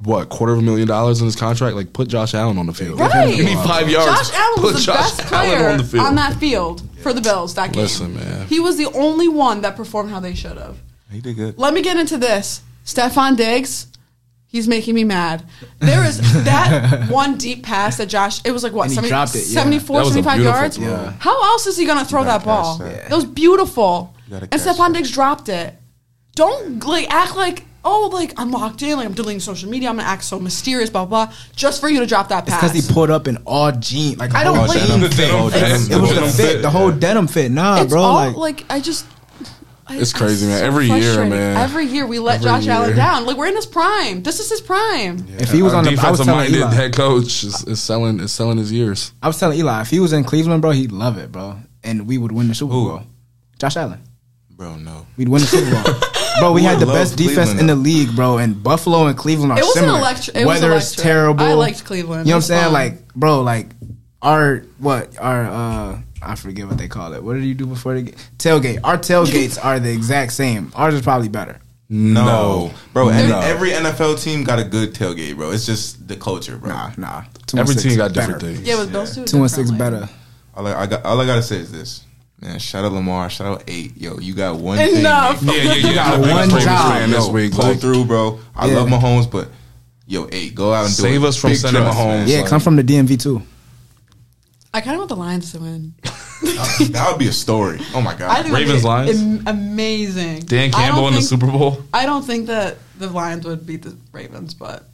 what 0.00 0.28
quarter 0.28 0.52
of 0.52 0.60
a 0.60 0.62
million 0.62 0.86
dollars 0.86 1.20
in 1.20 1.26
his 1.26 1.36
contract? 1.36 1.74
Like 1.76 1.92
put 1.92 2.08
Josh 2.08 2.34
Allen 2.34 2.58
on 2.58 2.66
the 2.66 2.72
field. 2.72 3.00
Right. 3.00 3.36
You 3.36 3.44
need 3.44 3.58
five 3.58 3.90
yards. 3.90 4.30
Josh 4.30 4.38
Allen 4.38 4.54
put 4.56 4.74
was 4.74 4.86
the 4.86 4.92
Josh 4.92 5.16
best 5.16 5.32
Allen 5.32 5.48
player 5.50 5.68
on 5.70 5.78
the 5.78 5.84
field. 5.84 6.06
on 6.06 6.14
that 6.14 6.34
field 6.34 6.82
for 7.02 7.12
the 7.12 7.20
Bills 7.20 7.54
that 7.54 7.72
game. 7.72 7.82
Listen, 7.82 8.14
man. 8.14 8.46
He 8.46 8.60
was 8.60 8.76
the 8.76 8.86
only 8.94 9.28
one 9.28 9.62
that 9.62 9.76
performed 9.76 10.10
how 10.10 10.20
they 10.20 10.34
should 10.34 10.56
have. 10.56 10.78
He 11.10 11.20
did 11.20 11.36
good. 11.36 11.58
Let 11.58 11.74
me 11.74 11.82
get 11.82 11.96
into 11.96 12.16
this. 12.16 12.62
Stefon 12.84 13.36
Diggs, 13.36 13.87
he's 14.58 14.68
making 14.68 14.94
me 14.94 15.04
mad. 15.04 15.44
There 15.78 16.04
is 16.04 16.18
that 16.44 17.08
one 17.10 17.38
deep 17.38 17.62
pass 17.64 17.96
that 17.98 18.06
Josh, 18.06 18.40
it 18.44 18.50
was 18.52 18.62
like 18.62 18.72
what, 18.72 18.86
And 18.86 18.94
70, 19.06 19.08
it, 19.08 19.48
yeah. 19.48 19.60
74, 19.60 19.96
That 19.98 20.04
75 20.06 20.40
yards? 20.42 20.78
Yeah. 20.78 21.12
How 21.18 21.42
else 21.50 21.66
is 21.66 21.76
he 21.76 21.86
going 21.86 21.98
to 21.98 22.04
throw 22.04 22.24
that 22.24 22.44
ball? 22.44 22.78
catch 22.78 22.86
that. 22.88 23.08
That 23.08 23.14
was 23.16 23.24
beautiful. 23.24 24.14
And 24.30 24.50
catch 24.50 24.60
Stefon. 24.60 24.92
Diggs 24.94 25.10
dropped 25.10 25.48
it. 25.48 25.74
Don't 26.34 26.84
like 26.84 27.10
act 27.10 27.34
like, 27.36 27.64
oh, 27.84 28.10
like 28.12 28.32
I'm 28.36 28.50
locked 28.50 28.82
in, 28.82 28.96
like 28.96 29.06
I'm 29.06 29.12
deleting 29.14 29.40
social 29.40 29.68
media, 29.70 29.88
I'm 29.88 29.96
going 29.96 30.04
to 30.06 30.10
act 30.10 30.22
so 30.24 30.38
mysterious, 30.38 30.88
blah, 30.90 31.04
blah, 31.04 31.26
blah, 31.26 31.34
just 31.56 31.80
for 31.80 31.88
you 31.88 32.00
to 32.00 32.06
drop 32.06 32.28
that 32.28 32.46
pass. 32.46 32.60
because 32.60 32.74
he 32.86 32.92
pulled 32.94 33.10
up 33.10 33.26
in 33.26 33.38
all 33.46 33.72
jeans, 33.72 34.18
like 34.18 34.32
a 34.32 34.36
I 34.36 34.44
don't 34.44 34.56
whole 34.56 34.68
like- 34.68 34.78
denim 34.78 35.00
The 35.00 35.08
fit. 35.10 35.28
denim 35.28 35.50
fit. 35.50 35.90
It 35.96 36.00
was 36.00 36.14
the 36.14 36.20
fit, 36.42 36.52
fit, 36.54 36.62
the 36.62 36.70
whole 36.70 36.92
denim 36.92 37.26
fit. 37.26 37.50
Nah, 37.50 37.82
it's 37.82 37.90
bro, 37.92 38.02
all 38.02 38.14
like, 38.14 38.36
like, 38.36 38.64
I 38.70 38.80
just. 38.80 39.04
I- 39.88 39.96
It's 39.96 40.12
crazy, 40.12 40.46
man. 40.46 40.58
so 40.58 40.64
Every 40.66 40.86
year, 40.86 41.24
man. 41.24 41.56
Every 41.56 41.84
year 41.86 42.06
we 42.06 42.18
let 42.18 42.36
Every 42.36 42.44
Josh 42.44 42.64
year. 42.64 42.74
Allen 42.74 42.96
down. 42.96 43.24
Like 43.26 43.36
we're 43.36 43.46
in 43.46 43.56
his 43.56 43.66
prime. 43.66 44.22
This 44.22 44.38
is 44.40 44.48
his 44.50 44.60
prime. 44.60 45.26
if 45.38 45.50
he 45.50 45.62
was 45.62 45.72
Our 45.72 45.78
on 45.80 45.84
the, 45.84 45.90
I 45.90 45.92
was 45.92 46.00
defensive 46.00 46.26
telling 46.26 46.40
minded 46.40 46.58
Eli, 46.58 46.74
head 46.74 46.94
coach 46.94 47.44
is, 47.44 47.64
is 47.64 47.80
selling 47.80 48.20
is 48.20 48.32
selling 48.32 48.58
his 48.58 48.70
years. 48.72 49.12
I 49.22 49.26
was 49.28 49.38
telling 49.38 49.58
Eli, 49.58 49.80
if 49.82 49.88
he 49.90 50.00
was 50.00 50.12
in 50.12 50.24
Cleveland, 50.24 50.60
bro, 50.62 50.70
he'd 50.72 50.92
love 50.92 51.16
it, 51.18 51.32
bro, 51.32 51.56
and 51.82 52.06
we 52.06 52.18
would 52.18 52.32
win 52.32 52.48
the 52.48 52.54
Super 52.54 52.72
Who? 52.72 52.88
Bowl. 52.88 53.02
Josh 53.58 53.76
Allen, 53.76 54.00
Bro, 54.50 54.76
no. 54.76 55.06
we'd 55.16 55.28
win 55.28 55.40
the 55.40 55.46
Super 55.46 55.70
Bowl. 55.70 55.94
Bro, 56.40 56.52
we 56.52 56.60
Who 56.62 56.68
had 56.68 56.78
the 56.78 56.86
best 56.86 57.16
defense 57.18 57.50
Cleveland, 57.50 57.60
in 57.62 57.66
the 57.66 57.74
league, 57.74 58.14
bro, 58.14 58.38
and 58.38 58.62
Buffalo 58.62 59.06
and 59.06 59.18
Cleveland 59.18 59.50
are 59.50 59.58
It 59.58 59.62
was 59.64 59.74
similar. 59.74 59.98
electric- 59.98 60.36
it 60.36 60.46
was 60.46 60.60
Weather's 60.60 60.84
electric. 60.92 61.02
terrible. 61.02 61.44
I 61.44 61.52
liked 61.54 61.84
Cleveland. 61.84 62.28
You 62.28 62.30
know 62.30 62.36
what 62.36 62.36
I'm 62.36 62.42
saying? 62.42 62.62
fun. 62.64 62.72
Like, 62.74 63.08
bro, 63.14 63.42
like 63.42 63.66
our 64.22 64.58
what 64.78 65.18
our 65.18 65.44
uh 65.46 65.98
I 66.22 66.34
forget 66.34 66.66
what 66.66 66.78
they 66.78 66.88
call 66.88 67.12
it. 67.14 67.22
What 67.22 67.34
did 67.34 67.44
you 67.44 67.54
do 67.54 67.66
before 67.66 67.94
the 67.94 68.02
game? 68.02 68.14
Tailgate. 68.38 68.80
Our 68.84 68.98
tailgates 68.98 69.58
are 69.64 69.78
the 69.78 69.90
exact 69.92 70.32
same. 70.32 70.72
Ours 70.74 70.94
is 70.94 71.02
probably 71.02 71.28
better. 71.28 71.58
No, 71.90 72.70
bro. 72.92 73.08
and 73.08 73.30
No. 73.30 73.40
Every 73.40 73.70
NFL 73.70 74.22
team 74.22 74.44
got 74.44 74.58
a 74.58 74.64
good 74.64 74.92
tailgate, 74.94 75.36
bro. 75.36 75.50
It's 75.52 75.64
just 75.64 76.06
the 76.06 76.16
culture, 76.16 76.56
bro. 76.58 76.68
Nah, 76.70 76.90
nah. 76.98 77.24
Two 77.46 77.56
Every 77.58 77.72
and 77.72 77.80
team 77.82 77.90
six 77.92 77.96
got 77.96 78.12
better. 78.14 78.32
different 78.34 78.56
things. 78.56 78.68
Yeah, 78.68 78.76
but 78.76 78.92
those 78.92 79.14
two. 79.14 79.24
Two 79.24 79.38
and 79.38 79.50
six 79.50 79.70
differently. 79.70 80.00
better. 80.00 80.12
All 80.54 80.66
I, 80.66 80.74
I 80.82 80.86
got, 80.86 81.04
all 81.04 81.18
I 81.20 81.24
gotta 81.24 81.42
say 81.42 81.56
is 81.56 81.72
this, 81.72 82.04
man. 82.42 82.58
Shout 82.58 82.84
out 82.84 82.92
Lamar. 82.92 83.30
Shout 83.30 83.46
out 83.46 83.64
eight. 83.68 83.96
Yo, 83.96 84.18
you 84.18 84.34
got 84.34 84.56
one 84.56 84.78
Enough. 84.78 85.38
thing. 85.40 85.48
Yeah, 85.48 85.62
yeah, 85.62 85.74
you 85.88 85.94
got 85.94 86.20
One 86.20 86.28
one 86.30 86.50
job. 86.50 86.92
fan 86.92 87.10
this 87.10 87.26
Yo, 87.26 87.32
week. 87.32 87.52
pull 87.52 87.64
Like, 87.68 87.80
through, 87.80 88.04
bro. 88.04 88.38
I 88.54 88.66
Yeah. 88.66 88.76
love 88.80 88.88
Mahomes, 88.88 89.30
but 89.30 89.48
yo, 90.06 90.28
eight, 90.30 90.54
go 90.54 90.74
out 90.74 90.86
and 90.86 90.94
do 90.96 91.04
it. 91.06 91.08
Save 91.10 91.24
it. 91.24 91.26
us 91.26 91.36
from 91.40 91.50
Big 91.52 91.58
sending 91.58 91.82
Mahomes. 91.84 91.94
man. 91.94 92.28
Yeah, 92.28 92.40
like- 92.40 92.48
come 92.50 92.60
from 92.60 92.76
the 92.76 92.82
DMV 92.84 93.16
too. 93.18 93.40
I 94.74 94.80
kind 94.80 94.94
of 94.94 94.98
want 94.98 95.08
the 95.08 95.16
Lions 95.16 95.52
to 95.52 95.60
win. 95.60 95.94
that 96.02 97.06
would 97.10 97.18
be 97.18 97.28
a 97.28 97.32
story. 97.32 97.78
Oh 97.94 98.00
my 98.00 98.14
god. 98.14 98.48
Ravens, 98.50 98.84
Lions? 98.84 99.20
am- 99.20 99.46
amazing. 99.46 100.40
Dan 100.40 100.68
I 100.74 100.76
Campbell 100.76 101.02
don't 101.02 101.08
in 101.08 101.14
the 101.14 101.18
think- 101.20 101.28
Super 101.30 101.46
Bowl. 101.46 101.82
I 101.92 102.06
don't 102.06 102.22
think 102.24 102.46
that 102.48 102.76
the 102.98 103.08
Lions 103.08 103.44
would 103.46 103.66
beat 103.66 103.82
the 103.82 103.96
Ravens, 104.12 104.54
but 104.54 104.84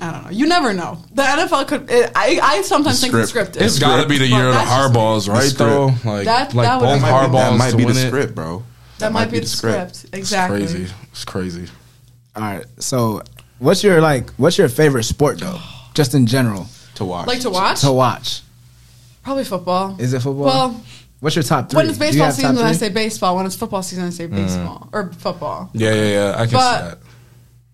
I 0.00 0.10
don't 0.12 0.24
know. 0.24 0.30
You 0.30 0.46
never 0.46 0.72
know. 0.72 0.98
The 1.12 1.22
NFL 1.22 1.66
could. 1.68 1.90
It, 1.90 2.10
I 2.14 2.38
I 2.42 2.62
sometimes 2.62 3.00
The 3.00 3.08
think 3.08 3.20
it's 3.20 3.30
script. 3.30 3.52
scripted. 3.54 3.62
It's 3.62 3.78
got 3.78 4.02
to 4.02 4.08
be 4.08 4.18
the 4.18 4.26
year 4.28 4.46
of 4.48 4.52
the 4.54 4.58
that's 4.58 4.70
just- 4.70 4.92
Harbaughs, 4.94 5.28
right? 5.28 5.42
script. 5.48 5.58
Though, 5.58 5.86
like, 6.10 6.24
That- 6.24 6.54
like 6.54 6.66
that 6.66 6.80
would- 6.80 6.86
both 6.86 7.00
That 7.00 7.10
might 7.12 7.26
be, 7.26 7.32
that 7.32 7.56
might 7.58 7.70
to 7.72 7.76
be 7.76 7.82
the 7.82 7.86
win 7.88 7.96
it. 7.96 8.06
script, 8.08 8.34
bro. 8.34 8.62
That 8.98 9.12
might 9.12 9.30
be 9.30 9.40
the 9.40 9.46
script. 9.46 10.06
Exactly. 10.12 10.62
It's 10.62 10.72
crazy. 10.72 10.94
It's 11.10 11.24
crazy. 11.24 11.66
All 12.36 12.42
right. 12.42 12.64
So, 12.78 13.22
what's 13.58 13.82
your 13.84 14.00
like? 14.00 14.30
What's 14.34 14.56
your 14.56 14.68
favorite 14.68 15.04
sport 15.04 15.38
though? 15.40 15.58
Just 15.94 16.14
in 16.14 16.26
general 16.26 16.66
To 16.96 17.04
watch. 17.04 17.26
Like 17.26 17.40
to 17.40 17.50
watch? 17.50 17.80
to 17.82 17.92
watch. 17.92 18.40
Probably 19.24 19.44
football. 19.44 19.96
Is 19.98 20.12
it 20.12 20.20
football? 20.20 20.44
Well, 20.46 20.80
What's 21.20 21.34
your 21.36 21.42
top 21.42 21.70
three? 21.70 21.78
When 21.78 21.88
it's 21.88 21.96
baseball 21.98 22.26
have 22.26 22.36
top 22.36 22.50
season, 22.52 22.66
I 22.66 22.72
say 22.72 22.88
baseball. 22.90 23.36
When 23.36 23.46
it's 23.46 23.56
football 23.56 23.82
season, 23.82 24.04
I 24.04 24.10
say 24.10 24.28
Mm. 24.28 24.34
baseball 24.36 24.88
or 24.92 25.10
football. 25.12 25.70
Yeah, 25.72 25.94
yeah, 25.94 26.04
yeah. 26.04 26.34
I 26.36 26.44
can 26.44 26.52
But- 26.52 26.78
see 26.80 26.84
that. 26.90 26.98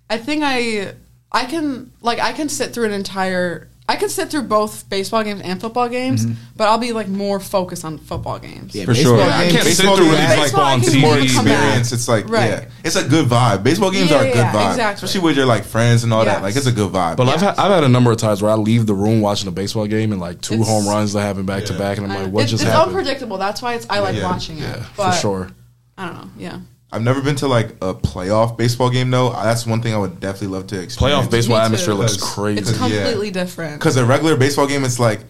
I 0.08 0.18
think 0.18 0.42
I 0.44 0.92
I 1.32 1.44
can 1.46 1.90
like 2.00 2.20
I 2.20 2.32
can 2.32 2.48
sit 2.48 2.72
through 2.72 2.86
an 2.86 2.92
entire 2.92 3.68
I 3.90 3.96
can 3.96 4.08
sit 4.08 4.30
through 4.30 4.42
both 4.44 4.88
baseball 4.88 5.24
games 5.24 5.40
and 5.42 5.60
football 5.60 5.88
games, 5.88 6.24
mm-hmm. 6.24 6.34
but 6.56 6.68
I'll 6.68 6.78
be 6.78 6.92
like 6.92 7.08
more 7.08 7.40
focused 7.40 7.84
on 7.84 7.98
football 7.98 8.38
games. 8.38 8.72
Yeah, 8.74 8.84
For 8.84 8.92
baseball 8.94 9.16
sure. 9.16 9.24
games- 9.26 9.32
I 9.34 9.50
can't 9.50 9.64
sit 9.64 9.64
Baseball 9.78 9.96
through 9.96 10.06
games- 10.06 10.18
it 10.18 10.28
like 10.28 10.38
Baseball, 10.38 10.64
I 10.64 10.72
on 10.74 10.80
can 10.80 10.88
It's 10.88 10.96
more 10.96 11.10
More 11.10 11.16
TV. 11.18 11.24
experience. 11.24 11.92
It's 11.92 12.08
like 12.08 12.28
Right. 12.28 12.50
yeah, 12.50 12.64
it's 12.84 12.94
a 12.96 13.02
good 13.08 13.26
vibe. 13.26 13.62
Baseball 13.64 13.90
games 13.90 14.12
are 14.12 14.22
a 14.22 14.26
Yeah, 14.28 14.32
good 14.32 14.38
yeah, 14.38 14.52
vibe, 14.52 14.70
exactly. 14.70 14.94
especially 15.06 15.26
with 15.26 15.36
your 15.38 15.46
like 15.46 15.64
friends 15.64 16.04
and 16.04 16.12
all 16.12 16.24
that. 16.24 16.40
Like 16.42 16.54
it's 16.54 16.66
a 16.66 16.72
good 16.72 16.92
vibe. 16.92 17.16
But 17.16 17.28
I've, 17.28 17.40
had, 17.40 17.58
I've 17.58 17.72
had 17.72 17.82
a 17.84 17.88
number 17.88 18.12
of 18.12 18.18
times 18.18 18.40
where 18.42 18.52
I 18.52 18.54
leave 18.54 18.86
the 18.86 18.94
room 18.94 19.20
watching 19.20 19.48
a 19.48 19.52
baseball 19.52 19.86
game 19.88 20.12
and 20.12 20.20
like 20.20 20.40
two 20.40 20.54
It's- 20.54 20.68
home 20.68 20.86
runs 20.86 21.12
that 21.14 21.22
happen 21.22 21.44
back 21.44 21.64
to 21.64 21.72
back, 21.76 21.98
and 21.98 22.06
I'm 22.12 22.22
like, 22.24 22.32
what 22.32 22.44
it- 22.44 22.48
just 22.48 22.62
it's 22.62 22.70
happened? 22.70 22.90
unpredictable. 22.96 23.38
That's 23.38 23.60
why 23.60 23.74
it's 23.74 23.86
I 23.90 23.98
like 23.98 24.14
Yeah. 24.16 24.30
watching 24.30 24.58
it. 24.58 24.62
Yeah, 24.62 24.84
but 24.96 25.10
for 25.12 25.16
sure. 25.18 25.50
I 25.98 26.06
don't 26.06 26.14
know. 26.14 26.30
Yeah. 26.38 26.58
I've 26.92 27.02
never 27.02 27.20
been 27.22 27.36
to 27.36 27.46
like 27.46 27.70
a 27.80 27.94
playoff 27.94 28.56
baseball 28.56 28.90
game 28.90 29.10
though. 29.10 29.30
That's 29.30 29.64
one 29.66 29.80
thing 29.80 29.94
I 29.94 29.98
would 29.98 30.18
definitely 30.18 30.48
love 30.48 30.66
to 30.68 30.82
experience. 30.82 31.26
Playoff 31.26 31.30
baseball 31.30 31.58
atmosphere 31.58 31.94
looks 31.94 32.16
crazy. 32.16 32.60
It's 32.60 32.72
yeah. 32.72 32.78
completely 32.78 33.30
different. 33.30 33.78
Because 33.78 33.96
a 33.96 34.04
regular 34.04 34.36
baseball 34.36 34.66
game, 34.66 34.84
it's 34.84 34.98
like 34.98 35.20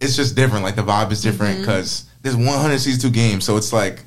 it's 0.00 0.16
just 0.16 0.34
different. 0.34 0.64
Like 0.64 0.74
the 0.76 0.82
vibe 0.82 1.12
is 1.12 1.22
different 1.22 1.54
Mm-hmm. 1.54 1.62
because 1.62 2.06
there's 2.22 2.36
162 2.36 3.10
games, 3.10 3.44
so 3.44 3.56
it's 3.56 3.72
like 3.72 4.02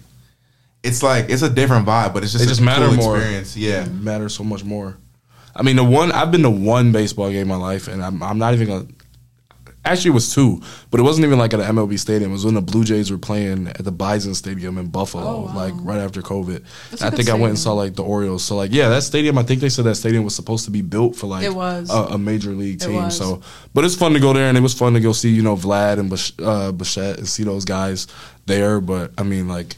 it's 0.83 1.01
like 1.03 1.29
it's 1.29 1.41
a 1.41 1.49
different 1.49 1.85
vibe, 1.87 2.13
but 2.13 2.23
it's 2.23 2.33
just 2.33 2.43
They 2.43 2.45
a 2.45 2.49
just 2.49 2.59
cool 2.59 2.65
matter 2.65 2.91
more. 2.91 3.15
experience. 3.17 3.55
Yeah, 3.55 3.85
matters 3.85 4.33
so 4.35 4.43
much 4.43 4.63
more. 4.63 4.97
I 5.55 5.63
mean, 5.63 5.75
the 5.75 5.83
one 5.83 6.11
I've 6.11 6.31
been 6.31 6.43
to 6.43 6.49
one 6.49 6.91
baseball 6.91 7.29
game 7.29 7.43
in 7.43 7.47
my 7.47 7.55
life, 7.55 7.87
and 7.87 8.03
I'm, 8.03 8.21
I'm 8.21 8.37
not 8.37 8.53
even 8.53 8.67
gonna. 8.67 8.87
Actually, 9.87 10.11
it 10.11 10.13
was 10.15 10.33
two, 10.33 10.61
but 10.91 10.99
it 10.99 11.03
wasn't 11.03 11.25
even 11.25 11.39
like 11.39 11.53
at 11.53 11.59
an 11.59 11.75
MLB 11.75 11.97
stadium. 11.97 12.29
It 12.31 12.33
was 12.33 12.45
when 12.45 12.53
the 12.55 12.61
Blue 12.61 12.83
Jays 12.83 13.09
were 13.09 13.17
playing 13.17 13.67
at 13.67 13.83
the 13.83 13.91
Bison 13.91 14.35
Stadium 14.35 14.77
in 14.77 14.87
Buffalo, 14.87 15.23
Oh, 15.23 15.41
wow. 15.45 15.55
like 15.55 15.73
right 15.77 15.99
after 15.99 16.21
COVID. 16.21 16.63
I 17.01 17.09
think 17.09 17.29
I 17.29 17.33
went 17.33 17.49
and 17.51 17.59
saw 17.59 17.73
like 17.73 17.95
the 17.95 18.03
Orioles. 18.03 18.43
So 18.43 18.55
like, 18.55 18.71
yeah, 18.73 18.89
that 18.89 19.03
stadium. 19.03 19.37
I 19.37 19.43
think 19.43 19.61
they 19.61 19.69
said 19.69 19.85
that 19.85 19.95
stadium 19.95 20.23
was 20.23 20.35
supposed 20.35 20.65
to 20.65 20.71
be 20.71 20.81
built 20.81 21.15
for 21.15 21.27
like 21.27 21.43
It 21.43 21.53
was. 21.55 21.89
A, 21.89 22.13
a 22.13 22.17
major 22.17 22.51
league 22.51 22.79
team. 22.79 23.09
So, 23.11 23.41
but 23.73 23.85
it's 23.85 23.95
fun 23.95 24.13
to 24.13 24.19
go 24.19 24.33
there, 24.33 24.49
and 24.49 24.57
it 24.57 24.61
was 24.61 24.73
fun 24.73 24.93
to 24.93 24.99
go 24.99 25.13
see 25.13 25.29
you 25.29 25.41
know 25.41 25.55
Vlad 25.55 25.99
and 25.99 26.09
Bish, 26.09 26.33
uh, 26.39 26.71
Bichette 26.71 27.17
and 27.17 27.27
see 27.27 27.43
those 27.43 27.65
guys 27.65 28.07
there. 28.45 28.79
But 28.81 29.11
I 29.17 29.23
mean, 29.23 29.47
like. 29.47 29.75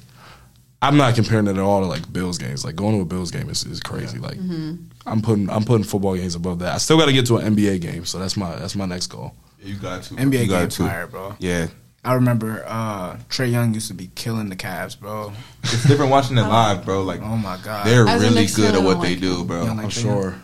I'm 0.81 0.95
not 0.95 1.13
comparing 1.13 1.45
it 1.47 1.57
at 1.57 1.59
all 1.59 1.81
to 1.81 1.87
like 1.87 2.13
Bills 2.13 2.37
games. 2.37 2.63
Like 2.63 2.77
going 2.77 2.95
to 2.95 3.01
a 3.01 3.05
Bills 3.05 3.31
game 3.31 3.49
is, 3.49 3.65
is 3.65 3.81
crazy. 3.81 4.17
Like 4.17 4.37
Mm-hmm. 4.37 4.75
I'm 5.05 5.21
putting 5.21 5.49
I'm 5.49 5.65
putting 5.65 5.83
football 5.83 6.15
games 6.15 6.35
above 6.35 6.59
that. 6.59 6.73
I 6.73 6.77
still 6.77 6.97
got 6.97 7.07
to 7.07 7.11
get 7.11 7.25
to 7.25 7.35
an 7.37 7.53
NBA 7.53 7.81
game, 7.81 8.05
so 8.05 8.17
that's 8.17 8.37
my 8.37 8.55
that's 8.55 8.77
my 8.77 8.85
next 8.85 9.07
goal. 9.07 9.33
You 9.61 9.75
got 9.75 10.03
to 10.03 10.13
NBA 10.15 10.43
you 10.43 10.47
got 10.47 10.59
game 10.61 10.69
to. 10.69 10.83
fire, 10.83 11.07
bro. 11.07 11.35
Yeah, 11.39 11.67
I 12.03 12.13
remember 12.13 12.63
uh, 12.65 13.17
Trae 13.29 13.51
Young 13.51 13.73
used 13.73 13.87
to 13.89 13.93
be 13.93 14.09
killing 14.15 14.49
the 14.49 14.55
Cavs, 14.55 14.97
bro. 14.99 15.33
it's 15.63 15.85
different 15.85 16.11
watching 16.11 16.37
it 16.37 16.41
live, 16.43 16.85
bro. 16.85 17.03
Like 17.03 17.21
Oh 17.21 17.35
my 17.37 17.57
god, 17.63 17.85
they're 17.85 18.07
As 18.07 18.21
really 18.21 18.45
good 18.47 18.75
at 18.75 18.81
what 18.83 18.93
don't 18.95 19.03
they 19.03 19.09
like 19.11 19.19
do, 19.19 19.43
bro. 19.43 19.61
Like 19.65 19.69
I'm 19.71 19.89
Trey 19.89 20.01
sure. 20.03 20.35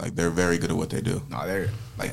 Like 0.00 0.14
they're 0.14 0.30
very 0.30 0.58
good 0.58 0.70
at 0.70 0.76
what 0.76 0.90
they 0.90 1.00
do. 1.00 1.22
no, 1.30 1.46
they're 1.46 1.70
Like 1.98 2.12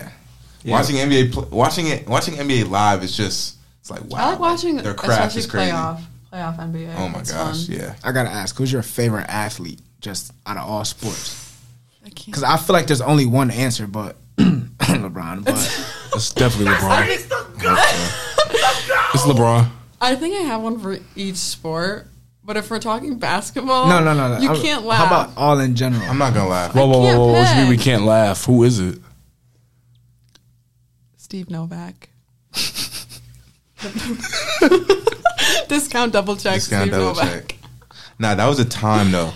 Yeah. 0.63 0.71
watching 0.73 0.95
NBA, 0.97 1.33
pl- 1.33 1.47
watching 1.51 1.88
it, 1.88 2.07
watching 2.07 2.36
NBA 2.36 2.69
live 2.69 3.03
is 3.03 3.15
just 3.17 3.57
it's 3.81 3.91
like 3.91 4.03
wow. 4.05 4.19
I 4.19 4.29
like 4.31 4.39
watching 4.39 4.77
their 4.77 4.93
craft 4.93 5.36
especially 5.36 5.39
is 5.39 5.47
crazy. 5.47 5.71
playoff 5.71 6.01
playoff 6.31 6.57
NBA. 6.57 6.95
Oh 6.97 7.09
my 7.09 7.19
It's 7.19 7.31
gosh, 7.31 7.67
fun. 7.67 7.75
yeah. 7.75 7.95
I 8.03 8.12
gotta 8.12 8.29
ask, 8.29 8.55
who's 8.57 8.71
your 8.71 8.81
favorite 8.83 9.25
athlete, 9.27 9.79
just 9.99 10.31
out 10.45 10.57
of 10.57 10.67
all 10.69 10.86
sports? 10.86 11.39
I 12.05 12.09
can't. 12.09 12.27
Because 12.27 12.43
I 12.43 12.57
feel 12.57 12.73
like 12.73 12.88
there's 12.88 13.01
only 13.01 13.25
one 13.25 13.51
answer, 13.51 13.86
but 13.88 14.15
LeBron. 14.79 15.45
But 15.45 15.56
It's 16.15 16.34
definitely 16.34 16.73
LeBron. 16.75 17.08
it's 19.13 19.23
LeBron. 19.23 19.69
I 20.01 20.15
think 20.15 20.36
I 20.36 20.41
have 20.43 20.62
one 20.62 20.79
for 20.79 20.97
each 21.15 21.38
sport. 21.38 22.08
But 22.45 22.58
if 22.58 22.69
we're 22.69 22.79
talking 22.79 23.19
basketball, 23.19 23.88
no, 23.88 24.03
no, 24.03 24.13
no, 24.13 24.36
no. 24.36 24.39
you 24.41 24.49
I'm- 24.49 24.62
can't 24.62 24.84
laugh. 24.86 24.99
How 24.99 25.06
about 25.23 25.38
all 25.38 25.60
in 25.62 25.75
general? 25.75 26.03
I'm 26.10 26.17
not 26.17 26.34
gonna 26.34 26.49
laugh. 26.49 26.75
Whoa, 26.75 26.86
whoa, 26.88 26.99
whoa, 26.99 27.06
can't 27.06 27.19
whoa! 27.19 27.27
What 27.32 27.49
you 27.56 27.62
mean 27.62 27.69
we 27.69 27.75
pick. 27.77 27.86
can't 27.86 28.03
laugh? 28.03 28.43
Who 28.45 28.63
is 28.63 28.79
it? 28.79 28.99
Steve 31.15 31.49
Novak. 31.49 32.10
Discount 35.69 36.12
double 36.13 36.36
check. 36.36 36.56
Discount 36.56 36.84
Steve 36.84 36.91
double 36.91 37.15
Novak. 37.15 37.32
check. 37.32 37.56
Nah, 38.19 38.36
that 38.36 38.45
was 38.47 38.60
a 38.60 38.65
time 38.65 39.12
though. 39.12 39.32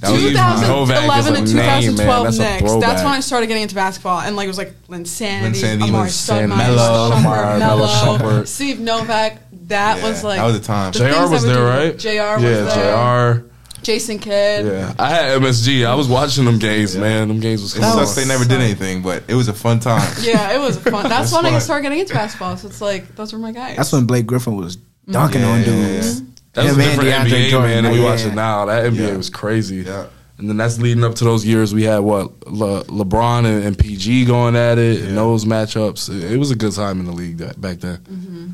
That 0.00 0.10
was 0.12 0.20
Steve 0.20 0.36
time. 0.36 0.60
Novak 0.60 0.96
is 1.18 1.26
2011 1.26 1.34
a 1.34 1.38
and 1.38 1.46
name, 1.46 1.56
man. 1.56 1.82
2012 1.82 2.24
That's 2.24 2.38
Knicks. 2.38 2.72
That's 2.86 3.02
when 3.02 3.12
I 3.12 3.20
started 3.20 3.46
getting 3.46 3.62
into 3.62 3.74
basketball, 3.74 4.20
and 4.20 4.36
like 4.36 4.44
it 4.44 4.48
was 4.48 4.58
like 4.58 4.74
Linsanity, 4.88 5.52
Linsanity, 5.54 5.88
Amar'e 5.88 6.06
Stoudemire, 6.08 6.56
Melo, 6.56 7.10
Shumpert, 7.12 7.58
Melo, 7.58 7.76
Melo, 7.76 7.86
Shumpert. 7.88 8.46
Steve 8.46 8.78
Novak. 8.80 9.38
That 9.68 9.98
Yeah, 9.98 10.08
was 10.08 10.24
like 10.24 10.38
that 10.38 10.44
was 10.46 10.56
a 10.56 10.60
time. 10.60 10.92
the 10.92 10.98
J.R. 10.98 11.30
was 11.30 11.44
there, 11.44 11.54
do. 11.54 11.62
right? 11.62 11.98
J.R. 11.98 12.34
was 12.36 12.42
yeah, 12.44 12.50
there. 12.50 12.74
J.R. 12.74 13.44
Jason 13.82 14.18
Kidd. 14.18 14.66
Yeah, 14.66 14.94
I 14.98 15.08
had 15.08 15.40
MSG. 15.40 15.86
I 15.86 15.94
was 15.94 16.08
watching 16.08 16.44
them 16.44 16.58
games, 16.58 16.94
man. 16.96 17.28
Them 17.28 17.40
games 17.40 17.62
was 17.62 17.74
It 17.76 17.80
sucks 17.80 18.14
they 18.14 18.26
never 18.26 18.44
did 18.44 18.60
anything, 18.60 19.00
but 19.00 19.22
it 19.28 19.34
was 19.34 19.48
a 19.48 19.54
fun 19.54 19.80
time. 19.80 20.02
Yeah, 20.20 20.52
it 20.54 20.58
was 20.58 20.76
fun. 20.78 21.08
That's 21.08 21.32
It's 21.32 21.42
when 21.42 21.46
I 21.54 21.58
started 21.60 21.84
getting 21.84 22.00
into 22.00 22.12
basketball. 22.12 22.56
So 22.58 22.68
it's 22.68 22.82
like 22.82 23.14
those 23.16 23.32
were 23.32 23.38
my 23.38 23.52
guys. 23.52 23.76
That's 23.78 23.90
when 23.92 24.04
Blake 24.04 24.26
Griffin 24.26 24.56
was 24.56 24.76
dunking 25.10 25.42
on 25.44 25.60
Yeah. 25.60 25.64
dudes. 25.64 26.20
That 26.52 26.64
was 26.64 26.78
a 26.78 26.82
different 26.82 27.08
DeAndre 27.08 27.28
NBA, 27.28 27.50
Jordan, 27.50 27.70
man. 27.70 27.84
And 27.84 27.94
we 27.94 28.00
yeah. 28.00 28.10
watch 28.10 28.24
it 28.24 28.34
now. 28.34 28.64
That 28.66 28.92
NBA 28.92 29.08
Yeah. 29.08 29.16
was 29.16 29.30
crazy. 29.30 29.76
Yeah. 29.76 30.06
And 30.38 30.48
then 30.48 30.56
that's 30.56 30.78
leading 30.78 31.04
up 31.04 31.14
to 31.16 31.24
those 31.24 31.44
years 31.44 31.74
we 31.74 31.82
had 31.82 31.98
what 31.98 32.46
Le- 32.46 32.84
LeBron 32.84 33.44
and, 33.44 33.62
and 33.62 33.78
PG 33.78 34.24
going 34.24 34.56
at 34.56 34.78
it, 34.78 35.02
and 35.02 35.16
those 35.16 35.44
matchups. 35.44 36.08
It, 36.08 36.32
it 36.32 36.36
was 36.38 36.50
a 36.50 36.56
good 36.56 36.72
time 36.72 36.98
in 36.98 37.04
the 37.06 37.12
league 37.12 37.38
that, 37.38 37.60
back 37.60 37.78
then. 37.78 37.98
Mm-hmm. 37.98 38.48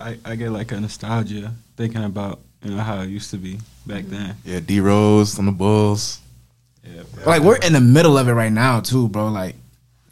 I, 0.00 0.18
I 0.24 0.36
get 0.36 0.50
like 0.50 0.72
a 0.72 0.80
nostalgia 0.80 1.52
thinking 1.76 2.02
about 2.02 2.40
you 2.62 2.70
know 2.70 2.82
how 2.82 3.02
it 3.02 3.08
used 3.08 3.30
to 3.32 3.36
be 3.36 3.58
back 3.86 4.04
mm-hmm. 4.04 4.14
then. 4.14 4.36
Yeah, 4.44 4.60
D 4.60 4.80
Rose 4.80 5.38
on 5.38 5.46
the 5.46 5.52
Bulls. 5.52 6.20
Yeah, 6.82 7.02
Like 7.26 7.42
we're 7.42 7.56
in 7.56 7.72
the 7.72 7.80
middle 7.80 8.16
of 8.16 8.28
it 8.28 8.32
right 8.32 8.52
now 8.52 8.80
too, 8.80 9.08
bro. 9.08 9.28
Like 9.28 9.54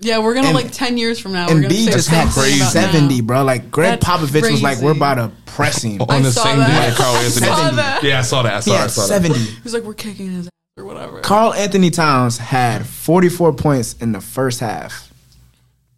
yeah, 0.04 0.18
we're 0.18 0.34
gonna 0.34 0.48
And- 0.48 0.54
like 0.56 0.70
ten 0.70 0.96
years 0.98 1.18
from 1.18 1.32
now. 1.32 1.46
we're 1.46 1.52
and 1.52 1.62
gonna 1.62 1.74
B 1.74 1.86
say 1.86 1.92
just 1.92 2.10
the 2.10 2.16
had 2.16 2.30
same 2.30 2.58
seventy, 2.68 3.20
bro. 3.20 3.42
Like 3.44 3.70
Greg 3.70 3.98
That's 4.00 4.06
Popovich 4.06 4.50
was 4.50 4.62
like, 4.62 4.78
"We're 4.78 4.92
about 4.92 5.14
to 5.14 5.30
press 5.46 5.82
him." 5.82 6.00
On 6.02 6.10
I 6.10 6.20
the 6.20 6.30
saw 6.32 6.42
same 6.44 6.58
that. 6.58 6.90
day, 6.90 6.96
Karl-Anthony. 6.96 7.46
I 7.48 7.56
saw 7.56 7.70
that. 7.70 8.02
Yeah, 8.04 8.18
I 8.18 8.22
saw 8.22 8.42
that. 8.42 8.54
I 8.54 8.60
saw, 8.60 8.70
He 8.70 8.76
I 8.76 8.80
had 8.82 8.90
saw 8.90 9.00
that. 9.02 9.08
seventy. 9.08 9.38
He 9.38 9.60
was 9.64 9.72
like, 9.74 9.82
we're 9.82 9.94
kicking 9.94 10.30
his 10.30 10.46
ass 10.46 10.50
or 10.78 10.84
whatever. 10.84 11.20
Karl-Anthony 11.20 11.90
Towns 11.90 12.38
had 12.38 12.86
forty-four 12.86 13.54
points 13.54 13.94
in 14.00 14.12
the 14.12 14.20
first 14.20 14.60
half. 14.60 15.10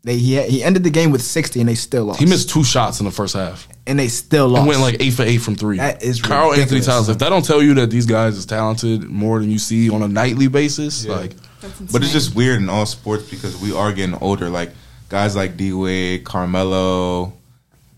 They 0.05 0.19
he 0.19 0.35
had, 0.35 0.49
he 0.49 0.63
ended 0.63 0.85
the 0.85 0.91
game 0.91 1.11
with 1.11 1.23
sixty, 1.23 1.59
and 1.61 1.69
they 1.69 1.75
still 1.75 2.05
lost. 2.05 2.21
He 2.21 2.27
missed 2.27 2.49
two 2.51 2.63
shots 2.63 3.01
in 3.01 3.07
the 3.07 3.13
first 3.13 3.35
half. 3.35 3.67
and 3.89 3.99
they 3.99 4.07
still 4.09 4.49
lost. 4.49 4.61
and 4.61 4.69
went 4.69 4.81
like 4.81 4.97
eight 5.01 5.11
for 5.15 5.23
eight 5.25 5.39
from 5.39 5.57
three. 5.57 5.79
That 5.79 6.03
is 6.03 6.21
Karl-Anthony. 6.23 6.81
Towns. 6.81 7.09
If 7.09 7.19
that 7.19 7.29
don't 7.31 7.45
tell 7.45 7.61
you 7.63 7.75
that 7.75 7.91
these 7.91 8.07
guys 8.07 8.37
is 8.37 8.47
talented 8.47 9.05
more 9.05 9.41
than 9.41 9.51
you 9.51 9.59
see 9.59 9.91
on 9.91 10.03
a 10.03 10.09
nightly 10.09 10.47
basis, 10.49 11.05
Yeah. 11.05 11.17
like 11.17 11.31
That's 11.37 11.46
But 11.93 12.03
it's 12.03 12.13
just 12.13 12.35
weird 12.35 12.61
in 12.61 12.69
all 12.69 12.87
sports 12.87 13.29
because 13.29 13.61
we 13.61 13.75
are 13.75 13.93
getting 13.93 14.15
older. 14.17 14.49
Like 14.49 14.71
guys 15.09 15.37
like 15.37 15.57
D 15.57 15.73
Wade, 15.73 16.25
Carmelo, 16.25 17.33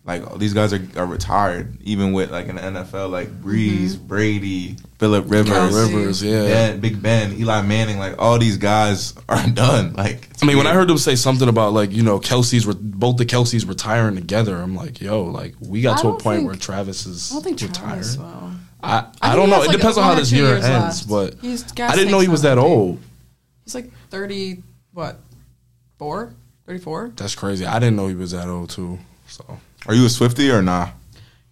like 0.05 0.39
these 0.39 0.55
guys 0.55 0.73
are, 0.73 0.81
are 0.97 1.07
retired. 1.07 1.77
Even 1.83 2.13
with 2.13 2.31
like 2.31 2.47
in 2.47 2.57
the 2.57 2.63
NFL, 2.63 3.11
like 3.11 3.29
mm-hmm. 3.29 3.49
Brees, 3.49 4.01
Brady, 4.01 4.77
Philip 4.99 5.25
Rivers, 5.29 5.53
Kelce. 5.53 5.95
Rivers, 5.95 6.23
yeah. 6.23 6.45
Ben, 6.45 6.81
Big 6.81 7.03
Ben, 7.03 7.35
Eli 7.35 7.61
Manning, 7.63 7.99
like 7.99 8.17
all 8.19 8.39
these 8.39 8.57
guys 8.57 9.15
are 9.29 9.47
done. 9.55 9.93
Like 9.93 10.29
I 10.43 10.47
mean, 10.47 10.57
when 10.57 10.67
I 10.67 10.73
heard 10.73 10.89
them 10.89 10.99
say 10.99 11.15
something 11.15 11.49
about 11.49 11.75
like 11.75 11.93
you 11.93 12.03
know 12.03 12.19
Kelce's 12.21 12.67
re- 12.67 12.75
both 12.79 13.19
the 13.19 13.27
Kelces 13.27 13.69
retiring 13.69 14.15
together, 14.15 14.57
I'm 14.57 14.75
like, 14.75 15.01
yo, 15.01 15.25
like 15.25 15.55
we 15.61 15.83
got 15.83 15.99
I 15.99 16.03
to 16.03 16.09
a 16.09 16.19
point 16.19 16.39
think- 16.39 16.47
where 16.49 16.57
Travis 16.57 17.05
is 17.07 17.31
I 17.31 17.35
don't 17.35 17.45
think 17.45 17.61
retired. 17.61 17.75
Travis 17.75 18.17
will. 18.17 18.53
I, 18.81 18.99
I, 19.21 19.33
I 19.33 19.37
don't 19.37 19.51
know. 19.51 19.57
has, 19.57 19.65
It 19.65 19.69
like, 19.69 19.77
depends 19.77 19.99
on 19.99 20.05
how 20.05 20.15
this 20.15 20.31
year 20.31 20.55
ends, 20.55 21.11
left. 21.11 21.43
but 21.43 21.81
I 21.83 21.97
didn't 21.97 22.13
know 22.13 22.21
he 22.21 22.29
was 22.29 22.43
that 22.43 22.59
old. 22.59 23.01
He's 23.69 23.75
like 23.75 23.93
30, 24.09 24.63
what, 24.95 25.19
4? 25.99 26.33
34? 26.67 27.13
That's 27.17 27.35
crazy. 27.35 27.67
I 27.67 27.79
didn't 27.79 27.97
know 27.97 28.09
he 28.09 28.15
was 28.15 28.31
that 28.31 28.49
old 28.49 28.71
too. 28.71 28.99
So 29.27 29.45
are 29.87 29.95
you 29.95 30.07
a 30.07 30.09
Swiftie 30.09 30.51
or 30.51 30.63
nah? 30.63 30.89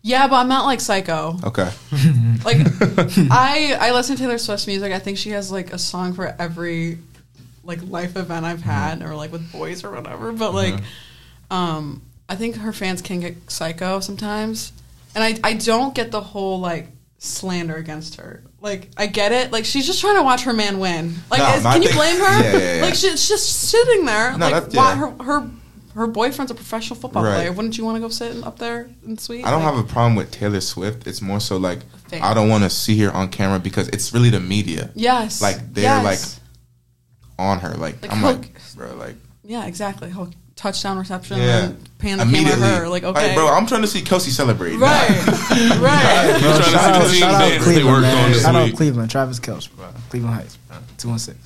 Yeah, 0.00 0.26
but 0.28 0.36
I'm 0.36 0.48
not 0.48 0.64
like 0.64 0.80
psycho. 0.80 1.36
Okay, 1.44 1.70
Like, 2.42 2.56
I 3.30 3.76
I 3.78 3.92
listen 3.92 4.16
to 4.16 4.22
Taylor 4.22 4.38
Swift's 4.38 4.66
music. 4.66 4.94
I 4.94 4.98
think 4.98 5.18
she 5.18 5.28
has 5.32 5.52
like 5.52 5.74
a 5.74 5.78
song 5.78 6.14
for 6.14 6.34
every 6.38 6.96
like 7.64 7.80
life 7.82 8.16
event 8.16 8.46
I've 8.46 8.62
had, 8.62 9.02
or 9.02 9.14
like 9.14 9.30
with 9.30 9.52
boys 9.52 9.84
or 9.84 9.90
whatever. 9.90 10.32
But 10.32 10.54
like, 10.54 10.80
um, 11.50 12.00
I 12.30 12.36
think 12.36 12.56
her 12.56 12.72
fans 12.72 13.02
can 13.02 13.20
get 13.20 13.50
psycho 13.50 14.00
sometimes, 14.00 14.72
and 15.14 15.22
I 15.22 15.38
I 15.44 15.52
don't 15.52 15.94
get 15.94 16.12
the 16.12 16.22
whole 16.22 16.60
like 16.60 16.86
slander 17.18 17.76
against 17.76 18.16
her. 18.16 18.42
Like, 18.60 18.90
I 18.96 19.06
get 19.06 19.32
it. 19.32 19.52
Like, 19.52 19.64
she's 19.64 19.86
just 19.86 20.00
trying 20.00 20.16
to 20.16 20.22
watch 20.22 20.42
her 20.44 20.52
man 20.52 20.78
win. 20.78 21.14
Like, 21.30 21.40
No, 21.40 21.54
is- 21.54 21.62
can 21.62 21.82
you 21.82 21.92
blame 21.92 22.16
her? 22.16 22.42
yeah, 22.42 22.52
yeah, 22.58 22.74
yeah. 22.76 22.82
Like, 22.82 22.94
she's 22.94 23.28
just 23.28 23.68
sitting 23.70 24.04
there. 24.06 24.32
No, 24.36 24.48
like, 24.50 24.64
that's- 24.70 24.74
why, 24.74 24.94
her 24.94 25.10
her 25.22 25.50
her 25.94 26.06
boyfriend's 26.06 26.50
a 26.50 26.54
professional 26.54 26.98
football 26.98 27.22
Right. 27.24 27.34
player. 27.36 27.52
Wouldn't 27.52 27.78
you 27.78 27.84
want 27.84 27.96
to 27.96 28.00
go 28.00 28.08
sit 28.10 28.44
up 28.44 28.58
there 28.58 28.90
in 29.04 29.14
the 29.14 29.20
suite? 29.20 29.46
I 29.46 29.50
don't 29.50 29.62
Like, 29.62 29.74
have 29.74 29.82
a 29.84 29.88
problem 29.88 30.14
with 30.14 30.30
Taylor 30.30 30.60
Swift. 30.60 31.06
It's 31.06 31.22
more 31.22 31.40
so 31.40 31.56
like. 31.56 31.80
I 32.12 32.34
don't 32.34 32.48
want 32.50 32.64
to 32.64 32.70
see 32.70 32.98
her 33.00 33.10
on 33.12 33.28
camera 33.30 33.58
because 33.58 33.88
it's 33.88 34.12
really 34.14 34.30
the 34.30 34.38
media 34.40 34.90
Yes. 34.94 35.40
like 35.42 35.56
they're 35.74 35.84
yes. 35.84 36.04
like 36.04 37.38
on 37.38 37.58
her. 37.60 37.70
Like, 37.74 38.00
Like, 38.02 38.12
I'm 38.12 38.22
like, 38.22 38.52
bro, 38.76 38.94
like 38.94 39.16
Yeah, 39.42 39.64
exactly. 39.66 40.10
Touchdown 40.56 40.98
reception 40.98 41.38
Yeah. 41.38 41.64
and 41.66 41.98
pan 41.98 42.18
the 42.18 42.24
camera 42.24 42.38
Immediately. 42.40 42.64
at 42.66 42.78
her. 42.80 42.88
Like, 42.88 43.04
okay. 43.04 43.34
bro, 43.34 43.46
I'm 43.48 43.66
trying 43.66 43.82
to 43.82 43.86
see 43.86 44.00
Kelce 44.00 44.30
celebrate. 44.30 44.76
right, 44.76 45.08
right. 45.78 46.38
Bro, 46.40 46.50
Shout 46.52 46.64
shout 46.64 46.74
out, 46.74 47.02
out 47.02 47.08
to 47.08 47.14
shout 47.14 47.34
out 47.34 47.60
Cleveland. 47.60 47.76
They 47.76 47.84
worked 47.84 48.02
man. 48.02 48.24
on 48.24 48.32
this 48.32 48.42
Shout 48.42 48.54
out. 48.56 48.72
Cleveland, 48.74 49.10
Travis 49.10 49.38
Kelce, 49.40 49.74
bro. 49.76 49.86
Cleveland 50.08 50.34
Heights, 50.34 50.56
bro. 50.68 50.78
Two 50.98 51.08
one 51.10 51.18
six. 51.18 51.38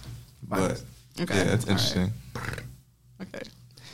But 0.49 0.83
Okay. 1.21 1.37
yeah, 1.37 1.45
that's 1.45 1.67
interesting. 1.67 2.13
Okay. 3.21 3.43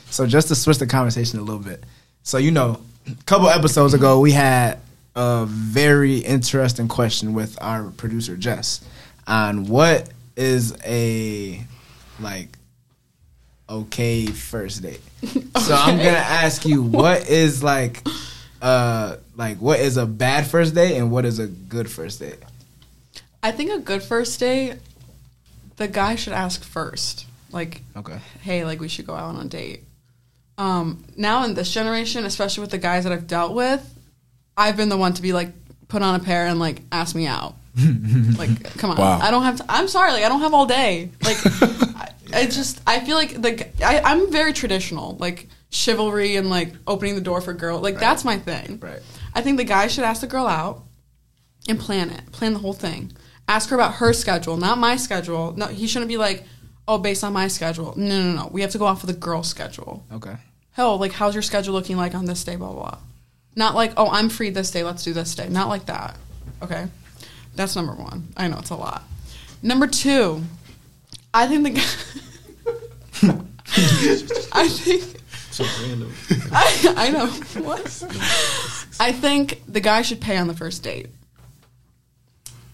So 0.09 0.25
just 0.25 0.47
to 0.49 0.55
switch 0.55 0.77
the 0.77 0.87
conversation 0.87 1.39
a 1.39 1.41
little 1.41 1.61
bit. 1.61 1.83
So 2.23 2.37
you 2.37 2.51
know, 2.51 2.79
a 3.07 3.23
couple 3.25 3.49
episodes 3.49 3.93
ago 3.93 4.19
we 4.19 4.31
had 4.31 4.79
a 5.15 5.45
very 5.47 6.17
interesting 6.19 6.87
question 6.87 7.33
with 7.33 7.57
our 7.61 7.83
producer 7.91 8.37
Jess 8.37 8.81
on 9.25 9.65
what 9.65 10.09
is 10.35 10.77
a 10.85 11.65
like 12.19 12.49
okay 13.69 14.25
first 14.27 14.81
date. 14.81 15.01
So 15.59 15.73
I'm 15.75 15.97
gonna 15.97 16.09
ask 16.11 16.65
you 16.65 16.81
what 16.83 17.27
is 17.29 17.61
like 17.63 18.05
uh 18.61 19.17
like 19.35 19.57
what 19.57 19.79
is 19.79 19.97
a 19.97 20.05
bad 20.05 20.47
first 20.47 20.73
date 20.75 20.95
and 20.97 21.11
what 21.11 21.25
is 21.25 21.39
a 21.39 21.47
good 21.47 21.89
first 21.89 22.19
date? 22.19 22.37
I 23.43 23.51
think 23.51 23.71
a 23.71 23.79
good 23.79 24.01
first 24.01 24.39
date, 24.39 24.75
the 25.75 25.87
guy 25.87 26.15
should 26.15 26.33
ask 26.33 26.63
first. 26.63 27.25
Like, 27.51 27.81
Okay. 27.95 28.19
hey, 28.41 28.63
like 28.65 28.79
we 28.79 28.87
should 28.87 29.05
go 29.07 29.13
out 29.15 29.35
on 29.35 29.45
a 29.45 29.49
date. 29.49 29.83
Um, 30.57 31.03
now 31.17 31.43
in 31.43 31.53
this 31.53 31.71
generation, 31.71 32.25
especially 32.25 32.61
with 32.61 32.71
the 32.71 32.77
guys 32.77 33.03
that 33.03 33.11
I've 33.13 33.27
dealt 33.27 33.53
with, 33.53 33.83
I've 34.55 34.75
been 34.77 34.89
the 34.89 34.97
one 34.97 35.13
to 35.13 35.21
be 35.21 35.33
like, 35.33 35.49
put 35.87 36.01
on 36.01 36.15
a 36.15 36.23
pair 36.23 36.45
and 36.47 36.59
like 36.59 36.81
ask 36.91 37.15
me 37.15 37.27
out. 37.27 37.55
like, 38.37 38.63
come 38.77 38.91
on, 38.91 38.97
Wow. 38.97 39.19
I 39.21 39.31
don't 39.31 39.43
have. 39.43 39.57
To, 39.57 39.65
I'm 39.69 39.87
sorry, 39.87 40.11
like 40.11 40.23
I 40.23 40.29
don't 40.29 40.41
have 40.41 40.53
all 40.53 40.65
day. 40.65 41.11
Like, 41.23 41.37
I, 41.45 42.11
I 42.33 42.45
just 42.45 42.81
I 42.87 42.99
feel 43.01 43.15
like 43.15 43.37
like 43.37 43.81
I, 43.83 43.99
I'm 43.99 44.31
very 44.31 44.53
traditional, 44.53 45.15
like 45.17 45.47
chivalry 45.69 46.35
and 46.37 46.49
like 46.49 46.73
opening 46.87 47.15
the 47.15 47.21
door 47.21 47.41
for 47.41 47.53
girl. 47.53 47.79
Like 47.79 47.99
that's 47.99 48.23
my 48.25 48.37
thing. 48.37 48.79
Right. 48.81 49.01
I 49.33 49.41
think 49.41 49.57
the 49.57 49.63
guy 49.63 49.87
should 49.87 50.03
ask 50.03 50.21
the 50.21 50.27
girl 50.27 50.47
out 50.47 50.83
and 51.69 51.79
plan 51.79 52.09
it, 52.09 52.31
plan 52.31 52.53
the 52.53 52.59
whole 52.59 52.73
thing. 52.73 53.11
Ask 53.47 53.69
her 53.69 53.75
about 53.75 53.95
her 53.95 54.11
schedule, 54.13 54.57
not 54.57 54.77
my 54.77 54.97
schedule. 54.97 55.53
No, 55.55 55.67
he 55.67 55.87
shouldn't 55.87 56.09
be 56.09 56.17
like, 56.17 56.43
oh, 56.87 56.97
based 56.97 57.23
on 57.23 57.31
my 57.33 57.47
schedule. 57.47 57.93
No, 57.95 58.21
no, 58.21 58.33
no. 58.43 58.49
We 58.51 58.61
have 58.61 58.71
to 58.71 58.77
go 58.77 58.85
off 58.85 59.03
of 59.03 59.07
the 59.07 59.13
girl's 59.13 59.47
schedule. 59.47 60.03
Okay. 60.11 60.35
Hell, 60.71 60.97
like, 60.97 61.13
how's 61.13 61.33
your 61.33 61.41
schedule 61.41 61.73
looking 61.73 61.95
like 61.97 62.13
on 62.15 62.25
this 62.25 62.43
day? 62.43 62.55
Blah 62.55 62.71
blah. 62.73 62.81
blah. 62.81 62.97
Not 63.55 63.73
like, 63.75 63.93
oh, 63.97 64.09
I'm 64.09 64.29
free 64.29 64.49
this 64.49 64.71
day. 64.71 64.83
Let's 64.83 65.03
do 65.03 65.13
this 65.13 65.33
day. 65.33 65.47
Not 65.49 65.69
like 65.69 65.85
that. 65.85 66.17
Okay, 66.61 66.87
that's 67.57 67.75
number 67.75 67.93
one. 67.93 68.29
I 68.37 68.47
know 68.47 68.59
it's 68.59 68.69
a 68.69 68.75
lot. 68.75 69.03
Number 69.61 69.87
two, 69.87 70.43
I 71.33 71.47
think 71.47 71.63
the 71.63 71.69
guy. 71.71 71.83
I 74.53 74.67
think. 74.69 75.03
So 75.51 75.65
I, 76.53 76.93
I 76.95 77.09
know. 77.09 77.27
What? 77.63 77.81
I 78.99 79.11
think 79.11 79.61
the 79.67 79.79
guy 79.79 80.03
should 80.03 80.21
pay 80.21 80.37
on 80.37 80.47
the 80.47 80.53
first 80.53 80.83
date. 80.83 81.07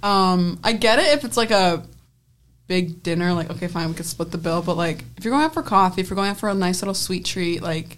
Um, 0.03 0.59
I 0.63 0.73
get 0.73 0.99
it 0.99 1.17
if 1.17 1.23
it's 1.23 1.37
like 1.37 1.51
a 1.51 1.85
big 2.67 3.01
dinner, 3.03 3.33
like 3.33 3.49
okay, 3.49 3.67
fine, 3.67 3.87
we 3.87 3.95
could 3.95 4.05
split 4.05 4.31
the 4.31 4.37
bill. 4.37 4.61
But 4.61 4.75
like, 4.75 5.03
if 5.17 5.23
you're 5.23 5.31
going 5.31 5.45
out 5.45 5.53
for 5.53 5.63
coffee, 5.63 6.01
if 6.01 6.09
you're 6.09 6.15
going 6.15 6.29
out 6.29 6.37
for 6.37 6.49
a 6.49 6.53
nice 6.53 6.81
little 6.81 6.93
sweet 6.93 7.23
treat, 7.23 7.63
like 7.63 7.97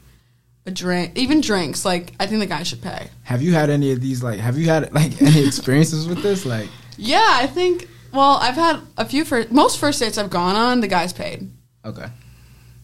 a 0.65 0.71
drink, 0.71 1.11
even 1.15 1.41
drinks, 1.41 1.85
like 1.85 2.13
I 2.19 2.25
think 2.27 2.39
the 2.39 2.45
guy 2.47 2.63
should 2.63 2.81
pay. 2.81 3.09
Have 3.23 3.41
you 3.41 3.53
had 3.53 3.69
any 3.69 3.91
of 3.91 4.01
these 4.01 4.23
like 4.23 4.39
have 4.39 4.57
you 4.57 4.65
had 4.67 4.93
like 4.93 5.21
any 5.21 5.45
experiences 5.45 6.07
with 6.07 6.21
this? 6.23 6.45
Like 6.45 6.69
Yeah, 6.97 7.25
I 7.27 7.47
think. 7.47 7.87
Well, 8.13 8.37
I've 8.41 8.55
had 8.55 8.79
a 8.97 9.03
few 9.05 9.25
first. 9.25 9.51
Most 9.51 9.77
first 9.79 9.99
dates 9.99 10.17
I've 10.17 10.29
gone 10.29 10.55
on, 10.55 10.79
the 10.81 10.87
guy's 10.87 11.13
paid. 11.13 11.51
okay. 11.83 12.05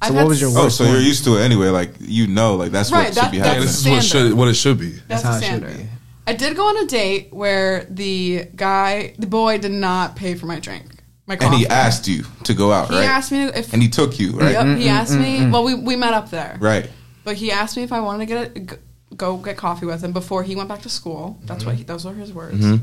I've 0.03 0.09
So 0.09 0.15
what 0.15 0.27
was 0.27 0.41
your 0.41 0.49
s- 0.49 0.57
Oh, 0.57 0.69
so 0.69 0.84
one? 0.84 0.93
you're 0.93 1.01
used 1.01 1.23
to 1.25 1.38
it 1.38 1.41
anyway. 1.41 1.67
Like 1.67 1.91
you 1.99 2.27
know, 2.27 2.55
like 2.55 2.71
that's 2.71 2.91
Right, 2.91 3.05
what 3.05 3.15
that- 3.15 3.23
should 3.25 3.32
be 3.32 3.38
that's 3.38 3.45
Yeah, 3.47 3.53
happening. 3.53 3.67
this 3.67 3.79
is 3.79 3.88
what 3.88 4.03
Standard. 4.03 4.29
should 4.29 4.38
what 4.38 4.47
it 4.47 4.53
should 4.55 4.77
be. 4.79 4.91
That's, 5.07 5.21
how 5.23 5.32
the 5.32 5.38
it 5.38 5.39
should 5.41 5.45
standard. 5.63 5.77
be. 5.77 5.89
I 6.27 6.34
did 6.34 6.55
go 6.55 6.65
on 6.67 6.77
a 6.84 6.86
date 6.88 7.29
where 7.34 7.86
the 7.89 8.45
guy, 8.55 9.13
the 9.19 9.25
boy, 9.27 9.57
did 9.57 9.71
not 9.71 10.15
pay 10.15 10.36
for 10.36 10.45
my 10.47 10.59
drink, 10.59 10.86
my 11.27 11.36
coffee. 11.36 11.47
and 11.47 11.55
he 11.55 11.67
asked 11.67 12.07
you 12.07 12.23
to 12.43 12.53
go 12.53 12.71
out, 12.71 12.89
He 12.89 12.95
right? 12.95 13.01
He 13.03 13.07
asked 13.07 13.32
me 13.32 13.43
if. 13.45 13.73
and 13.73 13.82
he 13.82 13.89
took 13.89 14.19
you, 14.19 14.32
right? 14.34 14.51
Yep, 14.53 14.65
he 14.65 14.71
mm-hmm, 14.86 14.88
asked 14.89 15.13
me. 15.13 15.19
Mm-hmm, 15.19 15.43
mm-hmm. 15.43 15.51
Well, 15.51 15.63
we 15.63 15.75
we 15.75 15.95
met 15.95 16.13
up 16.13 16.29
there. 16.29 16.57
Right. 16.59 16.89
But 17.24 17.36
he 17.38 17.51
asked 17.51 17.78
me 17.78 17.84
if 17.84 17.91
I 17.93 17.99
wanted 17.99 18.28
to 18.28 18.34
get 18.34 18.57
a, 18.57 18.59
g- 18.59 18.82
go 19.15 19.38
get 19.38 19.57
coffee 19.57 19.86
with 19.86 20.03
him 20.03 20.11
before 20.11 20.43
he 20.43 20.55
went 20.55 20.69
back 20.69 20.82
to 20.82 20.89
school. 20.89 21.39
That's 21.43 21.65
what 21.65 21.76
he, 21.76 21.84
those 21.84 22.05
were 22.05 22.13
his 22.13 22.34
words. 22.34 22.57
Mhm. 22.63 22.82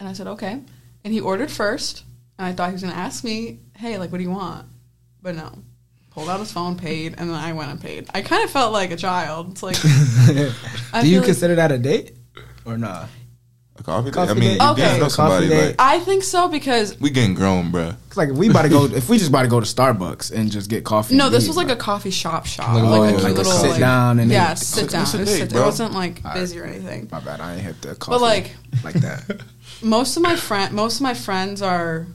And 0.00 0.08
I 0.08 0.12
said 0.12 0.26
okay. 0.28 0.60
And 1.04 1.12
he 1.14 1.20
ordered 1.20 1.50
first, 1.50 2.04
and 2.38 2.46
I 2.46 2.52
thought 2.52 2.68
he 2.68 2.72
was 2.72 2.82
gonna 2.82 2.94
ask 2.94 3.22
me, 3.24 3.60
"Hey, 3.76 3.96
like, 3.98 4.10
what 4.12 4.18
do 4.18 4.24
you 4.24 4.30
want?" 4.30 4.66
But 5.22 5.36
no, 5.36 5.52
pulled 6.10 6.28
out 6.28 6.40
his 6.40 6.50
phone, 6.52 6.76
paid, 6.76 7.14
and 7.18 7.30
then 7.30 7.36
I 7.36 7.52
went 7.52 7.70
and 7.70 7.80
paid. 7.80 8.08
I 8.14 8.22
kind 8.22 8.42
of 8.42 8.50
felt 8.50 8.72
like 8.72 8.90
a 8.90 8.96
child. 8.96 9.50
It's 9.52 9.62
like, 9.62 9.76
I 10.92 11.02
Do 11.02 11.08
you 11.08 11.18
like- 11.18 11.26
consider 11.26 11.54
that 11.56 11.70
a 11.72 11.78
date 11.78 12.16
or 12.64 12.76
not? 12.78 13.08
A 13.80 13.82
coffee, 13.82 14.10
date? 14.10 14.18
I 14.18 14.34
mean, 14.34 14.40
date? 14.40 14.60
you 14.62 14.68
Okay. 14.70 14.76
getting 14.82 14.94
to 14.96 15.00
know 15.00 15.00
Coffee 15.06 15.10
somebody. 15.10 15.48
date. 15.48 15.66
Like 15.68 15.76
I 15.78 15.98
think 16.00 16.22
so 16.22 16.48
because 16.48 17.00
we 17.00 17.10
getting 17.10 17.34
grown, 17.34 17.70
bro. 17.70 17.94
Cause 18.10 18.16
like 18.16 18.28
if 18.28 18.36
we 18.36 18.50
about 18.50 18.62
to 18.62 18.68
go, 18.68 18.84
if 18.84 19.08
we 19.08 19.16
just 19.18 19.30
about 19.30 19.42
to 19.42 19.48
go 19.48 19.58
to 19.60 19.66
Starbucks 19.66 20.32
and 20.32 20.50
just 20.52 20.68
get 20.68 20.84
coffee. 20.84 21.14
no, 21.16 21.30
this 21.30 21.44
leave, 21.44 21.48
was 21.48 21.56
like 21.56 21.66
bro. 21.68 21.74
a 21.76 21.78
coffee 21.78 22.10
shop 22.10 22.44
shop, 22.46 22.74
Like 22.74 22.82
a 22.82 22.86
like, 22.86 22.90
little- 22.90 23.04
a 23.04 23.10
cute 23.12 23.22
like 23.22 23.32
a 23.32 23.36
little 23.36 23.52
sit 23.52 23.70
like, 23.70 23.80
down 23.80 24.18
and 24.18 24.30
yeah, 24.30 24.46
then- 24.48 24.56
sit 24.56 24.90
down. 24.90 25.02
It, 25.02 25.12
was 25.12 25.12
date, 25.12 25.26
sit, 25.26 25.42
it 25.42 25.52
bro? 25.52 25.64
wasn't 25.64 25.94
like 25.94 26.18
Alright. 26.24 26.34
busy 26.40 26.58
or 26.60 26.64
anything. 26.64 27.08
My 27.10 27.20
bad, 27.20 27.40
I 27.40 27.54
ain't 27.54 27.62
hit 27.62 27.80
the 27.82 27.94
coffee. 27.94 28.10
But 28.16 28.20
like 28.20 28.56
like 28.84 28.94
that. 28.96 29.40
most 29.82 30.16
of 30.16 30.22
my 30.22 30.36
friend 30.36 30.74
most 30.74 30.96
of 30.96 31.02
my 31.02 31.14
friends 31.14 31.62
are 31.62 32.06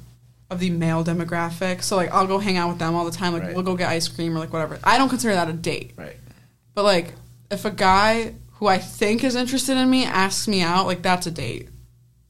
of 0.52 0.60
the 0.60 0.70
male 0.70 1.04
demographic 1.04 1.82
so 1.82 1.96
like 1.96 2.12
i'll 2.14 2.28
go 2.28 2.38
hang 2.38 2.56
out 2.58 2.70
with 2.70 2.78
them 2.78 2.94
all 2.94 3.04
the 3.06 3.10
time 3.12 3.34
like 3.34 3.42
Right. 3.42 3.56
we'll 3.56 3.64
go 3.64 3.76
get 3.76 3.90
ice 3.90 4.08
cream 4.08 4.36
or 4.36 4.40
like 4.40 4.54
whatever 4.54 4.78
i 4.84 5.00
don't 5.00 5.10
consider 5.10 5.34
that 5.34 5.50
a 5.50 5.54
date 5.54 5.94
Right. 5.98 6.16
but 6.76 6.84
like 6.84 7.14
if 7.50 7.66
a 7.66 7.72
guy 7.72 8.36
who 8.56 8.68
i 8.68 8.78
think 8.78 9.24
is 9.24 9.36
interested 9.36 9.78
in 9.78 9.90
me 9.90 10.06
asks 10.06 10.48
me 10.48 10.62
out 10.62 10.86
like 10.86 11.02
that's 11.02 11.28
a 11.28 11.32
date 11.32 11.70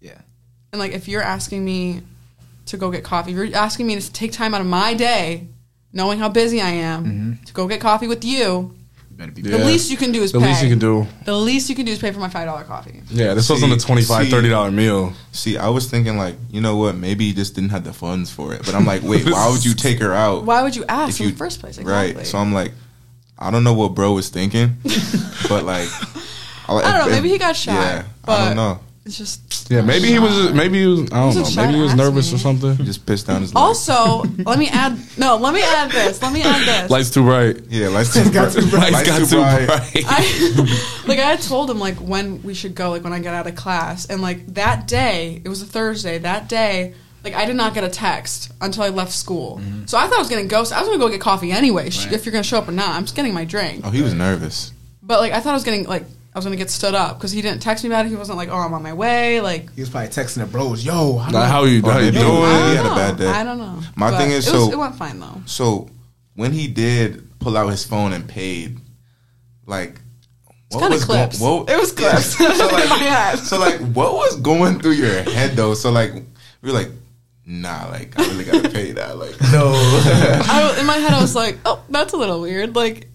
Yeah. 0.02 0.20
and 0.72 0.80
like 0.80 0.92
if 0.94 1.08
you're 1.08 1.22
asking 1.22 1.64
me 1.64 2.02
to 2.68 2.78
go 2.78 2.92
get 2.92 3.04
coffee 3.04 3.32
if 3.32 3.38
you're 3.38 3.56
asking 3.56 3.88
me 3.88 4.00
to 4.00 4.12
take 4.14 4.32
time 4.32 4.54
out 4.54 4.62
of 4.62 4.68
my 4.68 4.94
day 4.94 5.48
knowing 5.94 6.20
how 6.20 6.30
busy 6.30 6.62
i 6.62 6.70
am 6.70 7.06
mm-hmm. 7.06 7.44
to 7.44 7.54
go 7.54 7.68
get 7.68 7.80
coffee 7.80 8.08
with 8.08 8.26
you 8.26 8.74
You 9.12 9.18
better 9.18 9.32
be. 9.32 9.42
the 9.44 9.60
least 9.60 9.92
you 9.92 9.98
can 9.98 10.12
do 10.12 10.24
is 10.24 10.32
The 10.32 10.40
pay 10.40 10.48
least 10.48 10.64
you 10.64 10.70
can 10.70 10.80
do. 10.80 11.06
the 11.26 11.36
least 11.36 11.70
you 11.70 11.76
can 11.76 11.86
do 11.86 11.92
is 11.92 12.00
pay 12.00 12.12
for 12.12 12.20
my 12.20 12.28
five 12.30 12.48
dollar 12.48 12.64
coffee 12.64 13.02
Yeah, 13.10 13.34
this 13.36 13.48
See- 13.48 13.54
wasn't 13.54 13.74
a 13.74 13.78
25 13.78 14.26
see- 14.26 14.32
30 14.32 14.50
dollar 14.50 14.72
meal. 14.72 15.14
See, 15.32 15.58
I 15.58 15.70
was 15.70 15.88
thinking 15.90 16.18
like, 16.18 16.36
you 16.50 16.60
know 16.60 16.76
what? 16.78 16.96
Maybe 16.96 17.26
he 17.28 17.34
just 17.34 17.56
didn't 17.56 17.70
have 17.70 17.84
the 17.84 17.94
funds 17.94 18.32
for 18.32 18.54
it. 18.54 18.66
But 18.66 18.74
I'm 18.74 18.86
like, 18.86 19.04
wait, 19.04 19.26
why 19.32 19.50
would 19.52 19.64
you 19.64 19.74
take 19.74 20.00
her 20.00 20.14
out? 20.14 20.44
why 20.44 20.64
would 20.64 20.76
you 20.76 20.84
ask 20.90 21.20
If 21.20 21.26
in 21.28 21.32
the 21.32 21.38
first 21.38 21.60
place 21.62 21.78
exactly. 21.78 22.16
Right. 22.16 22.28
So 22.28 22.38
I'm 22.40 22.52
like, 22.54 22.72
I 23.38 23.52
don't 23.52 23.64
know 23.64 23.74
what 23.74 23.94
bro 23.96 24.14
was 24.14 24.30
thinking, 24.30 24.78
but 25.50 25.64
like, 25.66 25.88
I, 26.68 26.74
I 26.76 26.98
don't 26.98 27.08
know. 27.10 27.16
Maybe 27.16 27.30
he 27.30 27.38
got 27.38 27.56
shy. 27.56 27.74
Yeah, 27.74 28.06
but 28.26 28.40
I 28.40 28.46
don't 28.48 28.56
know. 28.58 28.80
It's 29.06 29.20
just 29.20 29.70
Yeah, 29.70 29.82
maybe 29.82 30.08
he 30.08 30.18
was 30.18 30.52
maybe 30.52 30.80
he 30.80 30.88
was 30.88 31.02
I 31.12 31.32
don't 31.32 31.36
know, 31.36 31.62
maybe 31.62 31.74
he 31.78 31.82
was 31.82 31.94
nervous 31.94 32.32
me. 32.32 32.36
or 32.38 32.40
something. 32.40 32.76
He 32.76 32.84
just 32.86 33.06
pissed 33.06 33.28
down 33.28 33.42
his 33.42 33.54
leg. 33.54 33.62
Also, 33.62 34.24
let 34.44 34.58
me 34.58 34.68
add. 34.68 34.98
No, 35.16 35.36
let 35.38 35.54
me 35.54 35.62
add 35.62 35.92
this. 35.92 36.20
Let 36.24 36.34
me 36.34 36.42
add 36.42 36.66
this. 36.66 36.90
Lights 36.96 37.12
too 37.12 37.22
bright. 37.22 37.58
yeah, 37.70 37.90
lights 37.90 38.14
too 38.16 38.24
bright. 38.32 38.52
too. 38.52 38.62
Lights 38.62 39.04
got 39.06 39.30
too 39.30 39.36
bright. 39.38 39.68
I, 40.08 41.04
like 41.08 41.20
I 41.20 41.30
had 41.30 41.42
told 41.44 41.70
him 41.70 41.78
like 41.80 41.98
when 41.98 42.42
we 42.42 42.56
should 42.56 42.74
go, 42.74 42.90
like 42.90 43.04
when 43.04 43.14
I 43.14 43.20
got 43.20 43.36
out 43.36 43.46
of 43.46 43.56
class, 43.56 44.08
and 44.08 44.24
like 44.24 44.46
that 44.56 44.88
day, 44.88 45.40
it 45.46 45.50
was 45.50 45.62
a 45.62 45.68
Thursday. 45.68 46.18
That 46.18 46.50
day, 46.50 46.96
like 47.24 47.36
I 47.36 47.46
did 47.46 47.56
not 47.56 47.76
get 47.76 47.84
a 47.84 47.90
text 47.90 48.54
until 48.60 48.82
I 48.82 48.90
left 48.90 49.12
school. 49.12 49.60
Mm-hmm. 49.62 49.86
So 49.86 50.00
I 50.00 50.08
thought 50.08 50.16
I 50.16 50.20
was 50.20 50.30
getting 50.30 50.48
ghosted. 50.48 50.78
I 50.78 50.80
was 50.82 50.88
gonna 50.90 50.98
go 51.00 51.10
get 51.10 51.22
coffee 51.22 51.52
anyway. 51.52 51.92
sh 51.92 52.12
If 52.12 52.26
you're 52.26 52.32
gonna 52.32 52.44
show 52.44 52.58
up 52.58 52.68
or 52.68 52.72
not, 52.72 52.96
I'm 52.96 53.04
just 53.04 53.16
getting 53.16 53.36
my 53.36 53.46
drink. 53.46 53.82
Oh, 53.86 53.92
he 53.92 54.02
was 54.02 54.16
nervous. 54.16 54.72
But 55.04 55.20
like 55.20 55.32
I 55.32 55.42
thought 55.42 55.52
I 55.52 55.54
was 55.54 55.64
getting 55.64 55.84
like 55.86 56.06
I 56.36 56.38
was 56.38 56.44
gonna 56.46 56.58
get 56.58 56.70
stood 56.70 56.94
up 56.94 57.18
because 57.18 57.32
he 57.32 57.42
didn't 57.42 57.62
text 57.62 57.86
me 57.86 57.90
about 57.90 58.06
it. 58.06 58.10
He 58.10 58.16
wasn't 58.18 58.38
like, 58.38 58.50
oh, 58.50 58.58
I'm 58.58 58.74
on 58.74 58.84
my 58.84 58.92
way. 58.92 59.40
Like 59.40 59.74
He 59.74 59.80
was 59.82 59.90
probably 59.90 60.10
texting 60.10 60.40
the 60.40 60.46
bros, 60.46 60.84
"Yo, 60.86 61.18
how 61.18 61.32
do 61.32 61.38
Like, 61.38 61.50
how 61.50 61.64
you 61.64 61.82
how 61.82 61.98
you 62.00 62.12
maybe- 62.12 62.18
doing? 62.20 62.44
I 62.44 62.70
he 62.72 62.76
had 62.76 62.86
a 62.86 62.90
bad 62.96 63.18
day. 63.18 63.28
I 63.30 63.44
don't 63.46 63.58
know. 63.58 63.80
My 63.96 64.12
But 64.12 64.18
thing 64.18 64.32
is, 64.32 64.46
it 64.48 64.52
was- 64.54 64.66
so- 64.66 64.72
it 64.72 64.78
went 64.78 64.96
fine 64.96 65.20
though. 65.22 65.42
So 65.46 65.90
when 66.36 66.52
he 66.52 66.68
did 66.68 67.40
pull 67.40 67.56
out 67.56 67.70
his 67.70 67.86
phone 67.86 68.12
and 68.12 68.28
paid, 68.28 68.80
like, 69.66 70.02
what 70.72 70.82
kinda 70.82 70.96
was 70.96 71.06
clips. 71.06 71.40
Go- 71.40 71.60
what, 71.62 71.70
It 71.70 71.80
was 71.80 71.92
clips 72.00 72.36
so 72.38 72.44
like, 72.68 72.90
my 72.90 73.36
so 73.42 73.58
like, 73.58 73.80
what 73.94 74.14
was 74.14 74.36
going 74.42 74.80
through 74.82 74.92
your 74.94 75.22
head 75.24 75.56
though? 75.56 75.74
So 75.74 75.90
like, 75.90 76.12
we 76.62 76.70
were 76.70 76.74
like, 76.78 76.90
nah, 77.46 77.88
like 77.90 78.20
I 78.20 78.24
really 78.28 78.44
gotta 78.44 78.70
pay 78.70 78.92
that. 78.92 79.18
Like, 79.18 79.40
no. 79.54 79.72
I, 79.74 80.76
in 80.82 80.86
my 80.86 80.98
head, 80.98 81.14
I 81.14 81.22
was 81.22 81.34
like, 81.36 81.60
"Oh, 81.66 81.82
that's 81.90 82.12
a 82.14 82.18
little 82.18 82.42
weird." 82.42 82.76
Like, 82.76 83.08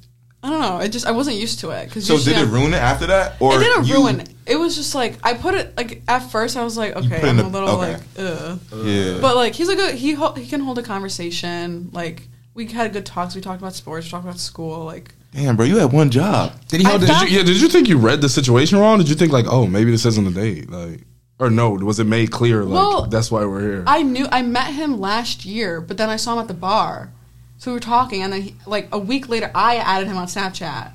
I 0.42 0.48
don't 0.50 0.60
know. 0.60 0.78
It 0.78 0.88
just 0.88 1.06
I 1.06 1.10
wasn't 1.10 1.36
used 1.36 1.60
to 1.60 1.70
it 1.70 1.86
because 1.86 2.06
so 2.06 2.16
did 2.18 2.38
it 2.38 2.46
ruin 2.46 2.72
it 2.72 2.78
after 2.78 3.06
that, 3.08 3.36
or 3.40 3.54
It 3.56 3.58
didn't 3.64 3.86
you- 3.86 3.94
ruin. 3.96 4.20
it. 4.20 4.30
It 4.46 4.56
was 4.56 4.74
just 4.74 4.94
like 4.94 5.18
I 5.22 5.34
put 5.34 5.54
it 5.54 5.76
like 5.76 6.02
at 6.08 6.20
first 6.30 6.56
I 6.56 6.64
was 6.64 6.76
like, 6.78 6.96
okay, 6.96 7.28
I'm 7.28 7.38
a 7.38 7.42
a- 7.42 7.44
little 7.44 7.68
okay. 7.80 7.92
like, 7.92 8.00
ugh. 8.18 8.58
Yeah, 8.84 9.18
But 9.20 9.36
like 9.36 9.54
he's 9.54 9.68
a 9.68 9.76
good 9.76 9.94
he 9.94 10.12
ho- 10.14 10.32
he 10.32 10.46
can 10.46 10.60
hold 10.60 10.78
a 10.78 10.82
conversation. 10.82 11.90
Like 11.92 12.26
we 12.54 12.66
had 12.66 12.92
good 12.92 13.06
talks. 13.06 13.34
We 13.34 13.40
talked 13.40 13.60
about 13.60 13.74
sports. 13.74 14.06
We 14.06 14.10
talked 14.10 14.24
about 14.24 14.38
school. 14.40 14.84
Like 14.84 15.14
damn, 15.32 15.56
bro, 15.56 15.66
you 15.66 15.76
had 15.76 15.92
one 15.92 16.10
job. 16.10 16.52
Did 16.68 16.80
he 16.80 16.84
hold 16.86 16.96
I 16.96 16.98
the? 16.98 17.06
thought- 17.06 17.20
Did 17.24 17.32
you, 17.32 17.38
yeah, 17.38 17.44
did 17.44 17.60
you 17.60 17.68
think 17.68 17.88
you 17.88 17.98
read 17.98 18.20
the 18.22 18.28
situation 18.28 18.78
wrong? 18.78 18.98
Did 18.98 19.08
you 19.08 19.14
think 19.14 19.32
like, 19.32 19.46
oh, 19.48 19.66
maybe 19.66 19.90
this 19.90 20.06
isn't 20.06 20.26
a 20.26 20.30
date? 20.30 20.70
Like, 20.70 21.02
or 21.38 21.50
no? 21.50 21.70
Was 21.70 22.00
it 22.00 22.04
made 22.04 22.30
clear 22.30 22.64
like 22.64 22.74
Well, 22.74 23.06
that's 23.06 23.30
why 23.30 23.44
we're 23.44 23.60
here? 23.60 23.84
I 23.86 24.02
knew 24.02 24.26
I 24.32 24.42
met 24.42 24.72
him 24.74 24.98
last 25.00 25.44
year, 25.44 25.80
but 25.80 25.96
then 25.98 26.08
I 26.08 26.16
saw 26.16 26.32
him 26.34 26.38
at 26.40 26.48
the 26.48 26.54
bar, 26.54 27.12
So 27.60 27.70
we 27.70 27.74
were 27.74 27.80
talking, 27.80 28.22
and 28.22 28.32
then 28.32 28.40
he, 28.40 28.54
like 28.66 28.88
a 28.90 28.98
week 28.98 29.28
later, 29.28 29.50
I 29.54 29.76
added 29.76 30.08
him 30.08 30.16
on 30.16 30.26
Snapchat. 30.26 30.92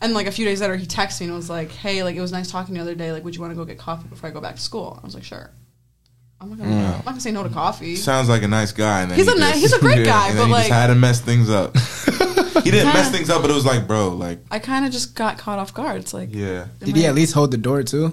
And 0.00 0.14
like 0.14 0.26
a 0.26 0.32
few 0.32 0.46
days 0.46 0.62
later, 0.62 0.74
he 0.74 0.86
texted 0.86 1.20
me 1.20 1.26
and 1.26 1.36
was 1.36 1.50
like, 1.50 1.70
"Hey, 1.70 2.02
like 2.02 2.16
it 2.16 2.20
was 2.22 2.32
nice 2.32 2.50
talking 2.50 2.74
the 2.74 2.80
other 2.80 2.94
day. 2.94 3.12
Like, 3.12 3.22
would 3.24 3.34
you 3.34 3.42
want 3.42 3.52
to 3.52 3.56
go 3.56 3.66
get 3.66 3.76
coffee 3.78 4.08
before 4.08 4.30
I 4.30 4.32
go 4.32 4.40
back 4.40 4.56
to 4.56 4.60
school?" 4.62 4.98
I 5.02 5.04
was 5.04 5.14
like, 5.14 5.22
"Sure." 5.22 5.50
I'm 6.40 6.48
not 6.48 6.58
gonna, 6.58 6.70
mm. 6.70 6.74
I'm 6.86 6.90
not 6.92 7.04
gonna 7.04 7.20
say 7.20 7.30
no 7.30 7.42
to 7.44 7.50
coffee. 7.50 7.94
Sounds 7.94 8.28
like 8.30 8.42
a 8.42 8.48
nice 8.48 8.72
guy. 8.72 9.02
And 9.02 9.10
then 9.10 9.18
He's 9.18 9.26
he 9.26 9.32
a 9.32 9.34
ni- 9.36 9.40
just- 9.50 9.60
he's 9.60 9.72
a 9.74 9.78
great 9.80 10.04
guy, 10.14 10.28
and 10.30 10.38
but, 10.38 10.46
he 10.46 10.52
like- 10.52 10.62
just 10.62 10.72
had 10.72 10.86
to 10.88 10.94
mess 10.96 11.20
things 11.20 11.50
up. 11.50 11.76
he 12.64 12.70
didn't 12.70 12.86
mess 12.94 13.04
Kinda. 13.04 13.10
things 13.18 13.30
up, 13.30 13.42
but 13.42 13.50
it 13.50 13.54
was 13.54 13.64
like, 13.66 13.86
bro, 13.86 14.08
like, 14.08 14.40
I 14.50 14.58
kind 14.60 14.84
of 14.86 14.90
just 14.92 15.14
got 15.14 15.36
caught 15.38 15.58
off 15.60 15.72
guard. 15.74 16.00
It's 16.00 16.12
like, 16.14 16.30
yeah. 16.32 16.62
am 16.62 16.70
Did 16.80 16.96
he 16.96 17.06
at 17.06 17.14
least 17.14 17.34
hold 17.34 17.50
the 17.52 17.58
door 17.58 17.82
too? 17.84 18.12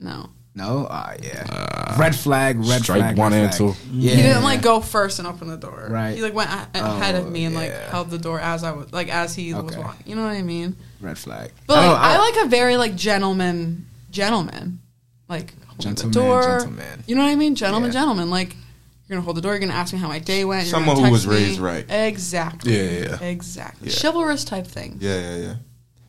No, 0.00 0.30
No. 0.54 0.86
Ah, 0.90 1.14
yeah. 1.22 1.96
red 1.98 2.14
flag. 2.14 2.58
Red 2.58 2.82
strike 2.82 3.00
flag. 3.00 3.16
one 3.18 3.32
red 3.32 3.44
and 3.44 3.54
flag. 3.54 3.74
two. 3.74 3.80
Yeah. 3.92 4.14
he 4.14 4.22
didn't 4.22 4.42
like 4.42 4.60
go 4.60 4.80
first 4.80 5.18
and 5.18 5.26
open 5.26 5.48
the 5.48 5.56
door. 5.56 5.86
Right. 5.90 6.14
He 6.14 6.20
like 6.22 6.34
went 6.34 6.50
a- 6.50 6.68
ahead 6.74 7.14
of 7.14 7.26
Oh, 7.26 7.30
me 7.30 7.44
and 7.46 7.54
like 7.54 7.72
held 7.72 8.10
the 8.10 8.18
door 8.18 8.38
as 8.38 8.62
I 8.62 8.72
was 8.72 8.92
like 8.92 9.08
as 9.08 9.34
he 9.34 9.54
was 9.54 9.76
walking. 9.76 10.06
You 10.06 10.14
know 10.16 10.24
what 10.24 10.32
I 10.32 10.42
mean? 10.42 10.76
Red 11.00 11.16
flag. 11.16 11.50
But 11.66 11.78
I 11.78 11.80
like, 11.80 11.88
don't- 11.90 12.00
I, 12.00 12.14
I- 12.14 12.18
like 12.32 12.46
a 12.46 12.48
very 12.48 12.76
like 12.76 12.94
gentleman, 12.96 13.86
gentleman, 14.10 14.80
like 15.28 15.54
holding 15.66 15.84
Gentleman, 15.94 16.12
the 16.12 16.20
door. 16.20 16.42
gentleman. 16.58 17.04
You 17.06 17.14
know 17.16 17.22
what 17.22 17.30
I 17.30 17.36
mean? 17.36 17.54
Gentleman, 17.54 17.88
Yeah. 17.88 18.00
gentleman. 18.00 18.28
Like 18.30 18.54
you're 19.08 19.16
gonna 19.16 19.22
hold 19.24 19.38
the 19.38 19.40
door. 19.40 19.52
You're 19.52 19.60
gonna 19.60 19.72
ask 19.72 19.92
me 19.94 19.98
how 19.98 20.08
my 20.08 20.18
day 20.18 20.44
went. 20.44 20.64
you're 20.66 20.70
Someone 20.70 20.96
gonna 20.96 21.06
who 21.08 21.12
was 21.12 21.24
text 21.24 21.38
me. 21.40 21.46
raised 21.46 21.60
right. 21.60 21.86
Exactly. 21.88 22.76
Yeah, 22.76 22.82
yeah, 22.90 23.16
yeah. 23.20 23.24
Exactly. 23.28 23.88
Yeah. 23.88 23.94
Chivalrous 23.98 24.44
type 24.44 24.66
thing. 24.66 24.98
Yeah, 25.00 25.18
yeah, 25.18 25.36
yeah. 25.36 25.54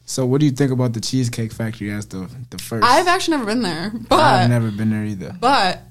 So, 0.06 0.26
what 0.26 0.39
do 0.41 0.45
you 0.45 0.51
think 0.51 0.72
about 0.72 0.93
the 0.93 0.99
Cheesecake 1.01 1.51
Factory 1.54 1.91
as 1.91 2.06
the 2.08 2.30
the 2.49 2.58
first? 2.58 2.84
I've 2.86 3.08
actually 3.08 3.38
never 3.38 3.45
been 3.45 3.62
there, 3.62 3.91
but 4.10 4.20
I've 4.20 4.49
never 4.49 4.70
been 4.72 4.89
there 4.89 5.06
either. 5.06 5.36
but 5.39 5.82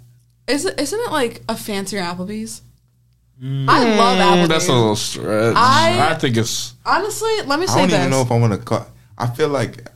is 0.47 0.65
it, 0.67 0.79
isn't 0.81 1.01
it 1.01 1.11
like 1.13 1.43
a 1.49 1.57
fancier 1.57 2.01
Applebee's? 2.01 2.63
I 3.43 3.45
love 3.97 4.19
Applebee's. 4.19 4.47
Mm, 4.47 4.49
That's 4.49 4.69
a 4.69 4.73
little 4.73 4.97
stretch. 4.97 5.57
I- 5.57 6.11
I, 6.11 6.15
think 6.15 6.37
it's. 6.37 6.75
Honestly, 6.87 7.31
let 7.47 7.59
me 7.59 7.67
say 7.67 7.75
I 7.75 7.77
don't 7.81 7.91
this. 7.91 7.99
even 7.99 8.11
know 8.11 8.21
if 8.23 8.31
I 8.31 8.39
want 8.39 8.53
to 8.53 8.59
call. 8.59 8.87
I 9.19 9.27
feel 9.29 9.49
like. 9.49 9.89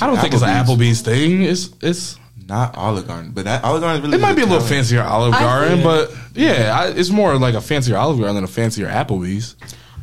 I 0.00 0.06
don't 0.06 0.16
think 0.18 0.32
it's 0.34 0.42
an 0.42 0.48
Applebee's 0.48 1.00
thing. 1.02 1.42
It's 1.42 1.70
it's. 1.80 2.18
Not 2.48 2.76
Olive 2.76 3.06
Garden, 3.06 3.30
but 3.30 3.44
that 3.44 3.62
Olive 3.62 3.82
Garden 3.82 4.00
is 4.00 4.04
really 4.04 4.18
It 4.18 4.20
might 4.20 4.34
be 4.34 4.42
a 4.42 4.44
little 4.46 4.58
Italian. 4.58 4.84
fancier 4.84 5.02
Olive 5.02 5.32
I 5.32 5.40
Garden, 5.40 5.82
but 5.82 6.12
yeah, 6.34 6.76
I, 6.76 6.88
it's 6.88 7.08
more 7.08 7.38
like 7.38 7.54
a 7.54 7.60
fancier 7.60 7.96
Olive 7.96 8.18
Garden 8.18 8.34
than 8.34 8.44
a 8.44 8.48
fancier 8.48 8.88
Applebee's. 8.88 9.54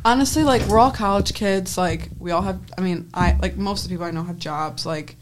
Honestly, 0.04 0.44
like 0.44 0.62
we're 0.62 0.78
all 0.78 0.90
college 0.90 1.34
kids. 1.34 1.76
Like 1.76 2.08
we 2.18 2.30
all 2.30 2.42
have. 2.42 2.60
I 2.76 2.80
mean, 2.80 3.10
I 3.14 3.36
like 3.40 3.56
most 3.56 3.84
of 3.84 3.88
the 3.88 3.94
people 3.94 4.06
I 4.06 4.10
know 4.10 4.22
have 4.22 4.38
jobs. 4.38 4.86
Like, 4.86 5.16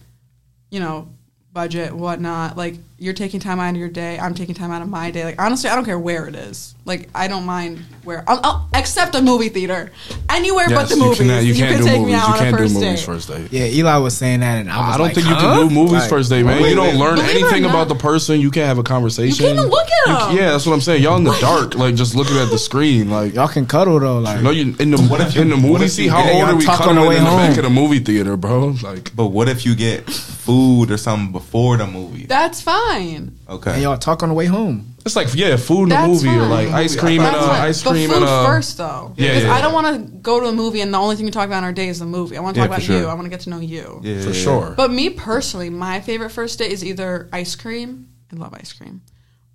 you 0.71 0.81
know, 0.81 1.09
budget 1.53 1.93
whatnot. 1.93 2.57
Like 2.57 2.77
you're 2.99 3.15
taking 3.15 3.41
time 3.41 3.61
out 3.61 3.71
of 3.71 3.77
your 3.77 3.89
day. 3.89 4.19
I'm 4.19 4.35
taking 4.35 4.55
time 4.55 4.71
out 4.71 4.83
of 4.83 4.89
my 4.89 5.11
day. 5.11 5.25
Like 5.25 5.41
honestly, 5.41 5.71
I 5.71 5.75
don't 5.75 5.85
care 5.85 5.99
where 5.99 6.27
it 6.27 6.35
is. 6.35 6.75
Like 6.89 7.09
I 7.15 7.29
don't 7.29 7.45
mind 7.45 7.79
where. 8.03 8.25
I'll, 8.27 8.41
I'll 8.43 8.69
except 8.75 9.15
a 9.15 9.21
movie 9.23 9.51
theater. 9.51 9.93
Anywhere 10.31 10.69
but 10.71 10.89
the 10.89 10.97
you 10.97 11.03
movies. 11.03 11.19
cannot- 11.19 11.45
you 11.45 11.55
can't 11.55 11.71
can 11.77 11.81
do 11.83 11.87
take 11.89 11.99
movies. 12.01 12.15
me 12.15 12.19
out 12.19 12.27
You 12.29 12.33
on 12.33 12.39
can't 12.39 12.49
a 12.49 12.51
do 12.59 12.63
first 12.65 12.75
movies 12.75 12.99
date. 13.01 13.07
first 13.07 13.29
date. 13.29 13.53
Yeah, 13.53 13.65
Eli 13.79 13.97
was 13.99 14.17
saying 14.17 14.41
that, 14.41 14.59
and 14.61 14.71
I 14.71 14.79
was 14.79 14.95
I 14.95 14.99
don't 14.99 15.07
like, 15.09 15.15
think 15.15 15.29
you 15.29 15.35
can 15.37 15.69
do 15.69 15.75
movies 15.75 15.93
Like, 15.93 16.09
first 16.11 16.31
date, 16.31 16.43
man. 16.45 16.63
wait, 16.63 16.71
you 16.71 16.75
don't 16.77 16.87
wait. 16.89 16.97
learn 16.97 17.15
Believe 17.17 17.29
it 17.37 17.43
or 17.43 17.47
anything 17.49 17.65
about 17.67 17.89
the 17.89 17.95
person. 17.95 18.41
You 18.41 18.51
can't 18.51 18.67
have 18.67 18.79
a 18.79 18.83
conversation. 18.83 19.37
You 19.45 19.49
can't 19.53 19.59
even 19.59 19.71
look 19.71 19.87
at 19.87 20.07
You- 20.07 20.27
them. 20.29 20.37
yeah, 20.39 20.51
that's 20.53 20.65
what 20.67 20.73
I'm 20.73 20.81
saying. 20.81 21.03
Y'all 21.03 21.17
in 21.19 21.25
the 21.25 21.37
dark, 21.41 21.75
like 21.75 21.95
just 21.95 22.15
looking 22.15 22.37
at 22.39 22.49
the 22.51 22.59
screen, 22.59 23.11
like. 23.11 23.35
Y'all 23.35 23.49
can 23.49 23.67
cuddle 23.67 24.01
though, 24.01 24.19
like. 24.19 24.41
No, 24.41 24.51
you 24.51 24.75
in 24.79 24.91
the 24.91 24.99
what 25.03 25.21
if 25.21 25.35
you- 25.35 25.43
in 25.43 25.51
the 25.51 25.57
movie. 25.59 25.85
if 25.85 25.93
See 25.93 26.09
how 26.09 26.23
get- 26.23 26.35
old 26.35 26.45
are 26.45 26.57
we 26.57 26.65
talk 26.65 26.79
cuddling 26.79 26.97
the 27.03 27.09
way 27.09 27.17
in 27.19 27.25
the 27.25 27.31
back 27.31 27.57
of 27.59 27.65
the 27.65 27.71
movie 27.71 27.99
theater, 28.01 28.37
bro? 28.39 28.75
Like, 28.83 29.15
But 29.15 29.27
what 29.27 29.49
if 29.51 29.67
you 29.67 29.75
get 29.75 30.09
food 30.11 30.91
or 30.91 30.97
something 30.97 31.33
before 31.33 31.77
the 31.77 31.87
movie? 31.87 32.25
That's 32.27 32.63
fine. 32.63 33.33
Okay. 33.51 33.73
and 33.73 33.83
y'all 33.83 33.97
talk 33.99 34.23
on 34.23 34.29
the 34.31 34.35
way 34.35 34.47
home. 34.47 34.95
It's 35.09 35.17
like 35.17 35.35
yeah, 35.35 35.57
food 35.57 35.85
in 35.85 35.89
the 35.91 35.95
That's 35.97 36.09
movie 36.23 36.29
or 36.37 36.41
fine. 36.41 36.51
like 36.51 36.69
ice 36.69 36.95
cream 36.97 37.21
and 37.23 37.35
That's 37.35 37.45
uh, 37.47 37.49
fine. 37.49 37.61
ice 37.63 37.83
but 37.83 37.91
cream 37.91 38.09
food 38.09 38.17
and 38.17 38.25
uh, 38.27 38.47
first 38.47 38.77
though. 38.79 39.15
Yeah, 39.17 39.29
because 39.29 39.45
yeah, 39.45 39.53
I 39.55 39.61
don't 39.61 39.73
yeah. 39.75 39.83
want 39.83 40.07
to 40.07 40.13
go 40.19 40.41
to 40.41 40.47
a 40.47 40.53
movie 40.53 40.81
and 40.81 40.95
the 40.95 40.99
only 40.99 41.17
thing 41.17 41.25
we 41.25 41.31
talk 41.33 41.47
about 41.47 41.59
in 41.59 41.65
our 41.65 41.73
day 41.73 41.89
is 41.89 41.99
the 41.99 42.07
movie. 42.07 42.37
I 42.37 42.41
want 42.41 42.55
to 42.55 42.61
Yeah, 42.61 42.67
talk 42.69 42.77
for 42.77 42.81
about 42.83 42.87
sure. 42.87 43.01
you. 43.01 43.07
I 43.09 43.15
want 43.15 43.25
to 43.27 43.31
get 43.31 43.41
to 43.41 43.51
know 43.51 43.59
you. 43.61 44.01
yeah, 44.05 44.21
for 44.21 44.29
yeah, 44.29 44.33
sure. 44.35 44.75
But 44.77 44.91
me 44.93 45.11
personally, 45.11 45.71
my 45.71 46.01
favorite 46.01 46.31
first 46.31 46.59
date 46.59 46.71
is 46.73 46.85
either 46.85 47.29
ice 47.33 47.57
cream. 47.57 48.09
I 48.33 48.37
love 48.37 48.55
ice 48.55 48.73
cream, 48.73 49.01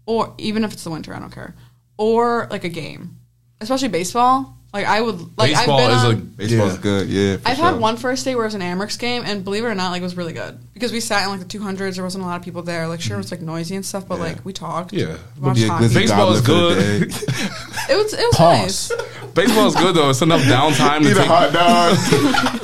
or 0.06 0.34
even 0.38 0.64
if 0.64 0.74
it's 0.74 0.84
the 0.84 0.89
winter, 0.89 1.14
I 1.14 1.20
don't 1.20 1.32
care. 1.32 1.56
Or 1.97 2.47
like 2.49 2.64
a 2.64 2.70
game, 2.70 3.18
especially 3.62 3.89
baseball. 3.89 4.58
Like 4.74 4.88
I 4.88 5.01
would 5.01 5.19
like 5.38 5.51
baseball 5.53 5.80
I've 5.80 5.88
been 5.88 5.97
is 5.97 6.03
on, 6.03 6.11
a 6.13 6.15
Baseball's 6.15 6.74
yeah. 6.78 6.82
good. 6.82 7.07
Yeah. 7.07 7.38
for 7.38 7.47
I've 7.47 7.57
sure. 7.57 7.65
had 7.65 7.80
one 7.80 7.95
first 7.95 8.26
day 8.26 8.34
where 8.34 8.43
it 8.43 8.47
was 8.47 8.55
an 8.55 8.61
Amerks 8.61 8.97
game, 8.97 9.21
and 9.24 9.43
believe 9.43 9.63
it 9.63 9.67
or 9.67 9.76
not, 9.76 9.91
like 9.91 10.01
it 10.01 10.03
was 10.03 10.17
really 10.17 10.34
good 10.34 10.57
because 10.74 10.91
we 10.91 10.99
sat 10.99 11.24
in 11.26 11.30
like 11.30 11.39
the 11.41 11.45
two 11.45 11.61
hundreds. 11.61 11.95
There 11.97 12.03
wasn't 12.03 12.24
a 12.24 12.28
lot 12.28 12.38
of 12.38 12.43
people 12.43 12.63
there. 12.63 12.88
Like 12.88 12.99
sure, 12.99 13.15
it 13.15 13.19
was 13.19 13.30
like 13.30 13.41
noisy 13.41 13.76
and 13.76 13.86
stuff, 13.86 14.07
but 14.07 14.15
Yeah. 14.17 14.24
like 14.24 14.43
we 14.43 14.51
talked. 14.51 14.91
Yeah. 14.91 15.17
watched 15.39 15.61
Be 15.61 15.67
good 15.67 15.93
Baseball 15.93 16.34
is 16.34 16.41
goblet 16.41 16.74
for 16.74 16.82
the 16.82 17.05
good. 17.05 17.13
It 17.89 17.97
was 17.97 18.13
it 18.13 18.19
was 18.26 18.36
Pause. 18.36 18.91
nice. 18.91 19.01
Baseball 19.36 19.67
is 19.67 19.76
good 19.76 19.95
though. 19.95 20.09
It's 20.09 20.21
enough 20.24 20.41
downtime 20.41 21.01
to 21.03 21.09
Eat 21.09 21.11
a 21.11 21.15
take. 21.15 21.28
hot 21.28 21.53
dog. 21.53 21.95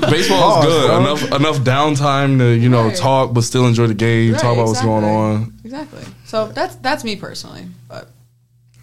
Baseball 0.09 0.39
Pause, 0.39 0.65
is 0.65 0.71
good. 0.73 0.87
bro. 0.87 0.97
Enough 0.99 1.23
enough 1.31 1.57
downtime 1.59 2.37
to 2.39 2.49
you 2.57 2.69
know 2.69 2.85
Right. 2.87 2.95
talk 2.95 3.33
but 3.35 3.41
still 3.41 3.67
enjoy 3.67 3.85
the 3.85 3.93
game. 3.93 4.31
Right, 4.33 4.41
talk 4.41 4.53
about 4.53 4.65
what's 4.67 4.81
going 4.81 5.03
on. 5.03 5.53
Exactly. 5.63 6.01
So 6.25 6.47
that's 6.47 6.73
that's 6.77 7.03
me 7.03 7.17
personally, 7.17 7.67
but 7.87 8.09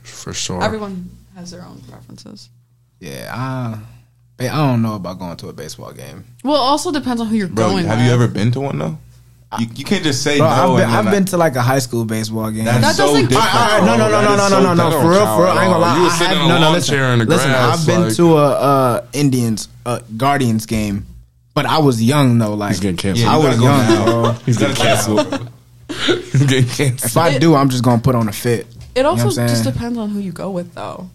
For 0.04 0.32
sure. 0.32 0.62
everyone 0.62 1.10
has 1.34 1.50
their 1.50 1.62
own 1.64 1.80
preferences. 1.90 2.50
Yeah, 3.00 3.30
I, 3.34 3.78
I 4.44 4.48
don't 4.48 4.82
know 4.82 4.94
about 4.94 5.18
going 5.18 5.36
to 5.38 5.48
a 5.48 5.52
baseball 5.52 5.92
game. 5.92 6.24
Well, 6.42 6.54
it 6.56 6.58
also 6.58 6.90
depends 6.92 7.20
on 7.20 7.26
who 7.28 7.36
you're 7.36 7.48
Bro, 7.48 7.70
going. 7.70 7.84
have 7.86 7.98
with. 7.98 8.06
you 8.06 8.12
ever 8.12 8.28
been 8.28 8.50
to 8.52 8.60
one 8.60 8.78
though? 8.78 8.98
You, 9.60 9.66
you 9.76 9.84
can't 9.84 10.02
just 10.02 10.22
say 10.24 10.38
Bro, 10.38 10.48
no. 10.48 10.52
I've 10.54 10.76
been, 10.80 10.90
I've 10.90 11.06
I- 11.06 11.10
been 11.10 11.24
to 11.26 11.36
like 11.36 11.56
a 11.56 11.62
high 11.62 11.78
school 11.78 12.04
baseball 12.04 12.50
game. 12.50 12.64
That's 12.64 12.80
That 12.80 12.94
so 12.96 13.06
doesn't- 13.06 13.28
different. 13.28 13.54
All 13.54 13.60
right, 13.60 13.72
all 13.72 13.78
right, 13.78 13.86
no, 13.86 13.96
no, 13.96 14.08
bro. 14.08 14.20
no, 14.22 14.36
no, 14.36 14.48
no, 14.48 14.74
no, 14.74 14.90
no, 14.90 15.00
For 15.02 15.10
real, 15.10 15.26
for 15.36 15.42
real. 15.44 15.52
I 15.52 15.64
ain't 15.64 15.72
gonna 15.72 15.78
lie. 15.78 15.96
You 15.96 16.02
were 16.02 16.08
I 16.08 16.18
sitting 16.18 16.36
have- 16.36 16.44
in 16.46 16.50
a 16.50 16.54
no, 16.58 16.60
no, 16.66 16.72
listen. 16.72 16.94
chair 16.94 17.12
in 17.12 17.18
the 17.20 17.24
listen, 17.26 17.50
grass, 17.50 17.80
I've 17.80 17.86
been 17.86 18.02
like- 18.02 18.16
to 18.16 18.36
a 18.38 18.46
uh, 18.50 19.06
Indians 19.12 19.68
uh, 19.86 20.00
Guardians 20.16 20.66
game, 20.66 21.06
but 21.54 21.64
I 21.66 21.78
was 21.78 22.02
young 22.02 22.38
though. 22.38 22.54
Like 22.54 22.70
He's 22.72 22.80
getting 22.80 22.96
canceled. 22.96 23.26
Yeah, 23.26 23.34
I 23.34 23.36
was 23.38 23.56
go 23.56 23.62
young, 23.64 23.78
now. 23.86 24.04
bro. 24.22 24.32
He's 24.46 24.58
getting 24.58 24.76
canceled. 24.76 25.50
He's 26.06 26.44
getting 26.46 26.66
canceled. 26.68 27.04
If 27.10 27.16
I 27.16 27.38
do, 27.38 27.54
I'm 27.54 27.68
just 27.70 27.84
gonna 27.84 28.02
put 28.02 28.14
on 28.16 28.28
a 28.28 28.32
fit. 28.32 28.66
It 28.96 29.06
also 29.06 29.26
what 29.26 29.38
I'm 29.38 29.48
just 29.48 29.64
depends 29.64 29.96
on 29.98 30.10
who 30.10 30.18
you 30.18 30.32
go 30.32 30.50
with, 30.50 30.74
though. 30.74 31.08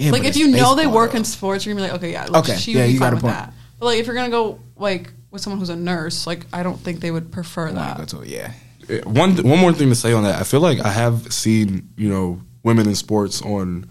Yeah, 0.00 0.12
like 0.12 0.24
if 0.24 0.36
you 0.36 0.48
know 0.48 0.74
they 0.74 0.86
work 0.86 1.12
though. 1.12 1.18
in 1.18 1.24
sports, 1.24 1.66
you're 1.66 1.74
gonna 1.74 1.86
be 1.86 1.92
like, 1.92 2.00
okay, 2.00 2.12
yeah, 2.12 2.24
like, 2.26 2.48
Okay, 2.48 2.56
she 2.58 2.72
yeah, 2.72 2.80
would 2.80 2.86
be 2.86 2.92
you 2.94 2.98
got 2.98 3.04
fine 3.06 3.12
a 3.12 3.16
with 3.16 3.22
point. 3.22 3.34
that. 3.34 3.52
But 3.78 3.84
like 3.86 3.98
if 3.98 4.06
you're 4.06 4.14
gonna 4.14 4.30
go 4.30 4.60
like 4.76 5.12
with 5.30 5.42
someone 5.42 5.58
who's 5.60 5.68
a 5.68 5.76
nurse, 5.76 6.26
like 6.26 6.46
I 6.52 6.62
don't 6.62 6.78
think 6.80 7.00
they 7.00 7.10
would 7.10 7.30
prefer 7.30 7.68
I 7.68 7.72
that. 7.72 7.98
go 7.98 8.04
to 8.06 8.20
it, 8.22 8.28
yeah. 8.28 8.52
Eh, 8.88 9.00
One 9.04 9.36
one 9.36 9.58
more 9.58 9.72
thing 9.72 9.88
to 9.90 9.94
say 9.94 10.12
on 10.12 10.22
that. 10.24 10.40
I 10.40 10.44
feel 10.44 10.60
like 10.60 10.80
I 10.80 10.88
have 10.90 11.32
seen 11.32 11.90
you 11.96 12.08
know 12.08 12.40
women 12.62 12.88
in 12.88 12.94
sports 12.94 13.42
on 13.42 13.90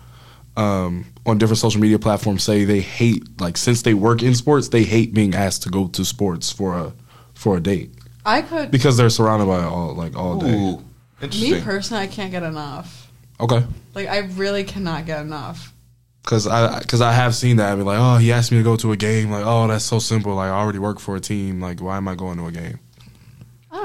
um, 0.58 1.06
on 1.26 1.38
different 1.38 1.60
social 1.60 1.80
media 1.80 2.00
platforms 2.00 2.44
say 2.44 2.66
they 2.66 2.82
hate 2.82 3.24
like 3.40 3.56
since 3.58 3.84
they 3.84 3.94
work 3.94 4.24
in 4.24 4.34
sports 4.36 4.70
they 4.70 4.84
hate 4.84 5.14
being 5.14 5.34
asked 5.36 5.64
to 5.64 5.70
go 5.70 5.88
to 5.90 6.04
sports 6.04 6.52
for 6.52 6.78
a 6.78 6.94
for 7.34 7.56
a 7.58 7.62
date 7.62 7.92
I 8.26 8.42
could, 8.42 8.70
because 8.70 8.98
they're 8.98 9.10
surrounded 9.10 9.46
by 9.46 9.60
it 9.60 9.66
all 9.68 9.94
like 9.96 10.16
all 10.18 10.38
day. 10.40 10.54
Ooh, 10.54 10.84
me 11.22 11.62
personally, 11.62 12.04
I 12.04 12.08
can't 12.08 12.32
get 12.32 12.44
enough. 12.44 13.10
Okay. 13.40 13.64
Like 13.96 14.08
I 14.10 14.20
really 14.20 14.64
cannot 14.66 15.06
get 15.06 15.22
enough. 15.22 15.74
Cause 16.30 16.46
I, 16.46 16.84
cause 16.84 17.02
I 17.02 17.12
have 17.12 17.34
seen 17.34 17.58
that. 17.58 17.72
I 17.72 17.76
mean, 17.76 17.86
like, 17.86 17.98
oh, 17.98 18.18
he 18.18 18.32
asked 18.32 18.52
me 18.52 18.60
to 18.60 18.64
go 18.64 18.76
to 18.76 18.92
a 18.92 18.96
game. 18.96 19.32
Like, 19.32 19.44
oh, 19.48 19.68
that's 19.68 19.84
so 19.84 19.98
simple. 19.98 20.36
Like, 20.36 20.52
I 20.52 20.54
already 20.54 20.78
work 20.78 21.00
for 21.00 21.16
a 21.16 21.20
team. 21.20 21.60
Like, 21.60 21.82
why 21.82 21.98
am 21.98 22.08
I 22.08 22.14
going 22.14 22.38
to 22.38 22.46
a 22.46 22.52
game? 22.52 22.80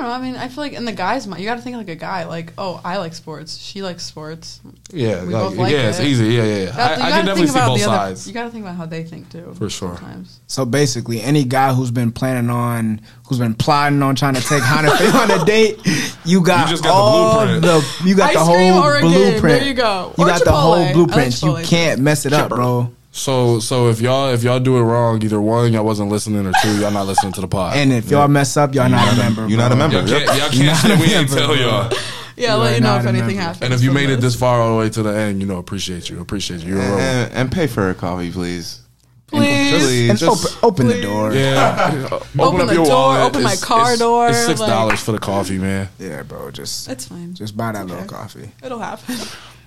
I 0.05 0.09
don't 0.09 0.21
know. 0.21 0.27
I 0.29 0.31
mean, 0.31 0.41
I 0.41 0.49
feel 0.49 0.65
like 0.65 0.73
in 0.75 0.85
the 0.85 0.93
guys' 0.93 1.27
mind, 1.27 1.43
you 1.43 1.49
got 1.49 1.57
to 1.57 1.63
think 1.63 1.77
like 1.77 1.89
a 1.89 1.95
guy. 1.95 2.25
Like, 2.25 2.53
oh, 2.59 2.81
I 2.85 2.99
like 2.99 3.15
sports. 3.15 3.57
She 3.57 3.83
likes 3.83 4.05
sports. 4.05 4.61
Yeah, 4.93 5.25
We 5.25 5.33
like, 5.35 5.43
both 5.43 5.57
like 5.57 5.73
yeah, 5.73 5.89
it's 5.89 6.01
easy. 6.01 6.27
Yeah, 6.35 6.43
yeah. 6.45 6.57
yeah. 6.65 6.71
That- 6.73 6.79
I, 6.79 6.95
you 6.97 7.03
I 7.03 7.09
gotta 7.09 7.15
can 7.17 7.27
definitely 7.27 7.35
think 7.37 7.49
see 7.51 7.59
about 7.59 7.69
both 7.69 7.79
the 7.79 7.85
other- 7.91 7.97
sides. 7.97 8.27
You 8.29 8.35
got 8.35 8.45
to 8.45 8.51
think 8.51 8.65
about 8.65 8.77
how 8.77 8.87
they 8.87 9.05
think 9.05 9.31
too. 9.31 9.55
For 9.57 9.71
sure. 9.71 9.97
Sometimes. 9.97 10.41
So 10.47 10.65
basically, 10.65 11.21
any 11.23 11.45
guy 11.45 11.73
who's 11.73 11.91
been 11.91 12.13
planning 12.13 12.51
on, 12.51 13.01
who's 13.27 13.39
been 13.39 13.55
plotting 13.55 14.03
on 14.03 14.15
trying 14.15 14.35
to 14.35 14.43
take 14.43 14.63
Hannah 14.63 14.91
on 14.91 15.31
a 15.31 15.45
date, 15.45 15.81
you 16.25 16.43
got, 16.43 16.67
You 16.69 16.71
just 16.73 16.83
got 16.85 16.89
the 16.91 16.95
all 16.95 17.47
blueprint. 17.47 17.63
the 17.63 18.09
you 18.09 18.15
got 18.15 18.31
Ice 18.37 18.47
the 18.47 18.53
cream 18.53 18.73
whole 18.75 18.83
or 18.83 18.97
a 18.97 19.01
game. 19.03 19.11
blueprint. 19.11 19.43
There 19.61 19.65
you 19.69 19.75
go. 19.75 20.13
You 20.19 20.25
Or 20.25 20.27
got 20.27 20.45
the 20.45 20.53
whole 20.53 20.93
blueprint. 20.93 21.43
like 21.43 21.63
You 21.63 21.67
can't 21.69 22.01
mess 22.01 22.27
it 22.27 22.33
up, 22.33 22.51
bro. 22.51 22.93
So, 23.17 23.61
so 23.61 23.89
if 23.91 24.01
y'all 24.01 24.31
if 24.35 24.43
y'all 24.43 24.59
do 24.59 24.77
it 24.77 24.83
wrong, 24.83 25.23
either 25.23 25.41
one, 25.41 25.73
y'all 25.73 25.85
wasn't 25.85 26.11
listening, 26.11 26.47
or 26.47 26.53
two, 26.63 26.81
y'all 26.81 26.91
not 26.91 27.07
listening 27.07 27.33
to 27.35 27.41
the 27.41 27.47
pod. 27.47 27.77
And 27.77 27.93
if 27.93 28.11
y'all 28.11 28.27
mess 28.27 28.57
up, 28.57 28.75
y'all 28.75 28.89
not 28.89 29.15
a 29.15 29.17
member. 29.17 29.47
You're 29.49 29.57
not 29.59 29.71
a 29.71 29.77
member. 29.77 29.99
y'all 30.01 30.07
can't, 30.09 30.37
y'all 30.37 30.51
can't 30.51 30.77
say 30.79 30.97
we 30.97 31.15
ain't 31.15 31.29
tell 31.31 31.57
y'all. 31.57 31.93
Yeah, 32.37 32.55
You 32.57 32.61
let 32.63 32.73
are 32.73 32.75
you 32.75 32.81
know 32.81 32.97
if 32.97 33.07
anything 33.07 33.27
member. 33.29 33.41
happens. 33.43 33.63
And 33.63 33.73
if 33.73 33.83
you 33.83 33.91
from 33.91 33.95
made 33.95 34.11
it 34.11 34.21
this 34.21 34.35
far 34.35 34.61
all 34.61 34.73
the 34.73 34.79
way 34.81 34.91
to 34.91 35.03
the 35.05 35.11
end, 35.17 35.41
you 35.41 35.47
know, 35.47 35.59
appreciate 35.59 36.11
you, 36.11 36.21
appreciate 36.21 36.63
you. 36.65 36.71
You're 36.75 36.81
and, 36.83 37.33
and 37.33 37.53
pay 37.53 37.69
for 37.69 37.89
a 37.91 37.95
coffee, 37.95 38.33
please. 38.33 38.81
Please. 39.29 39.71
Please, 39.85 40.11
And 40.11 40.19
just- 40.19 40.57
open, 40.63 40.69
open 40.69 40.87
the 40.89 41.01
door. 41.01 41.33
Yeah, 41.33 42.09
open, 42.11 42.41
Open 42.41 42.61
up 42.63 42.67
the 42.69 42.75
your 42.75 42.85
door, 42.85 42.95
wallet. 42.95 43.23
open 43.29 43.43
my 43.45 43.55
car 43.55 43.83
it's- 43.93 43.99
door, 44.01 44.29
It's 44.29 44.45
six 44.47 44.59
like- 44.59 44.69
dollars 44.69 45.01
for 45.01 45.13
the 45.13 45.19
coffee, 45.21 45.59
man. 45.59 45.89
Yeah, 46.01 46.25
bro. 46.25 46.51
Just 46.51 46.89
It's 46.89 47.07
fine. 47.07 47.35
just 47.35 47.57
buy 47.57 47.71
that 47.71 47.87
little 47.87 48.07
coffee. 48.07 48.51
It'll 48.61 48.81
happen. 48.81 49.15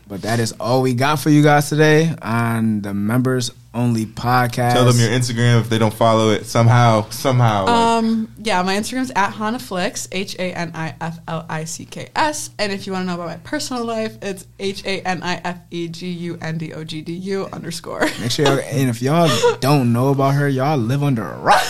But 0.07 0.21
that 0.21 0.39
is 0.39 0.53
all 0.53 0.81
we 0.81 0.93
got 0.93 1.19
for 1.19 1.29
you 1.29 1.43
guys 1.43 1.67
today 1.67 2.13
on 2.21 2.81
the 2.81 2.93
members 2.93 3.51
Only 3.73 4.05
Podcast. 4.05 4.71
Tell 4.73 4.85
them 4.85 4.97
your 4.99 5.09
Instagram 5.09 5.59
if 5.59 5.69
they 5.69 5.77
don't 5.77 5.93
follow 5.93 6.29
it 6.29 6.45
somehow. 6.45 7.09
Somehow. 7.09 7.65
like- 7.65 7.75
Um, 7.75 8.31
yeah, 8.41 8.61
my 8.63 8.75
Instagram's 8.77 9.11
at 9.15 9.33
Haniflicks, 9.33 10.07
H 10.13 10.35
A 10.39 10.53
N 10.53 10.71
I 10.73 10.95
F 11.01 11.19
L 11.27 11.45
I 11.49 11.65
C 11.65 11.83
K 11.85 12.07
S. 12.15 12.51
And 12.57 12.71
if 12.71 12.87
you 12.87 12.93
want 12.93 13.03
to 13.03 13.07
know 13.07 13.15
about 13.15 13.27
my 13.27 13.37
personal 13.37 13.83
life, 13.83 14.17
it's 14.21 14.45
H 14.59 14.85
A 14.85 15.01
N 15.01 15.21
I 15.23 15.41
F 15.43 15.59
E 15.71 15.89
G 15.89 16.07
U 16.07 16.37
N 16.41 16.57
D 16.57 16.71
O 16.73 16.85
G 16.85 17.01
D 17.01 17.11
U 17.13 17.47
underscore. 17.51 18.01
Make 18.21 18.31
sure 18.31 18.45
y'all, 18.45 18.59
and 18.59 18.89
if 18.89 19.01
y'all 19.01 19.29
don't 19.59 19.91
know 19.91 20.09
about 20.09 20.35
her, 20.35 20.47
y'all 20.47 20.77
live 20.77 21.03
under 21.03 21.23
a 21.29 21.37
rock. 21.39 21.63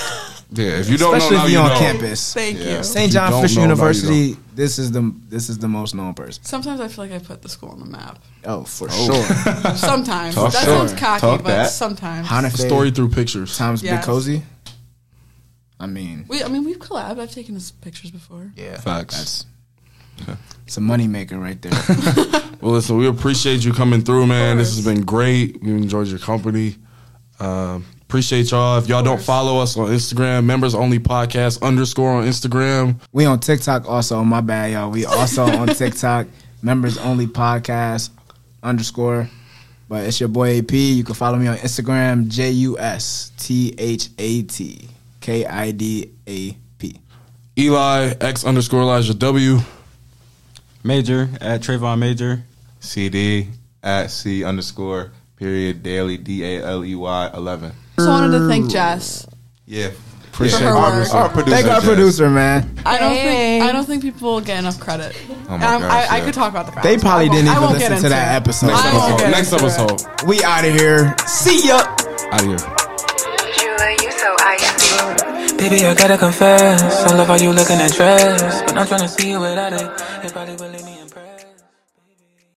Yeah, 0.50 0.80
if 0.80 0.90
you 0.90 0.98
don't 0.98 1.14
Especially 1.16 1.36
know, 1.38 1.42
now 1.42 1.46
if 1.46 1.52
you 1.52 1.58
you're 1.58 1.64
on 1.66 1.70
know. 1.74 1.80
campus. 1.80 2.34
Thank 2.34 2.60
Yeah. 2.60 2.78
you. 2.78 2.84
St. 2.84 3.12
John 3.12 3.32
don't 3.32 3.42
Fisher 3.42 3.56
know, 3.58 3.62
University. 3.64 4.38
This 4.56 4.80
is 4.80 4.92
the 4.94 5.14
this 5.28 5.50
is 5.50 5.58
the 5.58 5.68
most 5.68 5.94
known 5.94 6.14
person. 6.14 6.42
Sometimes 6.44 6.80
I 6.80 6.88
feel 6.88 7.04
like 7.06 7.14
I 7.14 7.20
put 7.20 7.42
the 7.42 7.50
school 7.50 7.70
on 7.70 7.80
the 7.80 7.86
map. 7.86 8.20
Oh, 8.46 8.64
for 8.64 8.90
sure. 8.90 9.24
Sometimes. 9.76 10.36
Talk 10.36 10.54
that 10.54 10.64
sure. 10.64 10.78
sounds 10.88 10.94
cocky, 10.94 11.20
Talk 11.22 11.44
but 11.44 11.50
that. 11.50 11.70
sometimes. 11.72 12.28
Hanife 12.28 12.58
Story 12.58 12.92
through 12.92 13.10
pictures. 13.10 13.58
times 13.58 13.84
Yes. 13.84 13.98
Big 13.98 14.06
Cozy. 14.06 14.44
I 15.80 15.86
mean, 15.86 16.26
We, 16.28 16.42
I 16.44 16.48
mean, 16.48 16.64
we've 16.64 16.80
collabed. 16.80 17.20
I've 17.20 17.32
taken 17.32 17.54
his 17.54 17.72
pictures 17.72 18.10
before. 18.12 18.52
yeah, 18.56 18.78
Facts. 18.80 19.46
That's 20.26 20.40
it's 20.66 20.78
a 20.78 20.82
money 20.82 21.08
maker 21.08 21.38
right 21.38 21.62
there. 21.62 21.74
Well, 22.60 22.72
listen, 22.72 22.98
we 22.98 23.06
appreciate 23.06 23.64
you 23.64 23.72
coming 23.72 24.02
through, 24.02 24.26
man. 24.26 24.58
This 24.58 24.76
has 24.76 24.84
been 24.84 25.04
great. 25.04 25.62
We 25.62 25.74
enjoyed 25.74 26.08
your 26.08 26.18
company. 26.18 26.76
Uh, 27.40 27.82
appreciate 28.08 28.52
y'all. 28.52 28.78
If 28.78 28.88
y'all 28.88 29.04
don't 29.04 29.22
follow 29.22 29.60
us 29.60 29.76
on 29.76 29.90
Instagram, 29.90 30.46
members 30.46 30.74
only 30.74 30.98
podcast 30.98 31.62
underscore 31.62 32.12
on 32.12 32.24
Instagram. 32.24 33.00
we 33.12 33.26
on 33.26 33.40
TikTok 33.40 33.88
also. 33.90 34.24
My 34.24 34.40
bad, 34.40 34.72
y'all. 34.72 34.90
We 34.90 35.06
also 35.06 35.44
on 35.60 35.68
TikTok. 35.68 36.28
Members 36.62 36.98
only 36.98 37.28
podcast 37.28 38.10
underscore. 38.64 39.30
But 39.90 40.06
it's 40.06 40.20
your 40.20 40.30
boy 40.30 40.60
AP. 40.60 40.72
You 40.72 41.04
can 41.04 41.16
follow 41.16 41.38
me 41.38 41.48
on 41.48 41.58
Instagram. 41.58 42.30
J 42.30 42.52
U 42.52 42.80
S 42.80 43.32
T 43.38 43.76
H 43.78 44.10
A 44.18 44.42
T 44.44 44.88
K 45.22 45.46
I 45.46 45.72
D 45.72 46.10
A 46.28 46.52
P. 46.78 47.00
Eli 47.58 48.14
X 48.22 48.46
underscore 48.46 48.82
Elijah 48.82 49.14
W. 49.14 49.60
Major 50.84 51.30
at 51.42 51.62
Trayvon 51.62 52.00
Major. 52.00 52.44
CD 52.80 53.50
at 53.84 54.12
C 54.12 54.44
underscore 54.44 55.12
period 55.36 55.84
Daley 55.84 56.18
D 56.18 56.44
A 56.44 56.64
L 56.66 56.86
E 56.86 56.96
Y 56.96 57.32
eleven. 57.34 57.72
So 58.00 58.06
I 58.12 58.22
wanted 58.22 58.38
to 58.40 58.48
thank 58.48 58.70
Jess. 58.70 59.28
Yeah. 59.66 59.90
Appreciate 60.28 60.62
her 60.62 60.68
Our, 60.70 61.00
work. 61.00 61.14
our 61.16 61.30
producer. 61.30 61.56
Thank 61.56 61.68
our 61.68 61.80
Jess. 61.82 61.86
producer, 61.90 62.30
man. 62.30 62.80
I 62.86 62.98
don't 63.00 63.16
think 63.16 63.64
I 63.64 63.72
don't 63.72 63.86
think 63.86 64.04
people 64.04 64.40
get 64.40 64.60
enough 64.60 64.80
credit. 64.80 65.16
Oh 65.50 65.58
my 65.58 65.66
Um, 65.66 65.82
gosh, 65.82 65.92
I, 65.92 66.16
I 66.16 66.18
yeah. 66.20 66.26
could 66.26 66.34
talk 66.36 66.52
about 66.52 66.72
the 66.74 66.80
They 66.82 66.96
probably 66.98 67.28
didn't 67.30 67.48
even 67.50 67.70
listen 67.74 67.80
get 67.94 68.02
to 68.02 68.10
that 68.10 68.34
it. 68.34 68.42
episode. 68.44 68.68
Next 68.68 68.84
I 68.86 68.94
won't 68.94 69.04
episode. 69.14 69.18
get 69.26 69.32
Next 69.32 69.52
into 69.54 69.66
it. 69.66 69.72
episode. 69.82 70.28
We 70.28 70.44
out 70.44 70.64
of 70.66 70.74
here. 70.80 71.16
See 71.26 71.68
ya. 71.68 71.78
Out 71.78 72.42
of 72.42 72.48
here. 72.48 72.58
Jula, 73.58 73.90
you 73.98 74.12
so 74.14 74.36
icy. 74.46 75.58
Baby, 75.58 75.86
I 75.88 75.96
gotta 75.96 76.20
confess, 76.20 76.84
I 77.12 77.16
love 77.18 77.28
how 77.28 77.36
you 77.36 77.52
looking 77.52 77.78
at 77.78 77.92
dress, 77.94 78.62
but 78.62 78.78
I'm 78.78 78.86
tryna 78.86 79.10
see 79.10 79.32
you 79.32 79.40
without 79.40 79.74
it. 79.74 79.90
It 80.24 80.32
probably 80.34 80.56
will 80.56 80.70
leave 80.70 80.86
me. 80.86 80.97